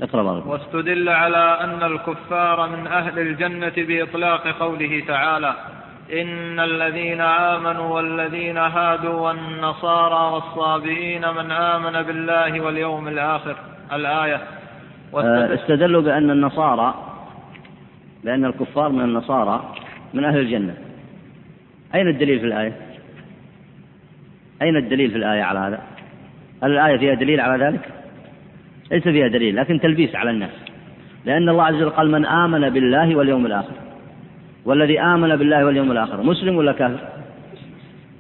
بارك 0.01 0.47
واستدل 0.47 1.09
على 1.09 1.59
أن 1.61 1.83
الكفار 1.83 2.69
من 2.69 2.87
أهل 2.87 3.19
الجنة 3.19 3.73
بإطلاق 3.77 4.49
قوله 4.49 5.03
تعالى 5.09 5.55
إن 6.13 6.61
الذين 6.61 7.21
آمنوا 7.21 7.95
والذين 7.95 8.59
هادوا 8.59 9.21
والنصارى 9.21 10.35
والصابئين 10.35 11.21
من 11.21 11.51
آمن 11.51 12.03
بالله 12.03 12.61
واليوم 12.61 13.09
الآخر. 13.09 13.57
الآية. 13.93 14.41
آه، 15.15 15.55
استدلوا 15.55 16.03
بأن 16.03 16.31
النصارى 16.31 16.95
بأن 18.25 18.45
الكفار 18.45 18.89
من 18.89 19.01
النصارى 19.01 19.75
من 20.15 20.25
أهل 20.25 20.39
الجنة. 20.39 20.75
أين 21.95 22.09
الدليل 22.09 22.41
في 22.41 22.47
الآية؟ 22.47 22.73
أين 24.63 24.77
الدليل 24.77 25.11
في 25.11 25.17
الآية 25.17 25.43
على 25.43 25.59
هذا؟ 25.59 25.81
هل 26.63 26.71
الآية 26.71 26.97
فيها 26.97 27.15
دليل 27.15 27.41
على 27.41 27.65
ذلك؟ 27.65 27.81
ليس 28.91 29.03
فيها 29.03 29.29
دليل 29.29 29.57
لكن 29.57 29.81
تلبيس 29.81 30.15
على 30.15 30.31
الناس 30.31 30.51
لأن 31.25 31.49
الله 31.49 31.65
عز 31.65 31.75
وجل 31.75 31.91
قال 31.91 32.11
من 32.11 32.27
آمن 32.27 32.71
بالله 32.71 33.17
واليوم 33.17 33.47
الآخر 33.47 33.75
والذي 34.65 35.01
آمن 35.01 35.37
بالله 35.37 35.65
واليوم 35.65 35.93
الآخر 35.93 36.23
مسلم 36.23 36.57
ولا 36.57 36.73
كافر؟ 36.73 37.09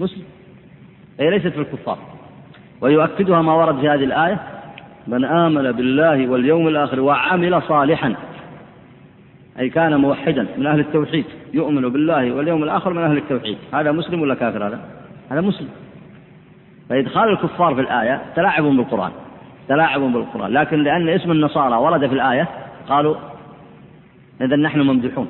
مسلم 0.01 0.23
هي 1.21 1.31
ليست 1.31 1.49
في 1.49 1.59
الكفار 1.61 1.99
ويؤكدها 2.81 3.43
ما 3.43 3.53
ورد 3.55 3.81
في 3.81 3.89
هذه 3.89 4.05
الآية 4.05 4.41
من 5.07 5.25
آمن 5.25 5.73
بالله 5.73 6.29
واليوم 6.29 6.69
الآخر 6.69 7.01
وعمل 7.01 7.63
صالحا 7.63 8.15
أي 9.59 9.69
كان 9.69 9.97
موحدا 9.97 10.47
من 10.59 10.67
أهل 10.67 10.81
التوحيد 10.81 11.25
يؤمن 11.55 11.89
بالله 11.89 12.33
واليوم 12.33 12.63
الآخر 12.63 12.93
من 12.93 13.03
أهل 13.03 13.17
التوحيد. 13.17 13.59
هذا 13.75 13.93
مسلم 13.93 14.23
ولا 14.23 14.35
كافر 14.35 14.67
هذا؟ 14.67 14.81
هذا 15.31 15.41
مسلم. 15.41 15.69
فإدخال 16.89 17.29
الكفار 17.29 17.75
في 17.75 17.81
الآية 17.81 18.23
تلاعب 18.37 18.65
بالقرآن 18.65 19.11
تلاعب 19.69 20.01
بالقرآن. 20.01 20.53
لكن 20.53 20.83
لأن 20.83 21.09
اسم 21.09 21.31
النصارى 21.31 21.77
ورد 21.77 22.07
في 22.07 22.15
الآية 22.15 22.49
قالوا 22.89 23.15
إذا 24.41 24.57
نحن 24.57 24.81
ممدوحون. 24.81 25.29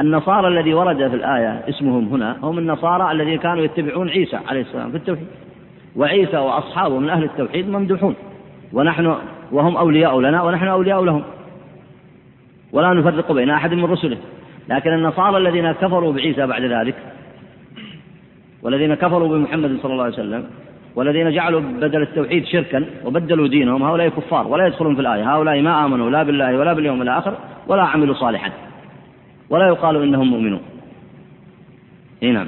النصارى 0.00 0.48
الذي 0.48 0.74
ورد 0.74 1.08
في 1.08 1.16
الآية 1.16 1.62
اسمهم 1.68 2.08
هنا 2.08 2.36
هم 2.42 2.58
النصارى 2.58 3.12
الذين 3.12 3.38
كانوا 3.38 3.64
يتبعون 3.64 4.08
عيسى 4.08 4.38
عليه 4.48 4.60
السلام 4.60 4.90
في 4.90 4.96
التوحيد. 4.96 5.26
وعيسى 5.96 6.36
وأصحابه 6.36 6.98
من 6.98 7.10
أهل 7.10 7.24
التوحيد 7.24 7.68
ممدوحون. 7.68 8.14
ونحن 8.72 9.16
وهم 9.52 9.76
أولياء 9.76 10.20
لنا 10.20 10.42
ونحن 10.42 10.68
أولياء 10.68 11.04
لهم. 11.04 11.22
ولا 12.74 12.92
نفرق 12.92 13.32
بين 13.32 13.50
أحد 13.50 13.74
من 13.74 13.84
رسله. 13.84 14.18
لكن 14.68 14.92
النصارى 14.92 15.36
الذين 15.36 15.72
كفروا 15.72 16.12
بعيسى 16.12 16.46
بعد 16.46 16.62
ذلك 16.62 16.94
والذين 18.62 18.94
كفروا 18.94 19.28
بمحمد 19.28 19.78
صلى 19.82 19.92
الله 19.92 20.04
عليه 20.04 20.14
وسلم 20.14 20.46
والذين 20.96 21.30
جعلوا 21.30 21.60
بدل 21.60 22.02
التوحيد 22.02 22.44
شركا 22.44 22.84
وبدلوا 23.04 23.48
دينهم 23.48 23.82
هؤلاء 23.82 24.08
كفار 24.08 24.46
ولا 24.48 24.66
يدخلون 24.66 24.94
في 24.94 25.00
الآية. 25.00 25.34
هؤلاء 25.34 25.60
ما 25.60 25.84
آمنوا 25.84 26.10
لا 26.10 26.22
بالله 26.22 26.58
ولا 26.58 26.72
باليوم 26.72 27.02
الآخر 27.02 27.34
ولا 27.66 27.82
عملوا 27.82 28.14
صالحا. 28.14 28.50
ولا 29.50 29.66
يقال 29.68 30.02
إنهم 30.02 30.30
مؤمنون. 30.30 30.62
إيه 32.22 32.32
نعم. 32.32 32.46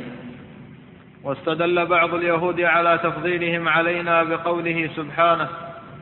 واستدل 1.25 1.87
بعض 1.87 2.15
اليهود 2.15 2.61
على 2.61 2.99
تفضيلهم 3.03 3.69
علينا 3.69 4.23
بقوله 4.23 4.91
سبحانه 4.97 5.49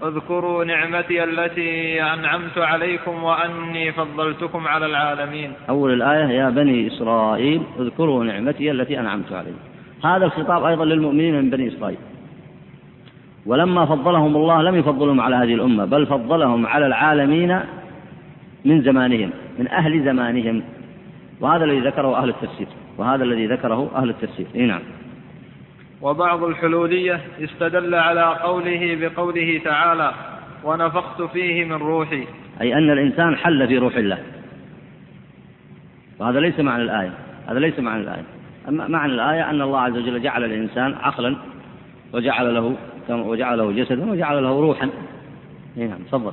اذكروا 0.03 0.65
نعمتي 0.65 1.25
التي 1.25 2.03
أنعمت 2.03 2.59
عليكم 2.59 3.25
وأني 3.25 3.93
فضلتكم 3.93 4.69
على 4.69 4.87
العالمين. 4.87 5.53
أول 5.69 5.93
الآية 5.93 6.29
يا 6.29 6.51
بني 6.51 6.87
إسرائيل 6.87 7.63
اذكروا 7.81 8.25
نعمتي 8.25 8.71
التي 8.71 9.01
أنعمت 9.01 9.33
عليكم. 9.33 9.59
هذا 10.05 10.25
الخطاب 10.25 10.65
أيضا 10.65 10.85
للمؤمنين 10.85 11.35
من 11.35 11.51
بني 11.51 11.69
إسرائيل. 11.69 11.99
ولما 13.47 13.87
فضلهم 13.87 14.37
الله 14.37 14.63
لم 14.63 14.75
يفضلهم 14.77 15.21
على 15.21 15.37
هذه 15.37 15.55
الأمة 15.55 15.85
بل 15.85 16.07
فضلهم 16.07 16.67
على 16.67 16.87
العالمين 16.87 17.61
من 18.65 18.83
زمانهم 18.83 19.31
من 19.59 19.69
أهل 19.69 20.05
زمانهم. 20.05 20.63
وهذا 21.41 21.65
الذي 21.65 21.81
ذكره 21.81 22.17
أهل 22.17 22.29
التفسير 22.29 22.67
وهذا 22.99 23.25
الذي 23.25 23.47
ذكره 23.47 23.91
أهل 23.95 24.11
التفسير. 24.11 24.47
إيه 24.55 24.67
نعم. 24.67 24.83
وبعض 26.05 26.45
الحلولية 26.45 27.21
استدل 27.41 27.95
على 27.95 28.25
قوله 28.25 28.97
بقوله 29.01 29.61
تعالى 29.65 30.15
ونفخت 30.65 31.23
فيه 31.23 31.65
من 31.65 31.73
روحي. 31.73 32.27
أي 32.61 32.75
أن 32.75 32.91
الإنسان 32.91 33.37
حل 33.37 33.69
في 33.69 33.79
روح 33.79 33.97
الله. 33.97 34.19
وهذا 36.19 36.41
ليس 36.41 36.61
معنى 36.61 36.83
الآية. 36.83 37.13
هذا 37.49 37.59
ليس 37.59 37.79
معنى 37.79 38.03
الآية. 38.03 38.25
أما 38.69 38.89
معنى 38.89 39.13
الآية 39.13 39.51
أن 39.51 39.61
الله 39.61 39.81
عز 39.81 39.93
وجل 39.93 40.23
جعل 40.23 40.45
الإنسان 40.45 40.95
عقلا 40.95 41.37
وجعل 42.13 42.55
له 42.55 42.77
وجعل 43.09 43.59
له 43.59 43.73
جسدا 43.73 44.11
وجعل 44.11 44.43
له 44.43 44.61
روحا. 44.61 44.91
نعم 45.77 45.99
تفضل. 46.13 46.33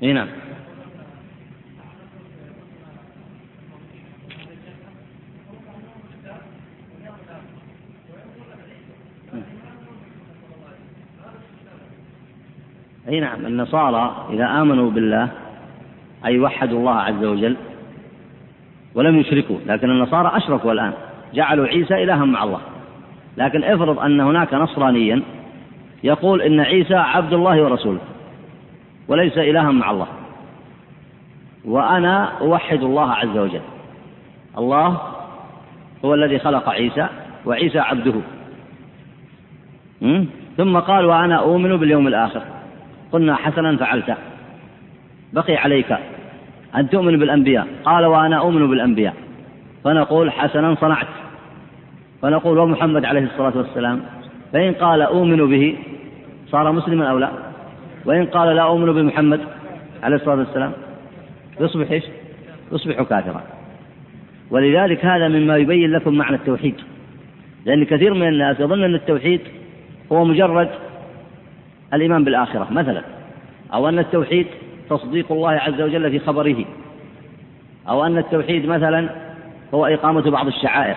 نعم. 0.00 0.28
أي 13.08 13.20
نعم 13.20 13.46
النصارى 13.46 14.26
إذا 14.30 14.62
آمنوا 14.62 14.90
بالله 14.90 15.28
أي 16.24 16.38
وحدوا 16.38 16.78
الله 16.78 16.94
عز 16.94 17.24
وجل 17.24 17.56
ولم 18.94 19.18
يشركوا 19.18 19.56
لكن 19.66 19.90
النصارى 19.90 20.36
أشركوا 20.36 20.72
الآن. 20.72 20.92
جعلوا 21.34 21.66
عيسى 21.66 22.02
إلها 22.02 22.24
مع 22.24 22.44
الله. 22.44 22.60
لكن 23.36 23.64
افرض 23.64 23.98
أن 23.98 24.20
هناك 24.20 24.54
نصرانيا 24.54 25.22
يقول 26.04 26.42
إن 26.42 26.60
عيسى 26.60 26.94
عبد 26.94 27.32
الله 27.32 27.62
ورسوله 27.62 28.00
وليس 29.08 29.38
إلها 29.38 29.70
مع 29.70 29.90
الله. 29.90 30.06
وأنا 31.64 32.24
أوحد 32.40 32.82
الله 32.82 33.12
عز 33.12 33.38
وجل. 33.38 33.60
الله 34.58 35.00
هو 36.04 36.14
الذي 36.14 36.38
خلق 36.38 36.68
عيسى 36.68 37.06
وعيسى 37.46 37.78
عبده. 37.78 38.14
ثم 40.56 40.78
قال 40.78 41.04
وأنا 41.04 41.36
أؤمن 41.36 41.76
باليوم 41.76 42.06
الآخر. 42.06 42.42
قلنا 43.12 43.34
حسنا 43.34 43.76
فعلت 43.76 44.16
بقي 45.32 45.56
عليك 45.56 45.96
أن 46.76 46.90
تؤمن 46.90 47.18
بالأنبياء. 47.18 47.66
قال 47.84 48.06
وأنا 48.06 48.38
أؤمن 48.38 48.70
بالأنبياء. 48.70 49.14
فنقول 49.84 50.32
حسنا 50.32 50.74
صنعت. 50.74 51.06
فنقول 52.22 52.58
ومحمد 52.58 53.04
عليه 53.04 53.24
الصلاة 53.24 53.56
والسلام 53.56 54.00
فإن 54.52 54.72
قال 54.72 55.02
أؤمن 55.02 55.36
به 55.36 55.76
صار 56.46 56.72
مسلما 56.72 57.10
أو 57.10 57.18
لا؟ 57.18 57.30
وإن 58.04 58.26
قال 58.26 58.56
لا 58.56 58.62
أؤمن 58.62 58.92
بمحمد 58.92 59.40
عليه 60.02 60.16
الصلاة 60.16 60.36
والسلام 60.36 60.72
يصبح 61.60 61.90
إيش؟ 61.90 62.04
يصبح 62.72 63.02
كافرا. 63.02 63.42
ولذلك 64.50 65.04
هذا 65.04 65.28
مما 65.28 65.56
يبين 65.56 65.92
لكم 65.92 66.14
معنى 66.14 66.36
التوحيد. 66.36 66.74
لأن 67.66 67.84
كثير 67.84 68.14
من 68.14 68.28
الناس 68.28 68.60
يظن 68.60 68.84
أن 68.84 68.94
التوحيد 68.94 69.40
هو 70.12 70.24
مجرد 70.24 70.68
الإيمان 71.94 72.24
بالآخرة 72.24 72.66
مثلا. 72.70 73.02
أو 73.74 73.88
أن 73.88 73.98
التوحيد 73.98 74.46
تصديق 74.90 75.32
الله 75.32 75.50
عز 75.50 75.80
وجل 75.80 76.10
في 76.10 76.18
خبره. 76.18 76.64
أو 77.88 78.06
أن 78.06 78.18
التوحيد 78.18 78.66
مثلا 78.66 79.08
هو 79.74 79.86
إقامة 79.86 80.30
بعض 80.30 80.46
الشعائر. 80.46 80.96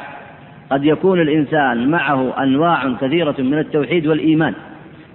قد 0.72 0.86
يكون 0.86 1.22
الإنسان 1.22 1.92
معه 1.92 2.44
أنواع 2.44 2.94
كثيرة 3.02 3.36
من 3.40 3.60
التوحيد 3.60 4.08
والإيمان 4.08 4.54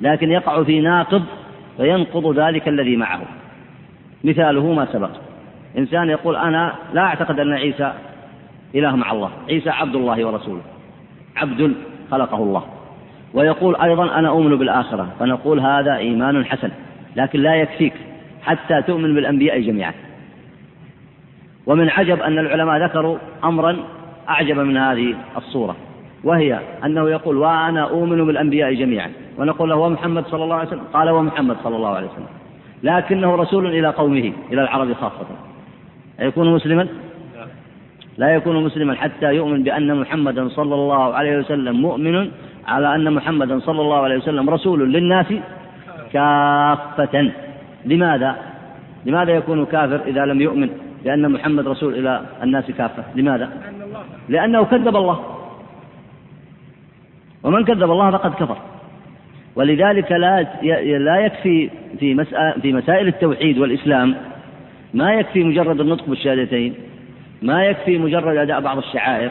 لكن 0.00 0.30
يقع 0.30 0.62
في 0.62 0.80
ناقض 0.80 1.22
فينقض 1.76 2.38
ذلك 2.38 2.68
الذي 2.68 2.96
معه. 2.96 3.20
مثاله 4.24 4.72
ما 4.72 4.86
سبق. 4.92 5.10
إنسان 5.78 6.10
يقول 6.10 6.36
أنا 6.36 6.74
لا 6.94 7.02
أعتقد 7.02 7.40
أن 7.40 7.52
عيسى 7.52 7.92
إله 8.74 8.96
مع 8.96 9.12
الله. 9.12 9.30
عيسى 9.48 9.70
عبد 9.70 9.94
الله 9.94 10.26
ورسوله. 10.26 10.62
عبد 11.36 11.74
خلقه 12.10 12.36
الله. 12.36 12.75
ويقول 13.34 13.76
أيضا 13.76 14.18
أنا 14.18 14.28
أؤمن 14.28 14.56
بالآخرة 14.56 15.08
فنقول 15.18 15.60
هذا 15.60 15.96
إيمان 15.96 16.44
حسن 16.44 16.70
لكن 17.16 17.40
لا 17.40 17.54
يكفيك 17.54 17.92
حتى 18.42 18.82
تؤمن 18.82 19.14
بالأنبياء 19.14 19.60
جميعا. 19.60 19.92
ومن 21.66 21.90
عجب 21.90 22.20
أن 22.20 22.38
العلماء 22.38 22.84
ذكروا 22.84 23.18
أمرا 23.44 23.76
أعجب 24.28 24.58
من 24.58 24.76
هذه 24.76 25.14
الصورة 25.36 25.76
وهي 26.24 26.60
أنه 26.84 27.10
يقول 27.10 27.36
وأنا 27.36 27.82
أؤمن 27.82 28.26
بالأنبياء 28.26 28.74
جميعا 28.74 29.10
ونقول 29.38 29.70
له 29.70 29.76
ومحمد 29.76 30.26
صلى 30.26 30.44
الله 30.44 30.56
عليه 30.56 30.68
وسلم؟ 30.68 30.84
قال 30.92 31.10
ومحمد 31.10 31.56
صلى 31.64 31.76
الله 31.76 31.88
عليه 31.88 32.06
وسلم. 32.06 32.26
لكنه 32.82 33.34
رسول 33.34 33.66
إلى 33.66 33.88
قومه 33.88 34.32
إلى 34.52 34.62
العرب 34.62 34.92
خاصة. 34.92 35.26
أيكون 36.20 36.54
مسلما؟ 36.54 36.88
لا 38.18 38.34
يكون 38.34 38.64
مسلما 38.64 38.94
حتى 38.94 39.34
يؤمن 39.34 39.62
بأن 39.62 40.00
محمدا 40.00 40.48
صلى 40.48 40.74
الله 40.74 41.14
عليه 41.14 41.38
وسلم 41.38 41.76
مؤمن 41.76 42.30
على 42.66 42.94
أن 42.94 43.12
محمدا 43.12 43.60
صلى 43.60 43.80
الله 43.80 44.00
عليه 44.02 44.16
وسلم 44.16 44.50
رسول 44.50 44.92
للناس 44.92 45.26
كافة 46.12 47.32
لماذا؟ 47.84 48.36
لماذا 49.06 49.32
يكون 49.32 49.66
كافر 49.66 50.00
إذا 50.06 50.24
لم 50.24 50.40
يؤمن 50.40 50.70
بأن 51.04 51.32
محمد 51.32 51.68
رسول 51.68 51.94
إلى 51.94 52.22
الناس 52.42 52.70
كافة 52.70 53.04
لماذا؟ 53.14 53.50
لأنه 54.28 54.64
كذب 54.64 54.96
الله 54.96 55.36
ومن 57.42 57.64
كذب 57.64 57.90
الله 57.90 58.10
فقد 58.10 58.34
كفر 58.34 58.56
ولذلك 59.56 60.12
لا 60.12 60.42
لا 60.98 61.16
يكفي 61.16 61.70
في 62.00 62.24
في 62.62 62.72
مسائل 62.72 63.08
التوحيد 63.08 63.58
والإسلام 63.58 64.14
ما 64.94 65.14
يكفي 65.14 65.44
مجرد 65.44 65.80
النطق 65.80 66.06
بالشهادتين 66.06 66.74
ما 67.42 67.64
يكفي 67.64 67.98
مجرد 67.98 68.36
أداء 68.36 68.60
بعض 68.60 68.78
الشعائر 68.78 69.30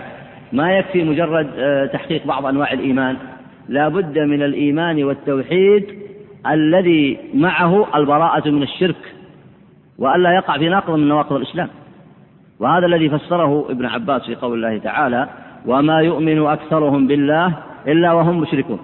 ما 0.55 0.77
يكفي 0.77 1.03
مجرد 1.03 1.49
آه، 1.57 1.85
تحقيق 1.85 2.27
بعض 2.27 2.45
أنواع 2.45 2.73
الإيمان. 2.73 3.17
لا 3.69 3.87
بد 3.87 4.19
من 4.19 4.41
الإيمان 4.41 5.03
والتوحيد 5.03 5.85
الذي 6.47 7.17
معه 7.33 7.97
البراءة 7.97 8.49
من 8.49 8.63
الشرك 8.63 9.15
وألا 9.97 10.35
يقع 10.35 10.57
في 10.57 10.69
ناقض 10.69 10.95
من 10.95 11.07
نواقض 11.07 11.33
الإسلام. 11.33 11.69
وهذا 12.59 12.85
الذي 12.85 13.09
فسره 13.09 13.65
ابن 13.69 13.85
عباس 13.85 14.25
في 14.25 14.35
قول 14.35 14.53
الله 14.53 14.77
تعالى 14.77 15.29
وما 15.65 15.99
يؤمن 15.99 16.45
أكثرهم 16.45 17.07
بالله 17.07 17.53
إلا 17.87 18.13
وهم 18.13 18.39
مشركون. 18.39 18.79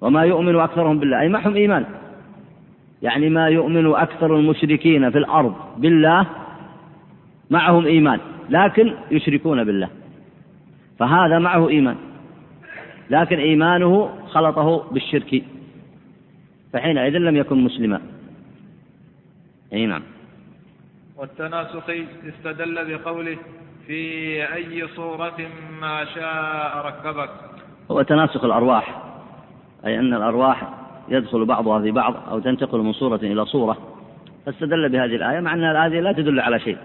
وما 0.00 0.24
يؤمن 0.24 0.56
أكثرهم 0.56 0.98
بالله 0.98 1.20
أي 1.20 1.28
معهم 1.28 1.54
إيمان. 1.54 1.84
يعني 3.02 3.28
ما 3.28 3.48
يؤمن 3.48 3.86
أكثر 3.86 4.36
المشركين 4.36 5.10
في 5.10 5.18
الأرض 5.18 5.54
بالله 5.78 6.26
معهم 7.50 7.86
إيمان 7.86 8.18
لكن 8.50 8.94
يشركون 9.10 9.64
بالله. 9.64 9.99
فهذا 11.00 11.38
معه 11.38 11.68
إيمان. 11.68 11.96
لكن 13.10 13.38
إيمانه 13.38 14.10
خلطه 14.28 14.92
بالشرك. 14.92 15.42
فحينئذ 16.72 17.12
لم 17.12 17.36
يكن 17.36 17.64
مسلما. 17.64 18.00
أي 19.72 19.86
نعم. 19.86 20.02
والتناسخي 21.16 22.04
استدل 22.28 22.96
بقوله 22.96 23.38
في 23.86 24.54
أي 24.54 24.88
صورة 24.88 25.36
ما 25.80 26.04
شاء 26.04 26.86
ركبك. 26.86 27.30
هو 27.90 28.02
تناسخ 28.02 28.44
الأرواح. 28.44 29.02
أي 29.86 29.98
أن 29.98 30.14
الأرواح 30.14 30.68
يدخل 31.08 31.44
بعضها 31.44 31.80
في 31.80 31.90
بعض 31.90 32.14
أو 32.30 32.38
تنتقل 32.38 32.78
من 32.78 32.92
صورة 32.92 33.20
إلى 33.22 33.46
صورة. 33.46 33.76
فاستدل 34.46 34.88
بهذه 34.88 35.16
الآية 35.16 35.40
مع 35.40 35.54
أن 35.54 35.64
هذه 35.64 36.00
لا 36.00 36.12
تدل 36.12 36.40
على 36.40 36.60
شيء. 36.60 36.78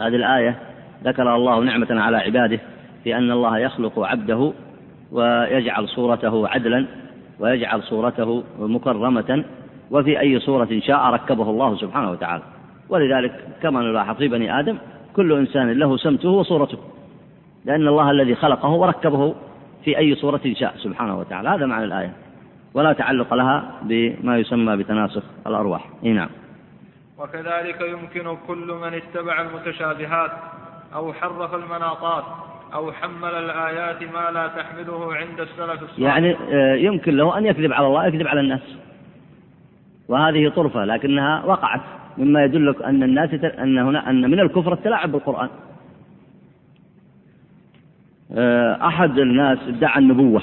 هذه 0.00 0.16
الآية 0.16 0.58
ذكر 1.04 1.34
الله 1.34 1.60
نعمة 1.60 1.86
على 1.90 2.16
عباده. 2.16 2.60
في 3.04 3.16
أن 3.16 3.30
الله 3.30 3.58
يخلق 3.58 3.98
عبده 3.98 4.52
ويجعل 5.12 5.88
صورته 5.88 6.48
عدلا 6.48 6.86
ويجعل 7.40 7.82
صورته 7.82 8.44
مكرمة 8.58 9.44
وفي 9.90 10.20
أي 10.20 10.40
صورة 10.40 10.68
شاء 10.78 11.00
ركبه 11.00 11.50
الله 11.50 11.76
سبحانه 11.76 12.10
وتعالى. 12.10 12.42
ولذلك 12.88 13.32
كما 13.62 13.80
نلاحظ 13.80 14.16
في 14.16 14.28
بني 14.28 14.58
آدم 14.60 14.78
كل 15.16 15.32
إنسان 15.32 15.72
له 15.72 15.96
سمته 15.96 16.28
وصورته 16.28 16.78
لأن 17.64 17.88
الله 17.88 18.10
الذي 18.10 18.34
خلقه 18.34 18.68
وركبه 18.68 19.34
في 19.84 19.98
أي 19.98 20.14
صورة 20.14 20.40
شاء 20.52 20.74
سبحانه 20.76 21.18
وتعالى. 21.18 21.48
هذا 21.48 21.66
معنى 21.66 21.84
الآية. 21.84 22.12
ولا 22.74 22.92
تعلق 22.92 23.34
لها 23.34 23.72
بما 23.82 24.38
يسمى 24.38 24.76
بتناسخ 24.76 25.22
الأرواح. 25.46 25.84
إيه 26.04 26.12
نعم. 26.12 26.28
وكذلك 27.18 27.80
يمكن 27.80 28.36
كل 28.46 28.78
من 28.82 28.94
اتبع 28.94 29.40
المتشابهات 29.40 30.30
أو 30.94 31.12
حرف 31.12 31.54
المناطات 31.54 32.24
أو 32.74 32.92
حمل 32.92 33.34
الآيات 33.34 34.02
ما 34.02 34.30
لا 34.30 34.48
تحمله 34.48 35.14
عند 35.14 35.40
السلف 35.40 35.82
الصالح. 35.82 35.98
يعني 35.98 36.36
آه، 36.52 36.74
يمكن 36.74 37.16
له 37.16 37.38
أن 37.38 37.46
يكذب 37.46 37.72
على 37.72 37.86
الله 37.86 38.06
يكذب 38.06 38.26
على 38.26 38.40
الناس. 38.40 38.76
وهذه 40.08 40.48
طرفة 40.48 40.84
لكنها 40.84 41.44
وقعت. 41.44 41.80
مما 42.18 42.44
يدلك 42.44 42.82
أن 42.82 43.02
الناس 43.02 43.34
أن 43.44 43.78
هنا 43.78 44.10
أن 44.10 44.30
من 44.30 44.40
الكفر 44.40 44.72
التلاعب 44.72 45.12
بالقرآن. 45.12 45.48
آه، 48.36 48.86
أحد 48.86 49.18
الناس 49.18 49.58
ادعى 49.68 49.98
النبوة 49.98 50.42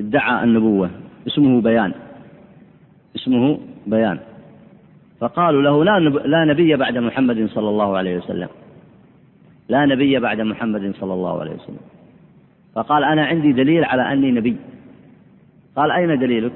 ادعى 0.00 0.44
النبوة 0.44 0.90
اسمه 1.26 1.60
بيان. 1.60 1.92
اسمه 3.16 3.58
بيان. 3.86 4.18
فقالوا 5.20 5.62
له 5.62 5.84
لا 5.84 6.00
لا 6.08 6.44
نبي 6.44 6.76
بعد 6.76 6.98
محمد 6.98 7.48
صلى 7.54 7.68
الله 7.68 7.96
عليه 7.96 8.16
وسلم. 8.16 8.48
لا 9.72 9.86
نبي 9.86 10.18
بعد 10.18 10.40
محمد 10.40 10.84
صلى 11.00 11.14
الله 11.14 11.40
عليه 11.40 11.54
وسلم. 11.58 11.84
فقال 12.74 13.04
أنا 13.04 13.24
عندي 13.24 13.52
دليل 13.52 13.84
على 13.84 14.12
أني 14.12 14.30
نبي. 14.30 14.56
قال 15.76 15.90
أين 15.90 16.18
دليلك؟ 16.18 16.52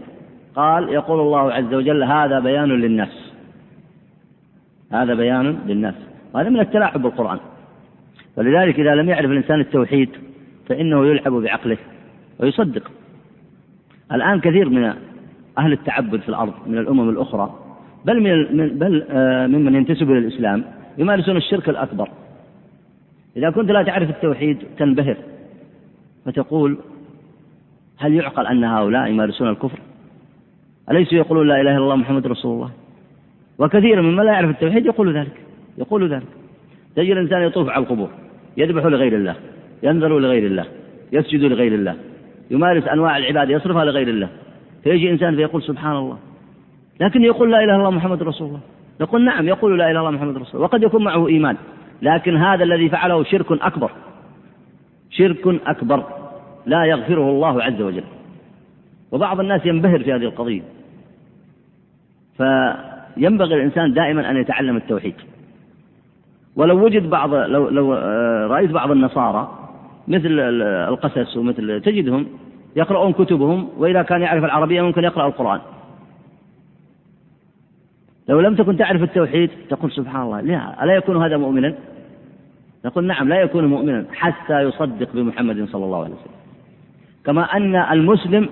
قال 0.54 0.88
يقول 0.88 1.20
الله 1.20 1.52
عز 1.52 1.74
وجل 1.74 2.02
هذا 2.02 2.38
بيان 2.38 2.68
للناس 2.68 3.32
هذا 4.92 5.14
بيان 5.14 5.58
للناس 5.66 5.94
وهذا 6.32 6.48
من 6.48 6.60
التلاعب 6.60 7.02
بالقرآن. 7.02 7.38
ولذلك 8.36 8.80
إذا 8.80 8.94
لم 8.94 9.08
يعرف 9.08 9.30
الإنسان 9.30 9.60
التوحيد 9.60 10.10
فإنه 10.68 11.06
يلعب 11.06 11.32
بعقله 11.32 11.78
ويصدق. 12.38 12.90
الآن 14.12 14.40
كثير 14.40 14.68
من 14.68 14.92
أهل 15.58 15.72
التعبد 15.72 16.20
في 16.20 16.28
الأرض 16.28 16.54
من 16.66 16.78
الأمم 16.78 17.08
الأخرى 17.10 17.54
بل 18.04 18.16
من 18.22 18.68
بل 18.78 19.04
آه، 19.10 19.46
ممن 19.46 19.74
ينتسب 19.74 20.10
إلى 20.10 20.18
الإسلام 20.18 20.64
يمارسون 20.98 21.36
الشرك 21.36 21.68
الأكبر. 21.68 22.08
إذا 23.36 23.50
كنت 23.50 23.70
لا 23.70 23.82
تعرف 23.82 24.10
التوحيد 24.10 24.58
تنبهر 24.78 25.16
فتقول 26.24 26.76
هل 27.98 28.14
يعقل 28.14 28.46
أن 28.46 28.64
هؤلاء 28.64 29.08
يمارسون 29.08 29.48
الكفر؟ 29.48 29.78
أليسوا 30.90 31.18
يقولون 31.18 31.48
لا 31.48 31.60
إله 31.60 31.70
إلا 31.70 31.78
الله 31.78 31.96
محمد 31.96 32.26
رسول 32.26 32.54
الله؟ 32.54 32.70
وكثير 33.58 34.02
ممن 34.02 34.24
لا 34.24 34.32
يعرف 34.32 34.50
التوحيد 34.50 34.86
يقول 34.86 35.16
ذلك 35.16 35.32
يقول 35.78 36.08
ذلك. 36.12 36.26
تجد 36.96 37.10
الإنسان 37.10 37.42
يطوف 37.42 37.68
على 37.68 37.82
القبور 37.82 38.08
يذبح 38.56 38.84
لغير 38.84 39.16
الله 39.16 39.34
ينذر 39.82 40.18
لغير 40.18 40.46
الله 40.46 40.64
يسجد 41.12 41.40
لغير 41.40 41.74
الله 41.74 41.96
يمارس 42.50 42.88
أنواع 42.88 43.16
العبادة 43.16 43.54
يصرفها 43.54 43.84
لغير 43.84 44.08
الله. 44.08 44.28
فيجي 44.84 45.10
إنسان 45.10 45.36
فيقول 45.36 45.62
سبحان 45.62 45.96
الله. 45.96 46.18
لكن 47.00 47.22
يقول 47.22 47.52
لا 47.52 47.58
إله 47.58 47.64
إلا 47.64 47.76
الله 47.76 47.90
محمد 47.90 48.22
رسول 48.22 48.48
الله. 48.48 48.60
نقول 49.00 49.24
نعم 49.24 49.48
يقول 49.48 49.78
لا 49.78 49.84
إله 49.84 49.90
إلا 49.90 50.00
الله 50.00 50.10
محمد 50.10 50.36
رسول 50.36 50.54
الله. 50.54 50.64
وقد 50.64 50.82
يكون 50.82 51.04
معه 51.04 51.28
إيمان. 51.28 51.56
لكن 52.02 52.36
هذا 52.36 52.64
الذي 52.64 52.88
فعله 52.88 53.24
شرك 53.24 53.52
أكبر. 53.52 53.90
شرك 55.10 55.60
أكبر. 55.66 56.04
لا 56.66 56.84
يغفره 56.84 57.30
الله 57.30 57.62
عز 57.62 57.82
وجل. 57.82 58.04
وبعض 59.12 59.40
الناس 59.40 59.66
ينبهر 59.66 59.98
في 59.98 60.12
هذه 60.12 60.24
القضية. 60.24 60.62
فينبغي 62.36 63.54
الإنسان 63.54 63.92
دائما 63.92 64.30
أن 64.30 64.36
يتعلم 64.36 64.76
التوحيد. 64.76 65.14
ولو 66.56 66.84
وجد 66.84 67.10
بعض 67.10 67.34
لو 67.34 67.68
لو 67.68 67.94
آه، 67.94 68.46
رأيت 68.46 68.70
بعض 68.70 68.90
النصارى 68.90 69.58
مثل 70.08 70.40
القسس 70.88 71.36
ومثل 71.36 71.80
تجدهم 71.80 72.26
يقرؤون 72.76 73.12
كتبهم 73.12 73.68
وإذا 73.78 74.02
كان 74.02 74.22
يعرف 74.22 74.44
العربية 74.44 74.82
ممكن 74.82 75.04
يقرأ 75.04 75.26
القرآن. 75.26 75.60
لو 78.28 78.40
لم 78.40 78.54
تكن 78.54 78.76
تعرف 78.76 79.02
التوحيد 79.02 79.50
تقول 79.68 79.92
سبحان 79.92 80.22
الله 80.22 80.40
لا 80.40 80.84
ألا 80.84 80.94
يكون 80.94 81.22
هذا 81.22 81.36
مؤمنا؟ 81.36 81.74
نقول 82.84 83.04
نعم 83.04 83.28
لا 83.28 83.40
يكون 83.40 83.66
مؤمنا 83.66 84.04
حتى 84.12 84.60
يصدق 84.60 85.12
بمحمد 85.14 85.68
صلى 85.68 85.84
الله 85.84 86.04
عليه 86.04 86.14
وسلم. 86.14 86.36
كما 87.24 87.42
أن 87.56 87.76
المسلم 87.76 88.48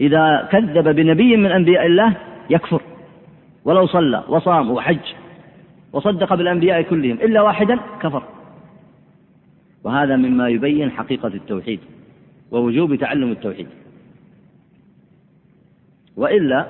إذا 0.00 0.48
كذب 0.52 0.88
بنبي 0.88 1.36
من 1.36 1.46
أنبياء 1.46 1.86
الله 1.86 2.16
يكفر 2.50 2.82
ولو 3.64 3.86
صلى 3.86 4.24
وصام 4.28 4.70
وحج 4.70 5.14
وصدق 5.92 6.34
بالأنبياء 6.34 6.82
كلهم 6.82 7.16
إلا 7.22 7.42
واحدا 7.42 7.78
كفر. 8.00 8.22
وهذا 9.84 10.16
مما 10.16 10.48
يبين 10.48 10.90
حقيقة 10.90 11.28
التوحيد 11.28 11.80
ووجوب 12.50 12.94
تعلم 12.94 13.30
التوحيد. 13.32 13.66
وإلا 16.16 16.66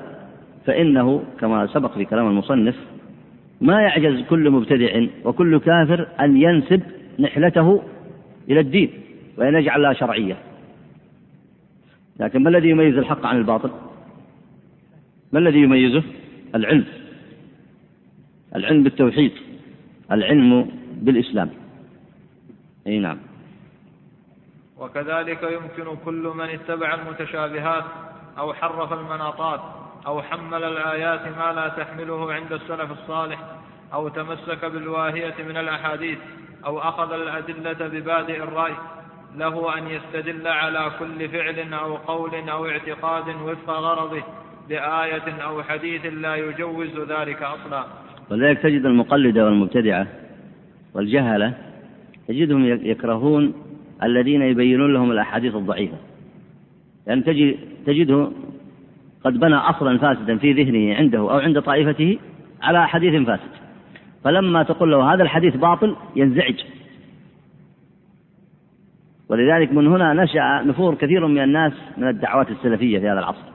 فإنه 0.67 1.25
كما 1.41 1.67
سبق 1.67 1.95
في 1.95 2.05
كلام 2.05 2.27
المصنف 2.27 2.77
ما 3.61 3.83
يعجز 3.83 4.25
كل 4.31 4.51
مبتدع 4.51 5.07
وكل 5.25 5.59
كافر 5.59 6.09
أن 6.21 6.37
ينسب 6.37 6.83
نحلته 7.19 7.83
إلى 8.51 8.61
الدين 8.61 8.91
وأن 9.37 9.55
يجعل 9.55 9.83
لها 9.83 9.93
شرعية. 9.93 10.37
لكن 12.21 12.43
ما 12.43 12.51
الذي 12.51 12.69
يميز 12.71 12.99
الحق 12.99 13.27
عن 13.27 13.37
الباطل؟ 13.37 13.71
ما 15.33 15.39
الذي 15.39 15.59
يميزه؟ 15.59 16.03
العلم. 16.55 16.85
العلم 18.57 18.83
بالتوحيد. 18.83 19.33
العلم 20.13 20.71
بالإسلام. 20.93 21.51
أي 22.87 22.99
نعم. 22.99 23.19
وكذلك 24.79 25.43
يمكن 25.43 25.97
كل 26.05 26.33
من 26.37 26.45
اتبع 26.45 26.95
المتشابهات 26.95 27.85
أو 28.39 28.55
حرف 28.55 28.93
المناطات 28.93 29.61
أو 30.07 30.23
حمل 30.23 30.65
الآيات 30.65 31.21
ما 31.21 31.53
لا 31.53 31.69
تحمله 31.69 32.33
عند 32.33 32.53
السلف 32.53 32.93
الصالح 32.93 33.39
أو 33.93 34.09
تمسك 34.09 34.65
بالواهية 34.65 35.35
من 35.49 35.57
الأحاديث 35.57 36.19
أو 36.67 36.79
أخذ 36.79 37.13
الأدلة 37.13 37.89
ببادئ 37.89 38.43
الرأي 38.43 38.75
له 39.37 39.79
أن 39.79 39.89
يستدل 39.89 40.49
على 40.49 40.91
كل 40.99 41.29
فعل 41.29 41.75
أو 41.75 41.97
قول 41.97 42.49
أو 42.49 42.67
اعتقاد 42.67 43.29
وفق 43.29 43.71
غرضه 43.71 44.23
بآية 44.69 45.43
أو 45.43 45.63
حديث 45.63 46.07
لا 46.07 46.37
يجوز 46.37 46.99
ذلك 47.09 47.43
أصلا. 47.43 47.85
ولذلك 48.31 48.59
تجد 48.59 48.87
المقلدة 48.87 49.45
والمبتدعة 49.45 50.07
والجهلة 50.95 51.55
تجدهم 52.29 52.65
يكرهون 52.67 53.55
الذين 54.03 54.43
يبينون 54.43 54.95
لهم 54.95 55.11
الأحاديث 55.11 55.55
الضعيفة. 55.55 55.97
لأن 57.07 57.19
يعني 57.19 57.23
تجد 57.23 57.59
تجده 57.87 58.31
قد 59.25 59.39
بنى 59.41 59.55
أصلا 59.55 59.99
فاسدا 59.99 60.39
في 60.39 60.53
ذهنه 60.53 60.95
عنده 60.95 61.19
أو 61.19 61.39
عند 61.39 61.61
طائفته 61.61 62.19
على 62.63 62.89
حديث 62.89 63.27
فاسد. 63.27 63.51
فلما 64.25 64.63
تقول 64.63 64.91
له 64.91 65.15
هذا 65.15 65.23
الحديث 65.23 65.57
باطل 65.57 65.97
ينزعج. 66.17 66.61
ولذلك 69.29 69.73
من 69.73 69.87
هنا 69.87 70.13
نشأ 70.13 70.63
نفور 70.67 70.95
كثير 70.95 71.27
من 71.27 71.43
الناس 71.43 71.73
من 71.97 72.09
الدعوات 72.09 72.51
السلفية 72.51 72.99
في 72.99 73.09
هذا 73.09 73.19
العصر. 73.19 73.53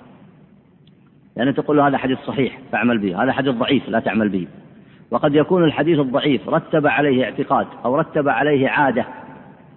لأن 1.37 1.55
تقول 1.55 1.77
له 1.77 1.87
هذا 1.87 1.97
حديث 1.97 2.19
صحيح 2.19 2.59
فاعمل 2.71 2.97
به. 2.97 3.23
هذا 3.23 3.31
حديث 3.31 3.55
ضعيف 3.55 3.89
لا 3.89 3.99
تعمل 3.99 4.29
به. 4.29 4.47
وقد 5.11 5.35
يكون 5.35 5.63
الحديث 5.63 5.99
الضعيف 5.99 6.49
رتب 6.49 6.87
عليه 6.87 7.23
اعتقاد 7.23 7.67
أو 7.85 7.95
رتب 7.95 8.29
عليه 8.29 8.69
عادة 8.69 9.05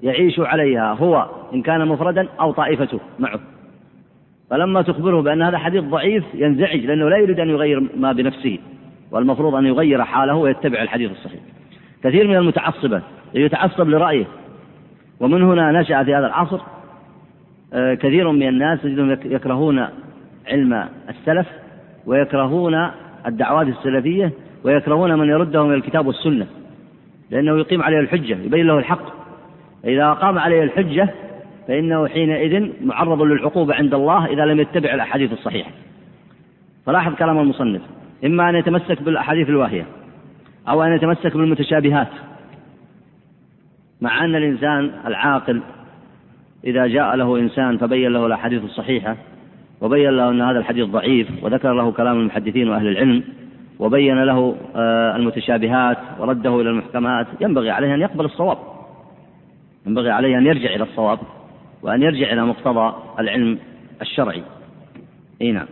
يعيش 0.02 0.40
عليها 0.40 0.92
هو 0.92 1.30
إن 1.54 1.62
كان 1.62 1.88
مفردا 1.88 2.28
أو 2.40 2.52
طائفته 2.52 3.00
معه. 3.18 3.40
فلما 4.50 4.82
تخبره 4.82 5.22
بأن 5.22 5.42
هذا 5.42 5.58
حديث 5.58 5.84
ضعيف 5.84 6.24
ينزعج 6.34 6.80
لأنه 6.80 7.08
لا 7.08 7.16
يريد 7.16 7.40
أن 7.40 7.48
يغير 7.50 7.88
ما 7.96 8.12
بنفسه 8.12 8.58
والمفروض 9.10 9.54
أن 9.54 9.66
يغير 9.66 10.04
حاله 10.04 10.34
ويتبع 10.34 10.82
الحديث 10.82 11.10
الصحيح. 11.10 11.40
كثير 12.04 12.28
من 12.28 12.36
المتعصبة 12.36 13.02
يتعصب 13.34 13.88
لرأيه 13.88 14.24
ومن 15.20 15.42
هنا 15.42 15.80
نشأ 15.80 16.04
في 16.04 16.14
هذا 16.14 16.26
العصر. 16.26 16.60
آه، 17.72 17.94
كثير 17.94 18.30
من 18.30 18.48
الناس 18.48 18.82
تجدهم 18.82 19.10
يكرهون 19.24 19.86
علم 20.48 20.88
السلف 21.08 21.46
ويكرهون 22.06 22.90
الدعوات 23.26 23.66
السلفية 23.66 24.32
ويكرهون 24.64 25.18
من 25.18 25.28
يردهم 25.28 25.66
إلى 25.66 25.74
الكتاب 25.74 26.06
والسنة 26.06 26.46
لأنه 27.30 27.58
يقيم 27.58 27.82
عليه 27.82 28.00
الحجة 28.00 28.38
يبين 28.42 28.66
له 28.66 28.78
الحق. 28.78 29.20
إذا 29.84 30.12
قام 30.12 30.38
عليه 30.38 30.62
الحجة 30.62 31.08
فإنه 31.68 32.08
حينئذ 32.08 32.70
معرض 32.84 33.22
للعقوبة 33.22 33.74
عند 33.74 33.94
الله 33.94 34.26
إذا 34.26 34.44
لم 34.44 34.60
يتبع 34.60 34.94
الأحاديث 34.94 35.32
الصحيحة. 35.32 35.70
فلاحظ 36.86 37.14
كلام 37.14 37.38
المصنف 37.38 37.82
إما 38.24 38.50
أن 38.50 38.54
يتمسك 38.54 39.02
بالأحاديث 39.02 39.48
الواهية 39.48 39.86
أو 40.68 40.82
أن 40.82 40.92
يتمسك 40.92 41.36
بالمتشابهات 41.36 42.08
مع 44.00 44.24
أن 44.24 44.36
الإنسان 44.36 44.90
العاقل 45.06 45.62
إذا 46.64 46.86
جاء 46.86 47.16
له 47.16 47.38
إنسان 47.38 47.78
فبين 47.78 48.12
له 48.12 48.26
الأحاديث 48.26 48.64
الصحيحة 48.64 49.16
وبين 49.80 50.10
له 50.10 50.28
أن 50.28 50.42
هذا 50.42 50.58
الحديث 50.58 50.86
ضعيف 50.86 51.28
وذكر 51.42 51.72
له 51.72 51.92
كلام 51.92 52.20
المحدثين 52.20 52.68
وأهل 52.68 52.86
العلم 52.86 53.22
وبين 53.78 54.24
له 54.24 54.56
آه، 54.76 55.16
المتشابهات 55.16 55.98
ورده 56.18 56.60
إلى 56.60 56.70
المحكمات 56.70 57.26
ينبغي 57.40 57.70
عليه 57.70 57.94
أن 57.94 58.00
يقبل 58.00 58.24
الصواب. 58.24 58.58
ينبغي 59.86 60.10
عليه 60.10 60.38
أن 60.38 60.46
يرجع 60.46 60.74
إلى 60.74 60.82
الصواب. 60.82 61.18
وأن 61.82 62.02
يرجع 62.02 62.32
إلى 62.32 62.46
مقتضى 62.46 62.94
العلم 63.18 63.58
الشرعي. 64.02 64.44
أي 65.42 65.52
نعم. 65.52 65.66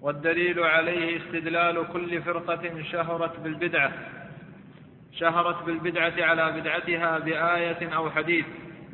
والدليل 0.00 0.60
عليه 0.60 1.16
استدلال 1.16 1.86
كل 1.92 2.22
فرقة 2.22 2.82
شهرت 2.92 3.40
بالبدعة 3.40 3.92
شهرت 5.12 5.64
بالبدعة 5.64 6.12
على 6.18 6.52
بدعتها 6.60 7.18
بآية 7.18 7.96
أو 7.96 8.10
حديث 8.10 8.46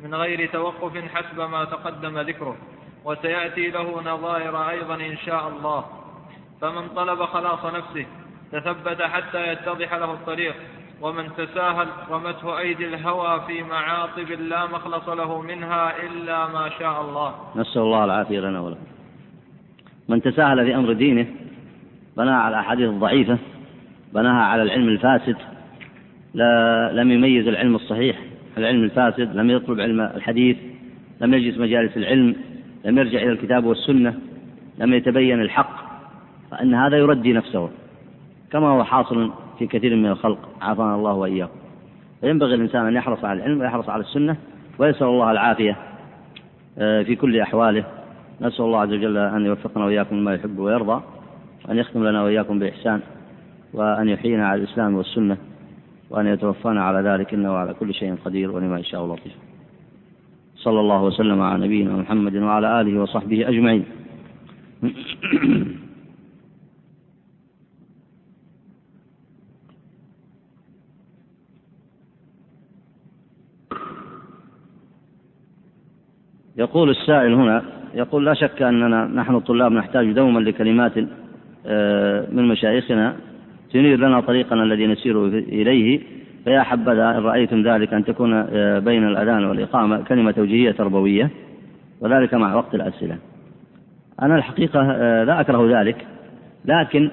من 0.03 0.15
غير 0.15 0.49
توقف 0.49 0.97
حسب 1.13 1.39
ما 1.39 1.65
تقدم 1.65 2.19
ذكره. 2.19 2.57
وسيأتي 3.05 3.69
له 3.69 4.01
نظائر 4.01 4.69
أيضا 4.69 4.95
إن 4.95 5.17
شاء 5.17 5.47
الله. 5.47 5.85
فمن 6.61 6.87
طلب 6.89 7.25
خلاص 7.25 7.65
نفسه 7.65 8.05
تثبت 8.51 9.01
حتى 9.01 9.51
يتضح 9.51 9.93
له 9.93 10.13
الطريق. 10.13 10.55
ومن 11.01 11.23
تساهل 11.37 11.87
رمته 12.11 12.59
أيدي 12.59 12.87
الهوى 12.87 13.41
في 13.47 13.63
معاطب 13.63 14.31
لا 14.31 14.65
مخلص 14.65 15.09
له 15.09 15.41
منها 15.41 15.93
إلا 16.05 16.47
ما 16.47 16.69
شاء 16.79 17.01
الله. 17.01 17.35
نسأل 17.55 17.81
الله 17.81 18.05
العافية 18.05 18.39
لنا 18.39 18.59
ولكم. 18.59 18.85
من 20.09 20.21
تساهل 20.21 20.65
في 20.65 20.75
أمر 20.75 20.93
دينه 20.93 21.25
بناها 22.17 22.35
على 22.35 22.55
الأحاديث 22.55 22.89
الضعيفة 22.89 23.37
بناها 24.13 24.43
على 24.43 24.63
العلم 24.63 24.87
الفاسد 24.89 25.35
لا 26.33 26.91
لم 26.93 27.11
يميز 27.11 27.47
العلم 27.47 27.75
الصحيح 27.75 28.19
العلم 28.57 28.83
الفاسد 28.83 29.35
لم 29.35 29.49
يطلب 29.49 29.79
علم 29.79 30.01
الحديث 30.01 30.57
لم 31.21 31.33
يجلس 31.33 31.57
مجالس 31.57 31.97
العلم 31.97 32.35
لم 32.85 32.97
يرجع 32.97 33.17
إلى 33.21 33.31
الكتاب 33.31 33.65
والسنة 33.65 34.19
لم 34.77 34.93
يتبين 34.93 35.41
الحق 35.41 35.75
فإن 36.51 36.73
هذا 36.73 36.97
يردي 36.97 37.33
نفسه 37.33 37.69
كما 38.51 38.67
هو 38.67 38.83
حاصل 38.83 39.31
في 39.59 39.67
كثير 39.67 39.95
من 39.95 40.05
الخلق. 40.05 40.49
عافانا 40.61 40.95
الله 40.95 41.13
وإياكم. 41.13 41.59
فينبغي 42.21 42.55
الإنسان 42.55 42.87
أن 42.87 42.95
يحرص 42.95 43.25
على 43.25 43.39
العلم 43.39 43.61
ويحرص 43.61 43.89
على 43.89 44.01
السنة 44.01 44.37
ويسأل 44.79 45.07
الله 45.07 45.31
العافية 45.31 45.77
آه، 46.77 47.03
في 47.03 47.15
كل 47.15 47.39
أحواله. 47.39 47.85
نسأل 48.41 48.65
الله 48.65 48.79
عز 48.79 48.93
وجل 48.93 49.17
أن 49.17 49.45
يوفقنا 49.45 49.85
وإياكم 49.85 50.15
ما 50.15 50.33
يحب 50.33 50.59
ويرضى 50.59 51.01
وأن 51.67 51.77
يختم 51.77 52.03
لنا 52.03 52.23
وإياكم 52.23 52.59
بإحسان 52.59 53.01
وأن 53.73 54.09
يحيينا 54.09 54.47
على 54.47 54.63
الإسلام 54.63 54.95
والسنة 54.95 55.37
وأن 56.09 56.27
يتوفانا 56.27 56.83
على 56.83 57.09
ذلك 57.09 57.33
إنه 57.33 57.53
على 57.53 57.73
كل 57.73 57.93
شيء 57.93 58.15
قدير 58.25 58.51
ولما 58.51 58.79
يشاء 58.79 59.05
لطيف. 59.05 59.33
صلى 60.55 60.79
الله 60.79 61.03
وسلم 61.03 61.41
على 61.41 61.65
نبينا 61.65 61.93
محمد 61.93 62.35
وعلى 62.35 62.81
آله 62.81 63.01
وصحبه 63.01 63.49
أجمعين. 63.49 63.85
يقول 76.57 76.89
السائل 76.89 77.33
هنا 77.33 77.63
يقول 77.93 78.25
لا 78.25 78.33
شك 78.33 78.61
أننا 78.61 79.05
نحن 79.05 79.35
الطلاب 79.35 79.71
نحتاج 79.71 80.11
دوما 80.11 80.39
لكلمات 80.39 80.91
آه، 81.67 82.27
من 82.31 82.47
مشايخنا 82.47 83.15
تنير 83.73 83.99
لنا 83.99 84.21
طريقنا 84.21 84.63
الذي 84.63 84.87
نسير 84.87 85.27
إليه. 85.27 86.01
فيا 86.43 86.61
حبذا 86.61 87.09
إن 87.17 87.23
رأيتم 87.23 87.61
ذلك 87.67 87.93
أن 87.93 88.05
تكون 88.05 88.33
آه، 88.33 88.79
بين 88.79 89.07
الأذان 89.07 89.45
والإقامة 89.45 90.03
كلمة 90.03 90.31
توجيهية 90.31 90.71
تربوية 90.71 91.29
وذلك 92.01 92.33
مع 92.33 92.55
وقت 92.55 92.75
الأسئلة. 92.75 93.17
أنا 94.21 94.35
الحقيقة 94.35 94.81
آه، 94.91 95.23
لا 95.23 95.41
أكره 95.41 95.79
ذلك 95.79 96.07
لكن 96.65 97.09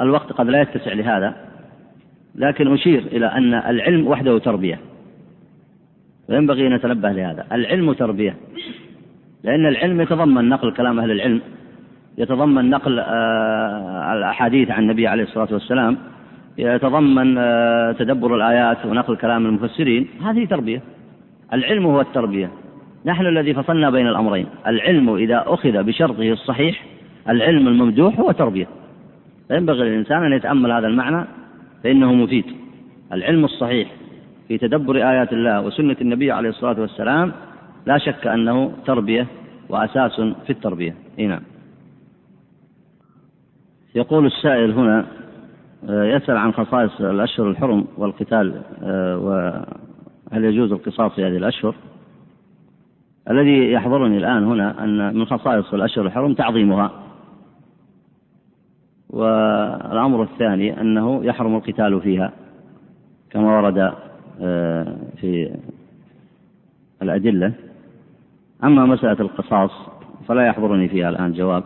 الوقت 0.00 0.32
قد 0.32 0.46
لا 0.46 0.60
يتسع 0.60 0.92
لهذا 0.92 1.34
لكن 2.34 2.72
أشير 2.72 2.98
إلى 3.12 3.26
أن 3.26 3.54
العلم 3.54 4.06
وحده 4.06 4.38
تربية. 4.38 4.78
وينبغي 6.30 6.66
أن 6.66 6.74
نتنبه 6.74 7.12
لهذا. 7.12 7.46
العلم 7.52 7.92
تربية. 7.92 8.36
لأن 9.44 9.66
العلم 9.66 10.00
يتضمن 10.00 10.48
نقل 10.48 10.72
كلام 10.72 11.00
أهل 11.00 11.10
العلم 11.10 11.40
يتضمن 12.18 12.70
نقل 12.70 12.98
آه، 12.98 14.12
الأحاديث 14.12 14.70
عن 14.70 14.82
النبي 14.82 15.06
عليه 15.06 15.22
الصلاة 15.22 15.48
والسلام 15.52 15.96
يتضمن 16.58 17.38
آه، 17.38 17.92
تدبر 17.92 18.36
الآيات 18.36 18.86
ونقل 18.86 19.16
كلام 19.16 19.46
المفسرين. 19.46 20.08
هذه 20.24 20.44
تربية. 20.44 20.82
العلم 21.52 21.86
هو 21.86 22.00
التربية. 22.00 22.50
نحن 23.06 23.26
الذي 23.26 23.54
فصلنا 23.54 23.90
بين 23.90 24.06
الأمرين. 24.06 24.46
العلم 24.66 25.14
إذا 25.14 25.44
أخذ 25.46 25.82
بشرطه 25.82 26.32
الصحيح 26.32 26.84
العلم 27.28 27.68
الممدوح 27.68 28.20
هو 28.20 28.32
تربية. 28.32 28.66
فينبغي 29.48 29.88
للإنسان 29.88 30.24
أن 30.24 30.32
يتأمل 30.32 30.72
هذا 30.72 30.86
المعنى 30.86 31.24
فإنه 31.84 32.14
مفيد. 32.14 32.44
العلم 33.12 33.44
الصحيح. 33.44 33.88
في 34.50 34.58
تدبر 34.58 34.96
آيات 34.96 35.32
الله 35.32 35.60
وسنة 35.60 35.96
النبي 36.00 36.32
عليه 36.32 36.48
الصلاة 36.48 36.80
والسلام 36.80 37.32
لا 37.86 37.98
شك 37.98 38.26
أنه 38.26 38.72
تربية 38.86 39.26
وأساس 39.68 40.20
في 40.20 40.50
التربية. 40.50 40.94
نعم. 41.18 41.40
يقول 43.94 44.26
السائل 44.26 44.72
هنا 44.72 45.06
آه، 45.88 46.04
يسأل 46.04 46.36
عن 46.36 46.52
خصائص 46.52 47.00
الأشهر 47.00 47.50
الحرم 47.50 47.86
والقتال 47.98 48.62
آه، 48.82 49.18
وهل 49.18 50.44
يجوز 50.44 50.72
القصاص 50.72 51.12
في 51.12 51.24
هذه 51.24 51.36
الأشهر؟ 51.36 51.74
الذي 53.30 53.72
يحضرني 53.72 54.18
الآن 54.18 54.44
هنا 54.44 54.84
أن 54.84 55.14
من 55.14 55.24
خصائص 55.24 55.74
الأشهر 55.74 56.06
الحرم 56.06 56.34
تعظيمها. 56.34 56.90
والأمر 59.10 60.22
الثاني 60.22 60.80
أنه 60.80 61.24
يحرم 61.24 61.56
القتال 61.56 62.00
فيها 62.00 62.32
كما 63.30 63.56
ورد 63.56 64.09
في 65.16 65.56
الأدلة. 67.02 67.52
أما 68.64 68.86
مسألة 68.86 69.20
القصاص 69.20 69.70
فلا 70.28 70.46
يحضرني 70.46 70.88
فيها 70.88 71.08
الآن 71.08 71.32
جواب. 71.32 71.64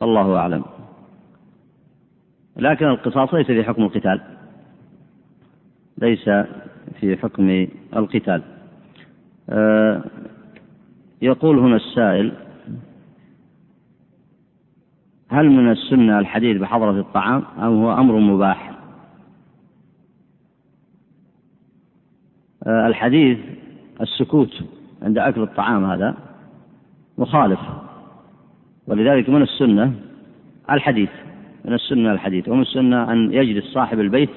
فالله 0.00 0.36
أعلم. 0.36 0.64
لكن 2.56 2.86
القصاص 2.86 3.34
ليس 3.34 3.46
في 3.46 3.64
حكم 3.64 3.82
القتال. 3.82 4.20
ليس 5.98 6.30
في 7.00 7.16
حكم 7.16 7.66
القتال. 7.96 8.42
أه 9.50 10.04
يقول 11.22 11.58
هنا 11.58 11.76
السائل 11.76 12.32
هل 15.28 15.50
من 15.50 15.72
السنة 15.72 16.18
الحديث 16.18 16.60
بحضرة 16.60 17.00
الطعام 17.00 17.42
أم 17.58 17.82
هو 17.82 17.92
أمر 17.92 18.16
مباح 18.18 18.70
أه 18.70 18.76
الحديث 22.66 23.38
السكوت 24.00 24.62
عند 25.02 25.18
أكل 25.18 25.42
الطعام 25.42 25.84
هذا 25.84 26.14
مخالف. 27.18 27.60
ولذلك 28.86 29.28
من 29.28 29.42
السنة 29.42 29.92
الحديث 30.70 31.10
من 31.64 31.72
السنة 31.72 32.12
الحديث. 32.12 32.48
ومن 32.48 32.62
السنة 32.62 33.12
أن 33.12 33.32
يجلس 33.32 33.64
صاحب 33.64 34.00
البيت 34.00 34.30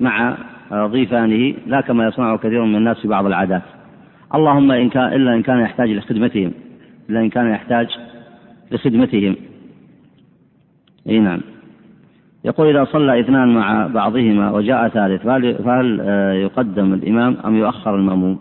مع 0.00 0.38
ضيفانه 0.72 1.54
لا 1.66 1.80
كما 1.80 2.06
يصنعه 2.06 2.38
كثير 2.38 2.64
من 2.64 2.76
الناس 2.76 3.00
في 3.00 3.08
بعض 3.08 3.26
العادات. 3.26 3.62
اللهم 4.34 4.72
إن 4.72 4.88
كان 4.88 5.12
إلا 5.12 5.34
إن 5.34 5.42
كان 5.42 5.60
يحتاج 5.60 5.90
لخدمتهم 5.90 6.52
إلا 7.10 7.20
إن 7.20 7.28
كان 7.28 7.50
يحتاج 7.50 7.98
لخدمتهم. 8.70 9.36
أي 11.08 11.18
نعم. 11.18 11.40
يقول 12.44 12.76
إذا 12.76 12.84
صلى 12.84 13.20
اثنان 13.20 13.54
مع 13.54 13.86
بعضهما 13.86 14.50
وجاء 14.50 14.88
ثالث 14.88 15.22
فهل 15.62 16.00
يقدم 16.42 16.94
الإمام 16.94 17.36
أم 17.44 17.56
يؤخر 17.56 17.96
المأموم؟ 17.96 18.38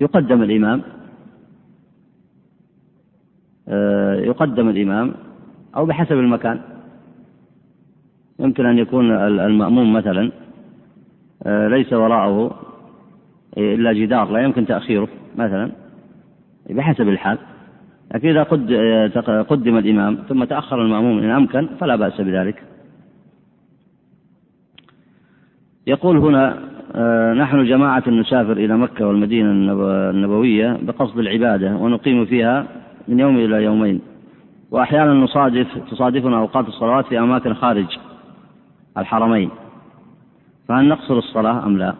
يقدم 0.00 0.42
الإمام. 0.42 0.82
يقدم 4.26 4.68
الإمام 4.68 5.14
أو 5.76 5.86
بحسب 5.86 6.12
المكان. 6.12 6.60
يمكن 8.38 8.66
أن 8.66 8.78
يكون 8.78 9.10
المأموم 9.40 9.92
مثلا 9.92 10.30
ليس 11.46 11.92
وراءه 11.92 12.58
إلا 13.56 13.92
جدار 13.92 14.30
لا 14.30 14.40
يمكن 14.40 14.66
تأخيره 14.66 15.08
مثلا 15.36 15.72
بحسب 16.70 17.08
الحال. 17.08 17.38
لكن 18.14 18.28
إذا 18.28 18.42
قدم 19.42 19.78
الإمام 19.78 20.18
ثم 20.28 20.44
تأخر 20.44 20.82
المأموم 20.82 21.18
إن 21.18 21.30
أمكن 21.30 21.68
فلا 21.80 21.96
بأس 21.96 22.20
بذلك. 22.20 22.62
يقول 25.86 26.16
هنا 26.16 26.70
نحن 27.34 27.64
جماعة 27.64 28.10
نسافر 28.10 28.52
إلى 28.52 28.76
مكة 28.76 29.06
والمدينة 29.06 29.50
النبوية 30.10 30.78
بقصد 30.82 31.18
العبادة 31.18 31.76
ونقيم 31.76 32.24
فيها 32.24 32.66
من 33.08 33.20
يوم 33.20 33.36
إلى 33.36 33.64
يومين. 33.64 34.00
وأحيانا 34.70 35.14
نصادف 35.14 35.78
تصادفنا 35.90 36.38
أوقات 36.38 36.68
الصلوات 36.68 37.06
في 37.06 37.18
أماكن 37.18 37.54
خارج 37.54 37.98
الحرمين. 38.98 39.50
فهل 40.68 40.88
نقصر 40.88 41.18
الصلاة 41.18 41.66
أم 41.66 41.78
لا؟ 41.78 41.94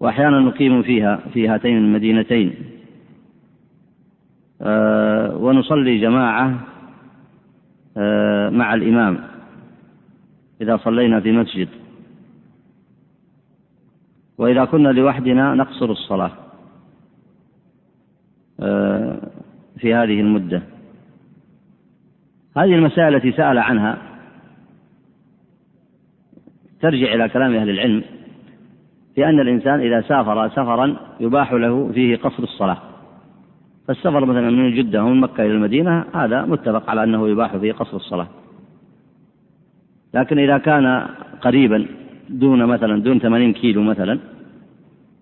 وأحيانا 0.00 0.40
نقيم 0.40 0.82
فيها 0.82 1.20
في 1.32 1.48
هاتين 1.48 1.76
المدينتين. 1.76 2.54
ونصلي 5.40 6.00
جماعة 6.00 6.60
أه 7.96 8.50
مع 8.50 8.74
الإمام 8.74 9.18
إذا 10.60 10.76
صلينا 10.76 11.20
في 11.20 11.32
مسجد. 11.32 11.68
وإذا 14.38 14.64
كنا 14.64 14.88
لوحدنا 14.88 15.54
نقصر 15.54 15.90
الصلاة 15.90 16.30
أه 18.60 19.20
في 19.78 19.94
هذه 19.94 20.20
المدة. 20.20 20.62
هذه 22.56 22.74
المسائل 22.74 23.14
التي 23.14 23.32
سأل 23.32 23.58
عنها 23.58 23.98
ترجع 26.80 27.14
إلى 27.14 27.28
كلام 27.28 27.54
أهل 27.54 27.70
العلم 27.70 28.04
في 29.14 29.28
أن 29.28 29.40
الإنسان 29.40 29.80
إذا 29.80 30.00
سافر 30.00 30.48
سفرا 30.48 30.96
يباح 31.20 31.52
له 31.52 31.92
فيه 31.92 32.16
قصر 32.16 32.42
الصلاة. 32.42 32.87
فالسفر 33.88 34.24
مثلا 34.24 34.50
من 34.50 34.74
جدة 34.74 35.04
ومن 35.04 35.20
مكة 35.20 35.44
إلى 35.44 35.52
المدينة 35.52 36.04
هذا 36.14 36.44
متفق 36.44 36.90
على 36.90 37.04
أنه 37.04 37.28
يباح 37.28 37.56
فيه 37.56 37.72
قصر 37.72 37.96
الصلاة. 37.96 38.28
لكن 40.14 40.38
إذا 40.38 40.58
كان 40.58 41.06
قريبا 41.40 41.86
دون 42.28 42.66
مثلا 42.66 43.02
دون 43.02 43.18
80 43.18 43.52
كيلو 43.52 43.82
مثلا 43.82 44.18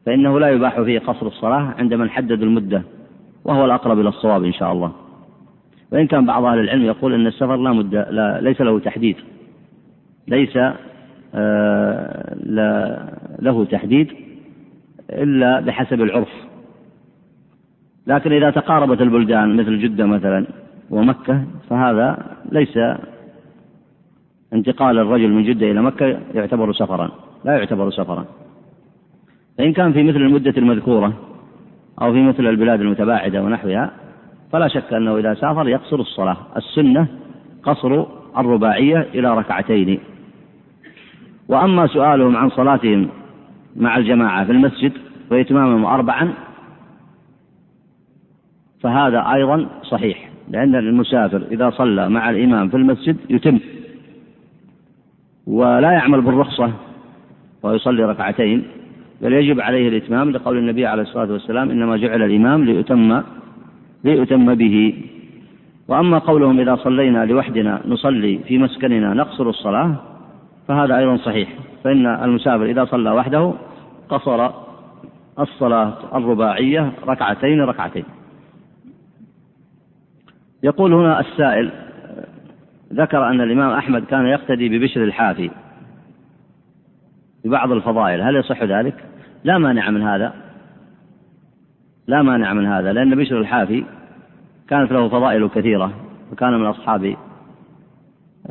فإنه 0.06 0.40
لا 0.40 0.48
يباح 0.50 0.80
فيه 0.80 0.98
قصر 0.98 1.26
الصلاة 1.26 1.74
عند 1.78 1.94
من 1.94 2.10
المدة 2.42 2.82
وهو 3.44 3.64
الأقرب 3.64 4.00
إلى 4.00 4.08
الصواب 4.08 4.44
إن 4.44 4.52
شاء 4.52 4.72
الله. 4.72 4.92
وإن 5.92 6.06
كان 6.06 6.26
بعض 6.26 6.44
أهل 6.44 6.58
العلم 6.58 6.84
يقول 6.84 7.14
أن 7.14 7.26
السفر 7.26 7.56
لا 7.56 7.72
مدة 7.72 8.10
لا 8.10 8.40
ليس 8.40 8.60
له 8.60 8.78
تحديد. 8.78 9.16
ليس 10.28 10.56
آه 11.34 12.34
لا 12.44 12.98
له 13.38 13.64
تحديد 13.64 14.12
إلا 15.10 15.60
بحسب 15.60 16.02
العرف. 16.02 16.45
لكن 18.06 18.32
إذا 18.32 18.50
تقاربت 18.50 19.00
البلدان 19.00 19.56
مثل 19.56 19.78
جدة 19.78 20.06
مثلا 20.06 20.46
ومكة 20.90 21.44
فهذا 21.70 22.36
ليس 22.52 22.78
انتقال 24.52 24.98
الرجل 24.98 25.28
من 25.28 25.44
جدة 25.44 25.70
إلى 25.70 25.82
مكة 25.82 26.18
يعتبر 26.34 26.72
سفرا 26.72 27.10
لا 27.44 27.56
يعتبر 27.56 27.90
سفرا. 27.90 28.24
فإن 29.58 29.72
كان 29.72 29.92
في 29.92 30.02
مثل 30.02 30.16
المدة 30.16 30.54
المذكورة 30.56 31.12
أو 32.02 32.12
في 32.12 32.22
مثل 32.22 32.46
البلاد 32.46 32.80
المتباعدة 32.80 33.42
ونحوها 33.42 33.90
فلا 34.52 34.68
شك 34.68 34.92
أنه 34.92 35.18
إذا 35.18 35.34
سافر 35.34 35.68
يقصر 35.68 36.00
الصلاة. 36.00 36.36
السنة 36.56 37.06
قصر 37.62 38.06
الرباعية 38.38 39.06
إلى 39.14 39.38
ركعتين. 39.38 39.98
وأما 41.48 41.86
سؤالهم 41.86 42.36
عن 42.36 42.50
صلاتهم 42.50 43.08
مع 43.76 43.96
الجماعة 43.96 44.44
في 44.44 44.52
المسجد 44.52 44.92
وإتمامهم 45.30 45.84
أربعا 45.84 46.32
فهذا 48.86 49.34
أيضا 49.34 49.66
صحيح 49.82 50.30
لأن 50.48 50.74
المسافر 50.74 51.42
إذا 51.50 51.70
صلى 51.70 52.08
مع 52.08 52.30
الإمام 52.30 52.68
في 52.68 52.76
المسجد 52.76 53.16
يتم 53.30 53.58
ولا 55.46 55.92
يعمل 55.92 56.20
بالرخصة 56.20 56.70
ويصلي 57.62 58.04
ركعتين 58.04 58.64
بل 59.22 59.32
يجب 59.32 59.60
عليه 59.60 59.88
الإتمام 59.88 60.30
لقول 60.30 60.58
النبي 60.58 60.86
عليه 60.86 61.02
الصلاة 61.02 61.32
والسلام 61.32 61.70
إنما 61.70 61.96
جعل 61.96 62.22
الإمام 62.22 62.64
ليؤتم 62.64 63.22
ليؤتم 64.04 64.54
به. 64.54 64.94
وأما 65.88 66.18
قولهم 66.18 66.60
إذا 66.60 66.76
صلينا 66.76 67.24
لوحدنا 67.24 67.80
نصلي 67.86 68.38
في 68.38 68.58
مسكننا 68.58 69.14
نقصر 69.14 69.48
الصلاة 69.48 69.94
فهذا 70.68 70.98
أيضا 70.98 71.16
صحيح. 71.16 71.48
فإن 71.84 72.06
المسافر 72.06 72.64
إذا 72.64 72.84
صلى 72.84 73.10
وحده 73.10 73.52
قصر 74.08 74.50
الصلاة 75.38 75.94
الرباعية 76.14 76.92
ركعتين 77.08 77.60
ركعتين. 77.60 78.04
يقول 80.66 80.94
هنا 80.94 81.20
السائل 81.20 81.70
ذكر 82.92 83.28
أن 83.28 83.40
الإمام 83.40 83.70
أحمد 83.70 84.04
كان 84.04 84.26
يقتدي 84.26 84.68
ببشر 84.68 85.04
الحافي 85.04 85.50
ببعض 87.44 87.72
الفضائل 87.72 88.22
هل 88.22 88.36
يصح 88.36 88.62
ذلك؟ 88.62 88.94
لا 89.44 89.58
مانع 89.58 89.90
من 89.90 90.02
هذا 90.02 90.32
لا 92.06 92.22
مانع 92.22 92.52
من 92.52 92.66
هذا 92.66 92.92
لأن 92.92 93.14
بشر 93.14 93.40
الحافي 93.40 93.84
كانت 94.68 94.92
له 94.92 95.08
فضائل 95.08 95.48
كثيرة 95.48 95.92
وكان 96.32 96.52
من 96.52 96.66
أصحاب 96.66 97.16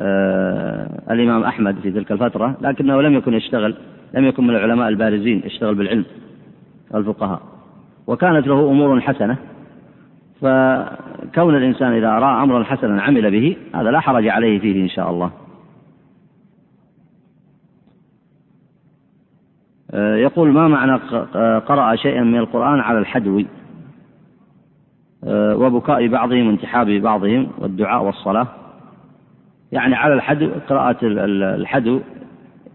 آه 0.00 1.02
الإمام 1.10 1.44
أحمد 1.44 1.80
في 1.80 1.90
تلك 1.90 2.12
الفترة 2.12 2.56
لكنه 2.60 3.02
لم 3.02 3.14
يكن 3.14 3.34
يشتغل 3.34 3.74
لم 4.14 4.24
يكن 4.24 4.46
من 4.46 4.56
العلماء 4.56 4.88
البارزين 4.88 5.42
يشتغل 5.44 5.74
بالعلم 5.74 6.04
الفقهاء 6.94 7.42
وكانت 8.06 8.46
له 8.46 8.70
أمور 8.70 9.00
حسنة 9.00 9.36
فكون 11.32 11.56
الإنسان 11.56 11.92
إذا 11.92 12.10
رأى 12.10 12.42
أمرا 12.42 12.64
حسنا 12.64 13.02
عمل 13.02 13.30
به 13.30 13.56
هذا 13.74 13.90
لا 13.90 14.00
حرج 14.00 14.28
عليه 14.28 14.58
فيه 14.58 14.82
إن 14.82 14.88
شاء 14.88 15.10
الله. 15.10 15.30
آه 19.90 20.16
يقول 20.16 20.50
ما 20.50 20.68
معنى 20.68 20.92
قرأ 21.58 21.96
شيئا 21.96 22.22
من 22.22 22.36
القرآن 22.36 22.80
على 22.80 22.98
الحدو؟ 22.98 23.44
آه 25.24 25.56
وبكاء 25.56 26.06
بعضهم 26.06 26.46
وانتحاب 26.46 26.90
بعضهم 26.90 27.48
والدعاء 27.58 28.04
والصلاة. 28.04 28.46
يعني 29.72 29.94
على 29.94 30.14
الحدو 30.14 30.50
قراءة 30.68 30.98
الحدو 31.02 32.00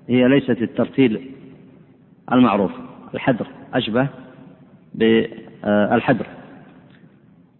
هي 0.09 0.27
ليست 0.27 0.61
الترتيل 0.61 1.31
المعروف. 2.31 2.71
الحدر 3.13 3.47
أشبه 3.73 4.07
بالحدر. 4.95 6.25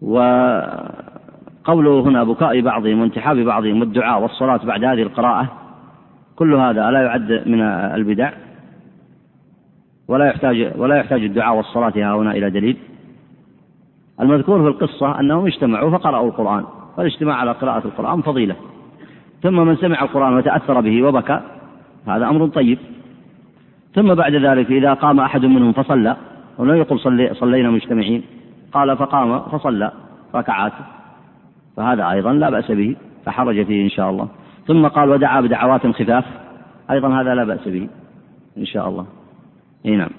وقوله 0.01 1.99
هنا 2.01 2.23
بكاء 2.23 2.61
بعضهم 2.61 2.99
وانتحاب 2.99 3.37
بعضهم 3.37 3.79
والدعاء 3.79 4.21
والصلاة 4.21 4.57
بعد 4.57 4.83
هذه 4.83 5.01
القراءة 5.01 5.51
كل 6.35 6.53
هذا 6.53 6.89
ألا 6.89 7.01
يعد 7.01 7.43
من 7.45 7.61
البدع 7.61 8.31
ولا 10.07 10.25
يحتاج 10.25 10.71
ولا 10.75 10.95
يحتاج 10.95 11.23
الدعاء 11.23 11.55
والصلاة 11.55 11.93
ها 11.95 12.15
هنا 12.15 12.31
إلى 12.31 12.49
دليل. 12.49 12.77
المذكور 14.21 14.61
في 14.61 14.67
القصة 14.67 15.19
أنهم 15.19 15.45
اجتمعوا 15.45 15.91
فقرأوا 15.91 16.27
القرآن 16.27 16.63
والاجتماع 16.97 17.35
على 17.35 17.51
قراءة 17.51 17.85
القرآن 17.85 18.21
فضيلة. 18.21 18.55
ثم 19.43 19.55
من 19.67 19.75
سمع 19.75 20.01
القرآن 20.01 20.33
وتأثر 20.33 20.81
به 20.81 21.03
وبكى 21.03 21.41
هذا 22.07 22.25
أمر 22.25 22.47
طيب. 22.47 22.77
ثم 23.95 24.13
بعد 24.13 24.35
ذلك 24.35 24.71
إذا 24.71 24.93
قام 24.93 25.19
أحد 25.19 25.45
منهم 25.45 25.71
فصلى 25.71 26.15
ولم 26.57 26.75
يقل 26.75 26.99
صلي 26.99 27.33
صلينا 27.33 27.69
مجتمعين 27.69 28.23
قال 28.71 28.97
فقام 28.97 29.39
فصلى 29.39 29.91
ركعات. 30.35 30.73
فهذا 31.77 32.11
أيضا 32.11 32.33
لا 32.33 32.49
بأس 32.49 32.71
به 32.71 32.95
فحرج 33.25 33.65
فيه 33.65 33.83
إن 33.83 33.89
شاء 33.89 34.09
الله. 34.09 34.27
ثم 34.67 34.87
قال 34.87 35.09
ودعا 35.09 35.41
بدعوات 35.41 35.87
خفاف 35.87 36.25
أيضا 36.91 37.21
هذا 37.21 37.35
لا 37.35 37.43
بأس 37.43 37.67
به 37.67 37.87
إن 38.57 38.65
شاء 38.65 38.89
الله. 38.89 39.05
إي 39.85 39.95
نعم. 39.95 40.09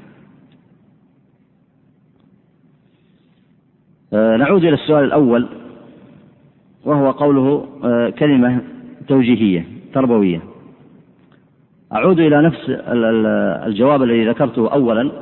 آه 4.13 4.37
نعود 4.37 4.65
إلى 4.65 4.75
السؤال 4.75 5.05
الأول 5.05 5.49
وهو 6.85 7.11
قوله 7.11 7.67
آه 7.85 8.11
كلمة 8.11 8.61
توجيهية 9.09 9.67
تربوية. 9.95 10.41
أعود 11.93 12.21
إلى 12.21 12.43
نفس 12.43 12.71
الجواب 13.67 14.03
الذي 14.03 14.29
ذكرته 14.29 14.73
أولا 14.73 15.13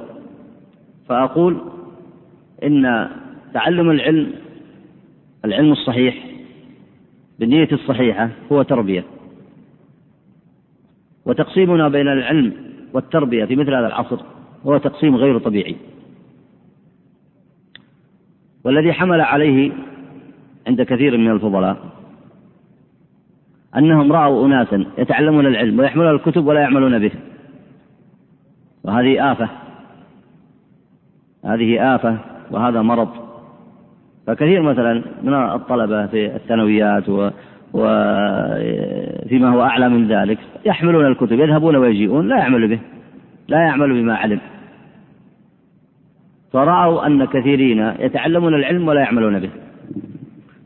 فأقول 1.08 1.56
إن 2.64 3.08
تعلم 3.54 3.90
العلم 3.90 4.32
العلم 5.44 5.72
الصحيح 5.72 6.26
بالنية 7.38 7.68
الصحيحة 7.72 8.30
هو 8.52 8.62
تربية. 8.62 9.04
وتقسيمنا 11.26 11.88
بين 11.88 12.08
العلم 12.08 12.52
والتربية 12.92 13.44
في 13.44 13.56
مثل 13.56 13.74
هذا 13.74 13.86
العصر 13.86 14.20
هو 14.66 14.78
تقسيم 14.78 15.16
غير 15.16 15.38
طبيعي. 15.38 15.76
والذي 18.64 18.92
حمل 18.92 19.20
عليه 19.20 19.72
عند 20.66 20.82
كثير 20.82 21.16
من 21.16 21.30
الفضلاء 21.30 21.76
أنهم 23.76 24.12
رأوا 24.12 24.46
أناسا 24.46 24.86
يتعلمون 24.98 25.46
العلم 25.46 25.78
ويحملون 25.78 26.14
الكتب 26.14 26.46
ولا 26.46 26.60
يعملون 26.60 26.98
به. 26.98 27.12
وهذه 28.84 29.32
آفة 29.32 29.48
هذه 31.44 31.94
آفة 31.94 32.18
وهذا 32.50 32.82
مرض. 32.82 33.08
فكثير 34.26 34.62
مثلا 34.62 35.02
من 35.22 35.34
الطلبة 35.34 36.06
في 36.06 36.26
الثانويات 36.26 37.08
و 37.08 37.30
وفيما 37.72 39.48
هو 39.48 39.62
أعلى 39.62 39.88
من 39.88 40.08
ذلك 40.08 40.38
يحملون 40.66 41.06
الكتب 41.06 41.32
يذهبون 41.32 41.76
ويجيئون 41.76 42.28
لا 42.28 42.36
يعمل 42.38 42.68
به 42.68 42.78
لا 43.48 43.58
يعمل 43.58 44.02
بما 44.02 44.14
علم. 44.14 44.40
فرأوا 46.52 47.06
أن 47.06 47.24
كثيرين 47.24 47.94
يتعلمون 47.98 48.54
العلم 48.54 48.88
ولا 48.88 49.00
يعملون 49.00 49.38
به. 49.38 49.50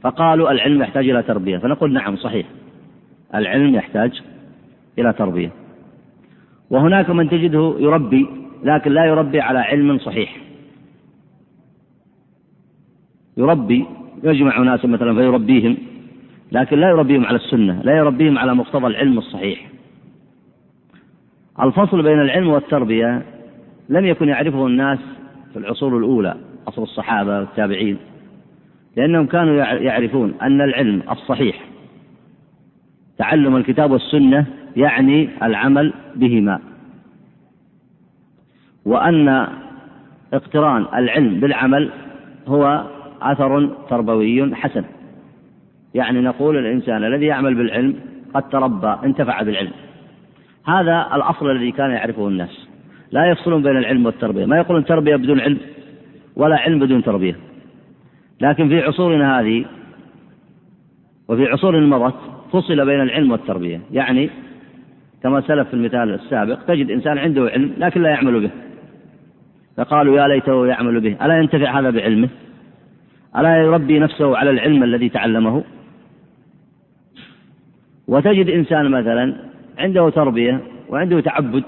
فقالوا 0.03 0.51
العلم 0.51 0.83
يحتاج 0.83 1.09
إلى 1.09 1.23
تربية. 1.23 1.59
فنقول 1.59 1.93
نعم 1.93 2.17
صحيح. 2.17 2.47
العلم 3.35 3.75
يحتاج 3.75 4.23
إلى 4.99 5.13
تربية. 5.13 5.51
وهناك 6.71 7.11
من 7.11 7.29
تجده 7.29 7.75
يربي 7.79 8.27
لكن 8.65 8.93
لا 8.93 9.05
يربي 9.05 9.41
على 9.41 9.59
علم 9.59 9.99
صحيح. 9.99 10.37
يربي 13.37 13.87
يجمع 14.25 14.59
ناس 14.59 14.85
مثلا 14.85 15.15
فيربيهم 15.15 15.77
لكن 16.53 16.79
لا 16.79 16.89
يربيهم 16.89 17.27
على 17.27 17.37
السنة 17.37 17.83
لا 17.83 17.97
يربيهم 17.97 18.39
على 18.39 18.55
مقتضى 18.55 18.87
العلم 18.87 19.19
الصحيح. 19.19 19.71
الفصل 21.61 22.03
بين 22.03 22.21
العلم 22.21 22.49
والتربية 22.49 23.23
لم 23.89 24.07
يكن 24.07 24.29
يعرفه 24.29 24.67
الناس 24.67 24.99
في 25.53 25.59
العصور 25.59 25.99
الأولى 25.99 26.37
عصر 26.69 26.83
الصحابة 26.83 27.39
والتابعين 27.39 27.97
لأنهم 28.97 29.27
كانوا 29.27 29.55
يعرفون 29.65 30.35
أن 30.43 30.61
العلم 30.61 31.03
الصحيح 31.11 31.61
تعلم 33.19 33.57
الكتاب 33.57 33.91
والسنة 33.91 34.47
يعني 34.77 35.29
العمل 35.43 35.93
بهما. 36.17 36.61
وأن 38.85 39.49
اقتران 40.33 40.87
العلم 40.95 41.41
بالعمل 41.41 41.91
هو 42.47 42.85
أثر 43.23 43.71
تربوي 43.91 44.55
حسن. 44.55 44.85
يعني 45.95 46.21
نقول 46.21 46.57
الإنسان 46.57 47.05
الذي 47.05 47.27
يعمل 47.27 47.55
بالعلم 47.55 47.95
قد 48.35 48.49
تربى 48.49 48.97
انتفع 49.05 49.43
بالعلم. 49.43 49.73
هذا 50.67 51.09
الأصل 51.15 51.51
الذي 51.51 51.73
كان 51.73 51.91
يعرفه 51.91 52.29
الناس. 52.29 52.69
لا 53.11 53.27
يفصلون 53.27 53.63
بين 53.63 53.77
العلم 53.77 54.07
والتربية. 54.07 54.47
ما 54.47 54.57
يقولون 54.57 54.85
تربية 54.85 55.17
بدون 55.17 55.41
علم 55.41 55.59
ولا 56.37 56.57
علم 56.57 56.79
بدون 56.79 57.03
تربية. 57.03 57.37
لكن 58.41 58.69
في 58.69 58.81
عصورنا 58.81 59.41
هذه 59.41 59.65
وفي 61.29 61.47
عصور 61.47 61.81
مضت 61.81 62.15
فصل 62.53 62.87
بين 62.87 63.01
العلم 63.01 63.33
والتربية. 63.33 63.81
يعني 63.93 64.31
كما 65.23 65.41
سلف 65.41 65.69
في 65.69 65.75
المثال 65.75 66.15
السابق 66.15 66.59
تجد 66.69 66.91
إنسان 66.91 67.19
عنده 67.19 67.43
علم 67.43 67.73
لكن 67.79 68.03
لا 68.03 68.09
يعمل 68.09 68.41
به. 68.41 68.51
فقالوا 69.77 70.21
يا 70.21 70.29
ليته 70.29 70.67
يعمل 70.67 71.01
به 71.01 71.17
ألا 71.27 71.39
ينتفع 71.39 71.81
هذا 71.81 71.91
بعلمه؟ 71.91 72.29
ألا 73.37 73.57
يربي 73.57 73.99
نفسه 73.99 74.37
على 74.37 74.51
العلم 74.51 74.83
الذي 74.83 75.09
تعلمه؟ 75.09 75.65
وتجد 78.09 78.49
إنسان 78.49 78.91
مثلا 78.91 79.37
عنده 79.79 80.11
تربية 80.11 80.61
وعنده 80.89 81.21
تعبد 81.21 81.65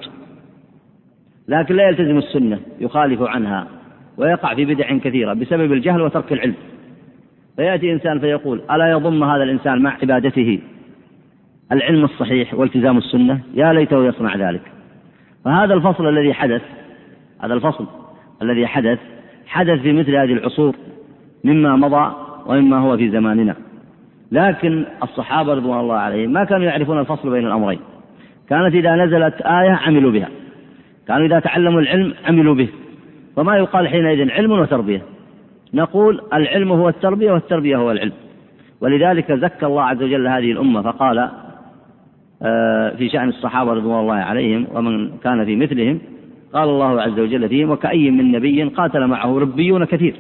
لكن 1.49 1.77
لا 1.77 1.89
يلتزم 1.89 2.19
السنة 2.19 2.61
يخالف 2.81 3.23
عنها 3.23 3.67
ويقع 4.17 4.55
في 4.55 4.65
بدع 4.65 4.99
كثيرة 4.99 5.33
بسبب 5.33 5.73
الجهل 5.73 6.03
وترك 6.03 6.33
العلم. 6.33 6.55
فيأتي 7.57 7.93
إنسان 7.93 8.21
فيقول 8.21 8.63
ألا 8.71 8.91
يضم 8.91 9.25
هذا 9.25 9.43
الإنسان 9.43 9.83
مع 9.83 9.97
عبادته 10.03 10.61
العلم 11.73 12.05
الصحيح 12.05 12.55
والتزام 12.55 12.99
السنة؟ 12.99 13.41
يا 13.55 13.73
ليته 13.73 14.07
يصنع 14.07 14.37
ذلك. 14.37 14.63
فهذا 15.45 15.75
الفصل 15.75 16.09
الذي 16.09 16.35
حدث 16.35 16.63
هذا 17.41 17.55
الفصل 17.55 17.87
الذي 18.43 18.67
حدث 18.67 18.99
حدث 19.47 19.81
في 19.81 19.93
مثل 19.93 20.17
هذه 20.17 20.33
العصور. 20.33 20.75
مما 21.47 21.77
مضى 21.77 22.13
ومما 22.47 22.79
هو 22.79 22.97
في 22.97 23.11
زماننا. 23.11 23.55
لكن 24.33 24.85
الصحابة 25.03 25.55
رضوان 25.55 25.81
الله 25.81 25.95
عليهم 25.95 26.33
ما 26.33 26.45
كانوا 26.45 26.67
يعرفون 26.67 26.99
الفصل 27.01 27.31
بين 27.31 27.47
الأمرين. 27.47 27.79
كانت 28.49 28.75
إذا 28.75 28.95
نزلت 28.95 29.35
آية 29.41 29.71
عملوا 29.71 30.13
بها. 30.13 30.29
كانوا 31.09 31.27
إذا 31.27 31.39
تعلموا 31.39 31.81
العلم 31.81 32.15
عملوا 32.29 32.55
به. 32.55 32.69
فما 33.37 33.57
يقال 33.57 33.89
حينئذ 33.89 34.31
علم 34.31 34.51
وتربية. 34.51 35.03
نقول 35.75 36.21
العلم 36.33 36.73
هو 36.73 36.89
التربية 36.89 37.33
والتربية 37.33 37.77
هو 37.77 37.91
العلم. 37.91 38.13
ولذلك 38.81 39.33
زكى 39.33 39.67
الله 39.67 39.83
عز 39.83 40.03
وجل 40.03 40.27
هذه 40.27 40.53
الأمة 40.53 40.83
فقال 40.83 41.31
آه، 42.43 42.91
في 42.91 43.09
شأن 43.09 43.29
الصحابة 43.29 43.73
رضوان 43.73 44.01
الله 44.01 44.15
عليهم 44.15 44.67
ومن 44.75 45.11
كان 45.25 45.45
في 45.45 45.57
مثلهم 45.57 45.99
قال 46.53 46.69
الله 46.69 47.03
عز 47.03 47.19
وجل 47.21 47.49
فيهم 47.49 47.71
وكأي 47.71 48.11
من 48.11 48.33
نبي 48.33 48.65
قاتل 48.65 49.07
معه 49.07 49.39
ربيون 49.39 49.85
كثير. 49.85 50.15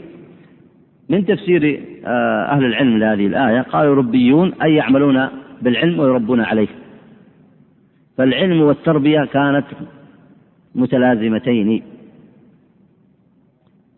من 1.08 1.26
تفسير 1.26 1.82
آه، 2.06 2.44
أهل 2.44 2.64
العلم 2.64 2.98
لهذه 2.98 3.26
الآية 3.26 3.60
قالوا 3.60 3.94
ربيون 3.94 4.52
أي 4.62 4.74
يعملون 4.74 5.28
بالعلم 5.62 6.00
ويربون 6.00 6.40
عليه. 6.40 6.68
فالعلم 8.18 8.60
والتربية 8.60 9.24
كانت 9.24 9.66
متلازمتين. 10.74 11.82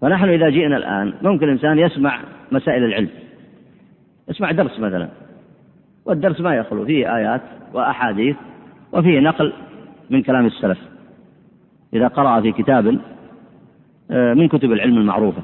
فنحن 0.01 0.29
إذا 0.29 0.49
جئنا 0.49 0.77
الآن 0.77 1.15
ممكن 1.23 1.45
الإنسان 1.45 1.79
يسمع 1.79 2.21
مسائل 2.53 2.85
العلم. 2.85 3.09
يسمع 4.29 4.51
درس 4.51 4.81
مثلا. 4.81 5.09
والدرس 6.05 6.41
ما 6.41 6.55
يخلو 6.55 6.85
فيه 6.85 7.17
آيات 7.17 7.43
وأحاديث 7.75 8.37
وفيه 8.93 9.21
نقل 9.21 9.53
من 10.11 10.23
كلام 10.23 10.47
السلف. 10.47 10.79
إذا 11.95 12.09
قرأ 12.09 12.41
في 12.41 12.53
كتاب 12.53 12.99
آه، 14.11 14.35
من 14.35 14.49
كتب 14.49 14.73
العلم 14.73 14.99
المعروفة. 14.99 15.43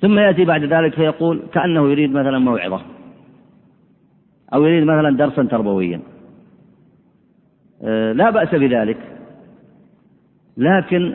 ثم 0.00 0.18
يأتي 0.18 0.44
بعد 0.44 0.64
ذلك 0.64 0.94
فيقول 0.94 1.42
كأنه 1.52 1.90
يريد 1.90 2.10
مثلا 2.10 2.38
موعظة 2.38 2.80
أو 4.54 4.64
يريد 4.64 4.84
مثلا 4.84 5.16
درسا 5.16 5.42
تربويا. 5.42 6.00
آه، 7.82 8.12
لا 8.12 8.30
بأس 8.30 8.54
بذلك. 8.54 8.96
لكن 10.56 11.14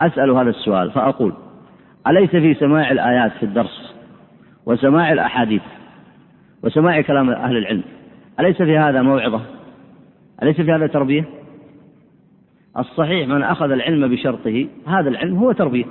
أسأل 0.00 0.30
هذا 0.30 0.50
السؤال 0.50 0.90
فأقول 0.90 1.32
أليس 2.06 2.30
في 2.30 2.54
سماع 2.54 2.90
الآيات 2.90 3.32
في 3.32 3.42
الدرس 3.42 3.94
وسماع 4.66 5.12
الأحاديث 5.12 5.62
وسماع 6.64 7.00
كلام 7.00 7.30
أهل 7.30 7.56
العلم 7.56 7.82
أليس 8.40 8.56
في 8.56 8.78
هذا 8.78 9.02
موعظة؟ 9.02 9.40
أليس 10.42 10.60
في 10.60 10.72
هذا 10.72 10.86
تربية؟ 10.86 11.24
الصحيح 12.78 13.28
من 13.28 13.42
أخذ 13.42 13.70
العلم 13.70 14.08
بشرطه 14.08 14.66
هذا 14.86 15.08
العلم 15.08 15.38
هو 15.38 15.52
تربية. 15.52 15.84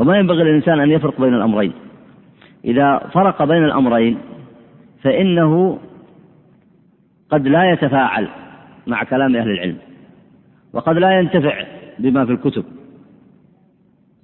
وما 0.00 0.18
ينبغي 0.18 0.44
للإنسان 0.44 0.80
أن 0.80 0.90
يفرق 0.90 1.20
بين 1.20 1.34
الأمرين 1.34 1.72
إذا 2.64 2.98
فرق 2.98 3.44
بين 3.44 3.64
الأمرين 3.64 4.18
فإنه 5.02 5.78
قد 7.30 7.48
لا 7.48 7.72
يتفاعل 7.72 8.28
مع 8.86 9.04
كلام 9.04 9.36
أهل 9.36 9.50
العلم 9.50 9.76
وقد 10.72 10.96
لا 10.96 11.18
ينتفع 11.18 11.64
بما 11.98 12.26
في 12.26 12.32
الكتب 12.32 12.64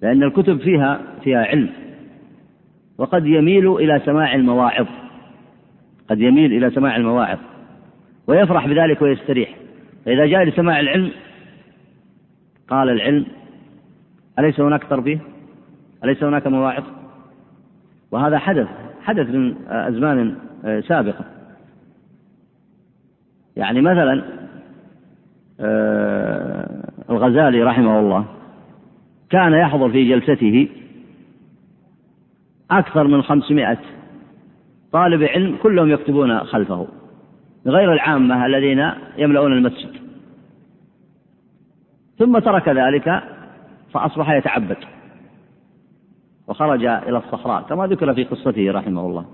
لأن 0.02 0.22
الكتب 0.22 0.60
فيها 0.60 1.00
فيها 1.24 1.44
علم 1.44 1.70
وقد 2.98 3.26
يميل 3.26 3.72
إلى 3.72 4.02
سماع 4.04 4.34
المواعظ 4.34 4.86
قد 6.10 6.20
يميل 6.20 6.52
إلى 6.52 6.70
سماع 6.70 6.96
المواعظ 6.96 7.38
ويفرح 8.26 8.66
بذلك 8.66 9.02
ويستريح 9.02 9.56
فإذا 10.04 10.26
جاء 10.26 10.44
لسماع 10.44 10.80
العلم 10.80 11.10
قال 12.68 12.88
العلم 12.90 13.26
أليس 14.38 14.60
هناك 14.60 14.84
تربية؟ 14.84 15.35
أليس 16.06 16.24
هناك 16.24 16.46
مواعظ؟ 16.46 16.84
وهذا 18.10 18.38
حدث 18.38 18.68
حدث 19.02 19.30
من 19.30 19.54
أزمان 19.68 20.36
سابقة. 20.88 21.24
يعني 23.56 23.80
مثلا 23.80 24.22
آه، 25.60 26.88
الغزالي 27.10 27.62
رحمه 27.62 28.00
الله 28.00 28.24
كان 29.30 29.52
يحضر 29.52 29.90
في 29.90 30.08
جلسته 30.08 30.68
أكثر 32.70 33.06
من 33.06 33.22
خمسمائة 33.22 33.78
طالب 34.92 35.22
علم 35.22 35.56
كلهم 35.62 35.90
يكتبون 35.90 36.38
خلفه 36.38 36.88
غير 37.66 37.92
العامة 37.92 38.46
الذين 38.46 38.90
يملؤون 39.18 39.52
المسجد. 39.52 39.90
ثم 42.18 42.38
ترك 42.38 42.68
ذلك 42.68 43.22
فأصبح 43.92 44.30
يتعبد. 44.30 44.76
وخرج 46.48 46.84
إلى 46.84 47.18
الصحراء 47.18 47.62
كما 47.62 47.86
ذكر 47.86 48.14
في 48.14 48.24
قصته 48.24 48.70
رحمه 48.70 49.00
الله. 49.00 49.24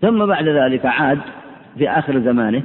ثم 0.00 0.26
بعد 0.26 0.48
ذلك 0.48 0.86
عاد 0.86 1.18
في 1.78 1.90
آخر 1.90 2.20
زمانه 2.20 2.62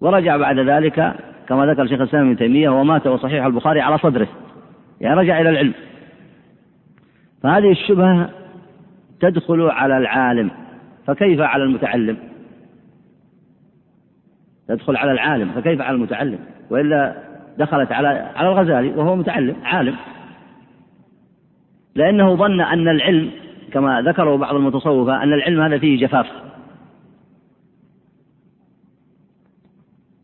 ورجع 0.00 0.36
بعد 0.36 0.58
ذلك 0.58 1.14
كما 1.48 1.66
ذكر 1.66 1.86
شيخ 1.86 2.00
الإسلام 2.00 2.26
ابن 2.26 2.36
تيمية 2.36 2.68
ومات 2.68 3.06
وصحيح 3.06 3.44
البخاري 3.44 3.80
على 3.80 3.98
صدره 3.98 4.28
يعني 5.00 5.20
رجع 5.20 5.40
إلى 5.40 5.50
العلم. 5.50 5.74
فهذه 7.42 7.70
الشبهة 7.70 8.30
تدخل 9.20 9.62
على 9.62 9.98
العالم 9.98 10.50
فكيف 11.06 11.40
على 11.40 11.64
المتعلم؟ 11.64 12.16
تدخل 14.68 14.96
على 14.96 15.12
العالم 15.12 15.48
فكيف 15.48 15.80
على 15.80 15.96
المتعلم؟ 15.96 16.38
وإلا 16.70 17.14
دخلت 17.58 17.92
على 17.92 18.08
على 18.08 18.48
الغزالي 18.48 18.88
وهو 18.88 19.16
متعلم 19.16 19.56
عالم. 19.64 19.96
لأنه 21.98 22.34
ظن 22.34 22.60
أن 22.60 22.88
العلم 22.88 23.30
كما 23.72 24.02
ذكره 24.02 24.36
بعض 24.36 24.54
المتصوفة 24.54 25.22
أن 25.22 25.32
العلم 25.32 25.60
هذا 25.60 25.78
فيه 25.78 26.06
جفاف 26.06 26.26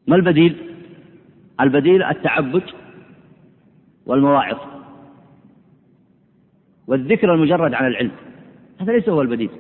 ما 0.07 0.17
البديل؟ 0.17 0.57
البديل 1.61 2.03
التعبد 2.03 2.63
والمواعظ 4.07 4.57
والذكر 6.87 7.35
المجرد 7.35 7.75
عن 7.75 7.87
العلم 7.87 8.11
هذا 8.81 8.93
ليس 8.93 9.09
هو 9.09 9.23
البديل 9.23 9.51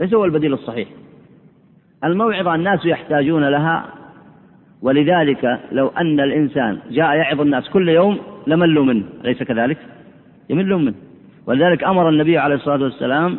ليس 0.00 0.14
هو 0.14 0.24
البديل 0.24 0.52
الصحيح 0.52 0.88
الموعظة 2.04 2.54
الناس 2.54 2.86
يحتاجون 2.86 3.48
لها 3.48 3.94
ولذلك 4.82 5.60
لو 5.72 5.88
أن 5.88 6.20
الإنسان 6.20 6.78
جاء 6.90 7.16
يعظ 7.16 7.40
الناس 7.40 7.68
كل 7.68 7.88
يوم 7.88 8.18
لملوا 8.46 8.84
منه 8.84 9.04
أليس 9.24 9.42
كذلك؟ 9.42 9.93
يملون 10.50 10.84
منه. 10.84 10.94
ولذلك 11.46 11.84
أمر 11.84 12.08
النبي 12.08 12.38
عليه 12.38 12.54
الصلاة 12.54 12.82
والسلام 12.82 13.38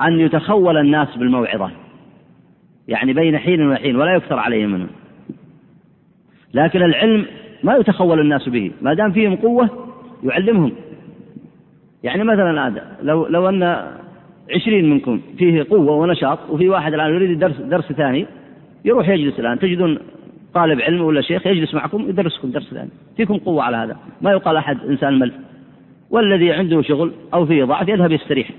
أن 0.00 0.20
يتخول 0.20 0.76
الناس 0.76 1.16
بالموعظة. 1.16 1.70
يعني 2.88 3.12
بين 3.12 3.38
حين 3.38 3.68
وحين 3.68 3.96
ولا 3.96 4.14
يكثر 4.14 4.38
عليهم 4.38 4.70
منه. 4.70 4.86
لكن 6.54 6.82
العلم 6.82 7.26
ما 7.62 7.76
يتخول 7.76 8.20
الناس 8.20 8.48
به. 8.48 8.70
ما 8.82 8.94
دام 8.94 9.12
فيهم 9.12 9.36
قوة 9.36 9.70
يعلمهم. 10.22 10.72
يعني 12.02 12.24
مثلا 12.24 12.66
هذا 12.66 12.96
لو 13.02 13.26
لو 13.26 13.48
أن 13.48 13.62
عشرين 14.54 14.90
منكم 14.90 15.20
فيه 15.38 15.66
قوة 15.70 15.96
ونشاط 15.96 16.38
وفي 16.50 16.68
واحد 16.68 16.94
الآن 16.94 17.14
يريد 17.14 17.38
درس 17.38 17.56
درس 17.56 17.92
ثاني 17.92 18.26
يروح 18.84 19.08
يجلس 19.08 19.40
الآن. 19.40 19.58
تجدون 19.58 19.98
طالب 20.54 20.80
علم 20.80 21.00
ولا 21.00 21.20
شيخ 21.20 21.46
يجلس 21.46 21.74
معكم 21.74 22.08
يدرسكم 22.08 22.50
درس 22.50 22.74
ثاني. 22.74 22.90
فيكم 23.16 23.36
قوة 23.36 23.62
على 23.62 23.76
هذا. 23.76 23.96
ما 24.22 24.30
يقال 24.30 24.56
أحد 24.56 24.78
إنسان 24.80 25.18
مل 25.18 25.32
والذي 26.10 26.52
عنده 26.52 26.82
شغل 26.82 27.12
أو 27.34 27.46
فيه 27.46 27.64
ضعف 27.64 27.88
يذهب 27.88 28.12
يستريح. 28.12 28.50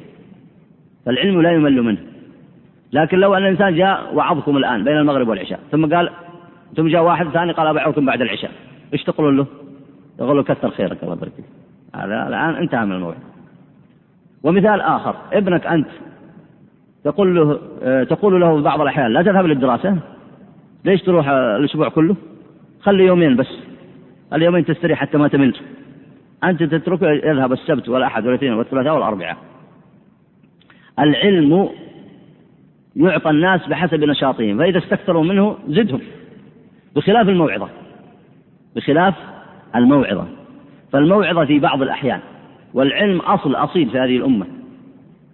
فالعلم 1.06 1.42
لا 1.42 1.52
يمل 1.52 1.82
منه. 1.82 1.98
لكن 2.94 3.18
لو 3.18 3.34
أن 3.34 3.44
الإنسان 3.44 3.76
جاء 3.76 4.16
وعظكم 4.16 4.58
الآن 4.58 4.84
بين 4.84 4.98
المغرب 4.98 5.28
والعشاء 5.28 5.60
ثم 5.72 5.96
قال 5.96 6.10
ثم 6.76 6.88
جاء 6.88 7.04
واحد 7.04 7.28
ثاني 7.28 7.52
قال 7.52 7.68
أبعوكم 7.68 8.06
بعد 8.06 8.22
العشاء 8.22 8.52
إيش 8.94 9.04
تقولون 9.04 9.38
له؟ 9.38 9.46
يقول 10.20 10.38
له 10.38 10.44
كثر 10.44 10.70
خيرك 10.70 11.04
الله 11.04 11.16
يبارك 11.16 11.32
فيك. 11.32 11.46
هذا 11.96 12.28
الآن 12.28 12.56
انتهى 12.56 12.86
من 12.86 12.92
الموضوع. 12.92 13.18
ومثال 14.44 14.82
آخر 14.82 15.16
ابنك 15.34 15.68
أنت 15.68 15.88
تقول 17.04 17.36
له 17.36 17.60
تقول 18.04 18.42
له 18.42 18.62
بعض 18.62 18.82
الأحيان 18.82 19.14
لا 19.14 19.22
تذهب 19.22 19.46
للدراسة 19.46 19.98
ليش 20.86 21.02
تروح 21.02 21.30
الأسبوع 21.30 21.90
كله؟ 21.90 22.16
خلي 22.82 23.06
يومين 23.06 23.36
بس. 23.36 23.60
اليومين 24.34 24.66
تستريح 24.66 25.00
حتى 25.00 25.18
ما 25.18 25.28
تملت 25.28 25.56
أنت 26.44 26.64
تتركه 26.64 27.10
يذهب 27.10 27.54
السبت 27.54 27.90
والأحد 27.90 28.26
والاثنين 28.26 28.54
والثلاثاء 28.54 28.94
والأربعاء. 28.94 29.38
العلم 31.00 31.70
يعطى 32.96 33.30
الناس 33.30 33.68
بحسب 33.68 34.04
نشاطهم 34.04 34.58
فإذا 34.58 34.78
استكثروا 34.78 35.24
منه 35.24 35.58
زدهم 35.68 36.02
بخلاف 36.96 37.30
الموعظة. 37.30 37.70
بخلاف 38.76 39.16
الموعظة. 39.76 40.28
فالموعظة 40.92 41.46
في 41.46 41.60
بعض 41.60 41.82
الأحيان 41.82 42.20
والعلم 42.74 43.20
أصل 43.20 43.56
أصيل 43.56 43.90
في 43.90 44.00
هذه 44.00 44.18
الأمة. 44.18 44.46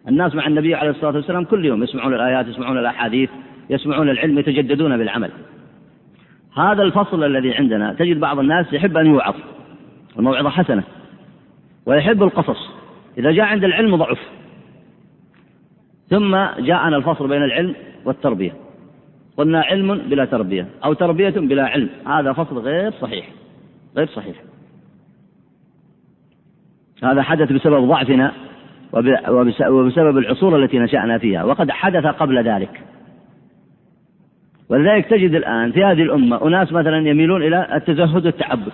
الناس 0.08 0.36
مع 0.36 0.48
النبي 0.48 0.76
عليه 0.76 0.90
الصلاة 0.90 1.16
والسلام 1.16 1.44
كل 1.44 1.66
يوم 1.66 1.84
يسمعون 1.84 2.14
الآيات 2.14 2.48
يسمعون 2.48 2.78
الأحاديث 2.78 3.30
يسمعون 3.70 4.10
العلم 4.10 4.40
يتجددون 4.40 4.98
بالعمل. 4.98 5.32
هذا 6.58 6.84
الفصل 6.84 7.24
الذي 7.24 7.54
عندنا 7.54 7.94
تجد 7.94 8.20
بعض 8.20 8.40
الناس 8.40 8.74
يحب 8.74 8.98
أن 8.98 9.06
يوعظ. 9.06 9.36
الموعظة 10.20 10.50
حسنة 10.50 10.84
ويحب 11.86 12.24
القصص. 12.24 12.70
إذا 13.18 13.32
جاء 13.32 13.46
عند 13.46 13.64
العلم 13.64 13.96
ضعف. 13.96 14.20
ثم 16.10 16.36
جاءنا 16.60 16.98
الفصل 16.98 17.28
بين 17.28 17.44
العلم 17.44 17.76
والتربية. 18.06 18.54
قلنا 19.38 19.62
علم 19.62 19.98
بلا 19.98 20.26
تربية 20.26 20.68
أو 20.86 20.94
تربية 20.94 21.30
بلا 21.30 21.66
علم. 21.66 21.90
هذا 22.08 22.34
فصل 22.34 22.58
غير 22.58 22.92
صحيح. 22.92 23.30
غير 23.98 24.08
صحيح. 24.08 24.36
هذا 27.04 27.22
حدث 27.22 27.52
بسبب 27.52 27.88
ضعفنا 27.88 28.32
وبسبب 29.70 30.18
العصور 30.18 30.64
التي 30.64 30.80
نشأنا 30.80 31.18
فيها. 31.18 31.44
وقد 31.44 31.72
حدث 31.72 32.06
قبل 32.06 32.44
ذلك. 32.44 32.82
ولذلك 34.70 35.06
تجد 35.06 35.36
الآن 35.36 35.72
في 35.72 35.84
هذه 35.84 36.02
الأمة 36.02 36.48
أناس 36.48 36.72
مثلا 36.72 36.98
يميلون 36.98 37.44
إلى 37.44 37.76
التزهد 37.76 38.26
والتعبد. 38.26 38.72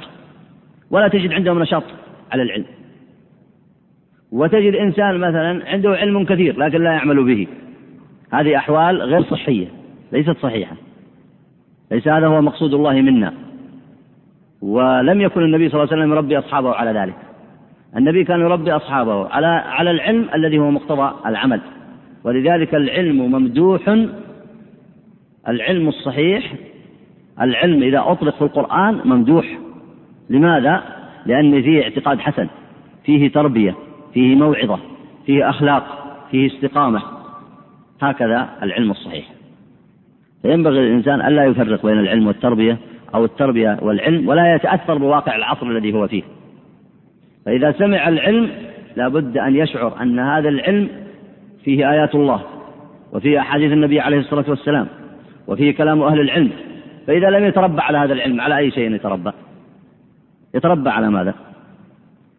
ولا 0.92 1.08
تجد 1.08 1.34
عندهم 1.34 1.60
نشاط 1.60 1.84
على 2.32 2.42
العلم. 2.44 2.66
وتجد 4.32 4.76
إنسان 4.76 5.18
مثلا 5.18 5.70
عنده 5.70 5.90
علم 5.90 6.26
كثير 6.26 6.60
لكن 6.60 6.84
لا 6.84 6.92
يعمل 6.92 7.24
به. 7.24 7.48
هذه 8.34 8.58
أحوال 8.58 9.02
غير 9.02 9.24
صحية 9.24 9.68
ليست 10.12 10.38
صحيحة. 10.38 10.76
ليس 11.92 12.08
هذا 12.08 12.28
هو 12.28 12.42
مقصود 12.42 12.74
الله 12.74 12.94
منا. 13.02 13.34
ولم 14.62 15.22
يكن 15.22 15.44
النبي 15.44 15.70
صلى 15.70 15.84
الله 15.84 15.94
عليه 15.94 16.02
وسلم 16.04 16.14
يربي 16.14 16.40
أصحابه 16.40 16.72
على 16.72 17.00
ذلك. 17.00 17.16
النبي 17.98 18.24
كان 18.24 18.40
يربي 18.40 18.72
أصحابه 18.72 19.28
على 19.28 19.48
على 19.48 19.92
العلم 19.92 20.30
الذي 20.36 20.60
هو 20.60 20.72
مقتضى 20.72 21.14
العمل. 21.26 21.62
ولذلك 22.24 22.76
العلم 22.76 23.32
ممدوح 23.32 24.06
العلم 25.48 25.88
الصحيح 25.88 26.54
العلم 27.42 27.84
إذا 27.84 28.04
أطلق 28.06 28.36
في 28.36 28.42
القرآن 28.42 29.02
ممدوح. 29.06 29.58
لماذا؟ 30.30 30.84
لأن 31.26 31.62
فيه 31.62 31.84
اعتقاد 31.84 32.20
حسن 32.20 32.48
فيه 33.06 33.32
تربية 33.32 33.76
فيه 34.14 34.36
موعظة 34.36 34.80
فيه 35.26 35.49
أخلاق 35.49 35.84
فيه 36.32 36.48
استقامة. 36.48 37.02
هكذا 38.02 38.49
العلم 38.64 38.91
الصحيح. 38.91 39.26
فينبغي 40.41 40.80
للإنسان 40.80 41.22
ألا 41.22 41.45
يفرق 41.45 41.86
بين 41.86 41.99
العلم 41.99 42.28
والتربية 42.28 42.78
أو 43.16 43.26
التربية 43.26 43.78
والعلم 43.82 44.28
ولا 44.28 44.56
يتأثر 44.56 44.98
بواقع 44.98 45.36
العصر 45.36 45.68
الذي 45.68 45.94
هو 45.94 46.08
فيه. 46.08 46.24
فإذا 47.45 47.72
سمع 47.72 48.08
العلم 48.08 48.49
لابد 48.95 49.38
أن 49.38 49.56
يشعر 49.56 50.02
أن 50.02 50.20
هذا 50.20 50.49
العلم 50.49 50.90
فيه 51.64 51.91
آيات 51.91 52.16
الله 52.16 52.41
وفيه 53.14 53.40
أحاديث 53.40 53.72
النبي 53.72 53.99
عليه 53.99 54.20
الصلاة 54.20 54.45
والسلام 54.48 54.88
وفيه 55.48 55.76
كلام 55.76 56.02
أهل 56.02 56.20
العلم. 56.20 56.49
فإذا 57.08 57.30
لم 57.30 57.45
يتربى 57.45 57.82
على 57.82 57.98
هذا 57.98 58.14
العلم 58.14 58.41
على 58.41 58.58
أي 58.58 58.72
شيء 58.72 58.91
يتربى 58.95 59.32
يتربى 60.56 60.90
على 60.90 61.10
ماذا؟ 61.10 61.34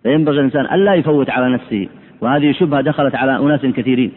فينبغي 0.03 0.39
الإنسان 0.39 0.65
ألا 0.75 0.95
يفوت 0.95 1.31
على 1.31 1.55
نفسه 1.55 1.89
وهذه 2.21 2.53
شبهة 2.53 2.81
دخلت 2.81 3.15
على 3.15 3.37
أناس 3.37 3.61
كثيرين 3.61 4.13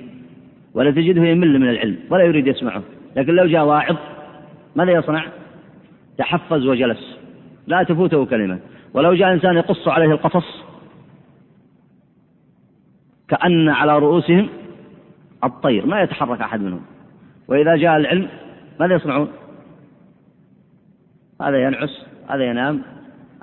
ولا 0.73 0.91
تجده 0.91 1.23
يمل 1.23 1.59
من 1.59 1.69
العلم 1.69 1.97
ولا 2.09 2.23
يريد 2.23 2.47
يسمعه 2.47 2.83
لكن 3.15 3.35
لو 3.35 3.45
جاء 3.45 3.65
واعظ 3.65 3.95
ماذا 4.75 4.91
يصنع؟ 4.91 5.25
تحفز 6.17 6.65
وجلس 6.65 7.17
لا 7.67 7.83
تفوته 7.83 8.25
كلمة 8.25 8.59
ولو 8.93 9.13
جاء 9.13 9.33
إنسان 9.33 9.55
يقص 9.57 9.87
عليه 9.87 10.11
القصص 10.11 10.63
كأن 13.27 13.69
على 13.69 13.99
رؤوسهم 13.99 14.49
الطير 15.43 15.85
ما 15.85 16.01
يتحرك 16.01 16.41
أحد 16.41 16.61
منهم 16.61 16.81
وإذا 17.47 17.75
جاء 17.75 17.97
العلم 17.97 18.27
ماذا 18.79 18.95
يصنعون؟ 18.95 19.31
هذا 21.41 21.63
ينعس 21.63 22.05
هذا 22.29 22.43
ينام 22.43 22.81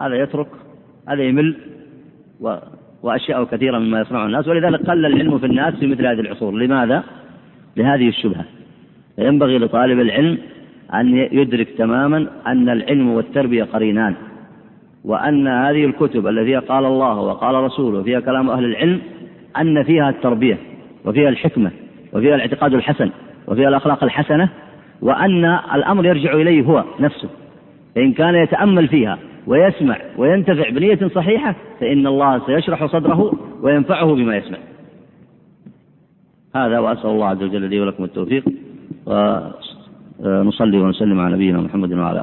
هذا 0.01 0.15
يترك 0.15 0.47
هذا 1.09 1.23
يمل 1.23 1.57
و... 2.41 2.57
وأشياء 3.03 3.45
كثيرة 3.45 3.79
مما 3.79 4.01
يصنعه 4.01 4.27
الناس. 4.27 4.49
ولذلك 4.49 4.91
قل 4.91 5.07
العلم 5.07 5.39
في 5.39 5.47
الناس 5.47 5.75
في 5.75 5.87
مثل 5.87 6.07
هذه 6.07 6.21
العصور. 6.21 6.53
لماذا؟ 6.53 7.05
لهذه 7.77 8.09
الشبهة. 8.09 8.45
فينبغي 9.17 9.59
لطالب 9.59 10.01
العلم 10.01 10.39
أن 10.95 11.15
يدرك 11.15 11.69
تماما 11.79 12.27
أن 12.47 12.69
العلم 12.69 13.09
والتربية 13.09 13.65
قرينان 13.65 14.15
وأن 15.05 15.47
هذه 15.47 15.85
الكتب 15.85 16.27
التي 16.27 16.57
قال 16.57 16.85
الله 16.85 17.21
وقال 17.21 17.55
رسوله 17.55 18.03
فيها 18.03 18.21
كلام 18.21 18.51
أهل 18.51 18.65
العلم 18.65 19.01
أن 19.61 19.83
فيها 19.83 20.11
التربية 20.11 20.59
وفيها 21.05 21.29
الحكمة 21.29 21.71
وفيها 22.13 22.35
الاعتقاد 22.35 22.75
الحسن 22.75 23.11
وفيها 23.47 23.69
الأخلاق 23.69 24.05
الحسنة 24.05 24.49
وأن 25.03 25.45
الأمر 25.75 26.07
يرجع 26.07 26.33
إليه 26.35 26.63
هو 26.63 26.85
نفسه. 27.01 27.29
فإن 27.95 28.13
كان 28.13 28.35
يتأمل 28.35 28.89
فيها 28.89 29.19
ويسمع 29.49 29.99
وينتفع 30.17 30.69
بنية 30.71 31.09
صحيحة 31.09 31.55
فإن 31.81 32.07
الله 32.07 32.47
سيشرح 32.47 32.87
صدره 32.87 33.33
وينفعه 33.63 34.15
بما 34.15 34.37
يسمع. 34.37 34.59
هذا 36.57 36.79
وأسأل 36.79 37.11
الله 37.11 37.27
عز 37.27 37.43
وجل 37.43 37.63
لي 37.71 37.81
ولكم 37.81 38.05
التوفيق 38.05 38.45
ونصلي 40.21 40.79
ونسلم 40.79 41.21
على 41.21 41.35
نبينا 41.35 41.61
محمد 41.61 41.93
وعلى 41.93 42.17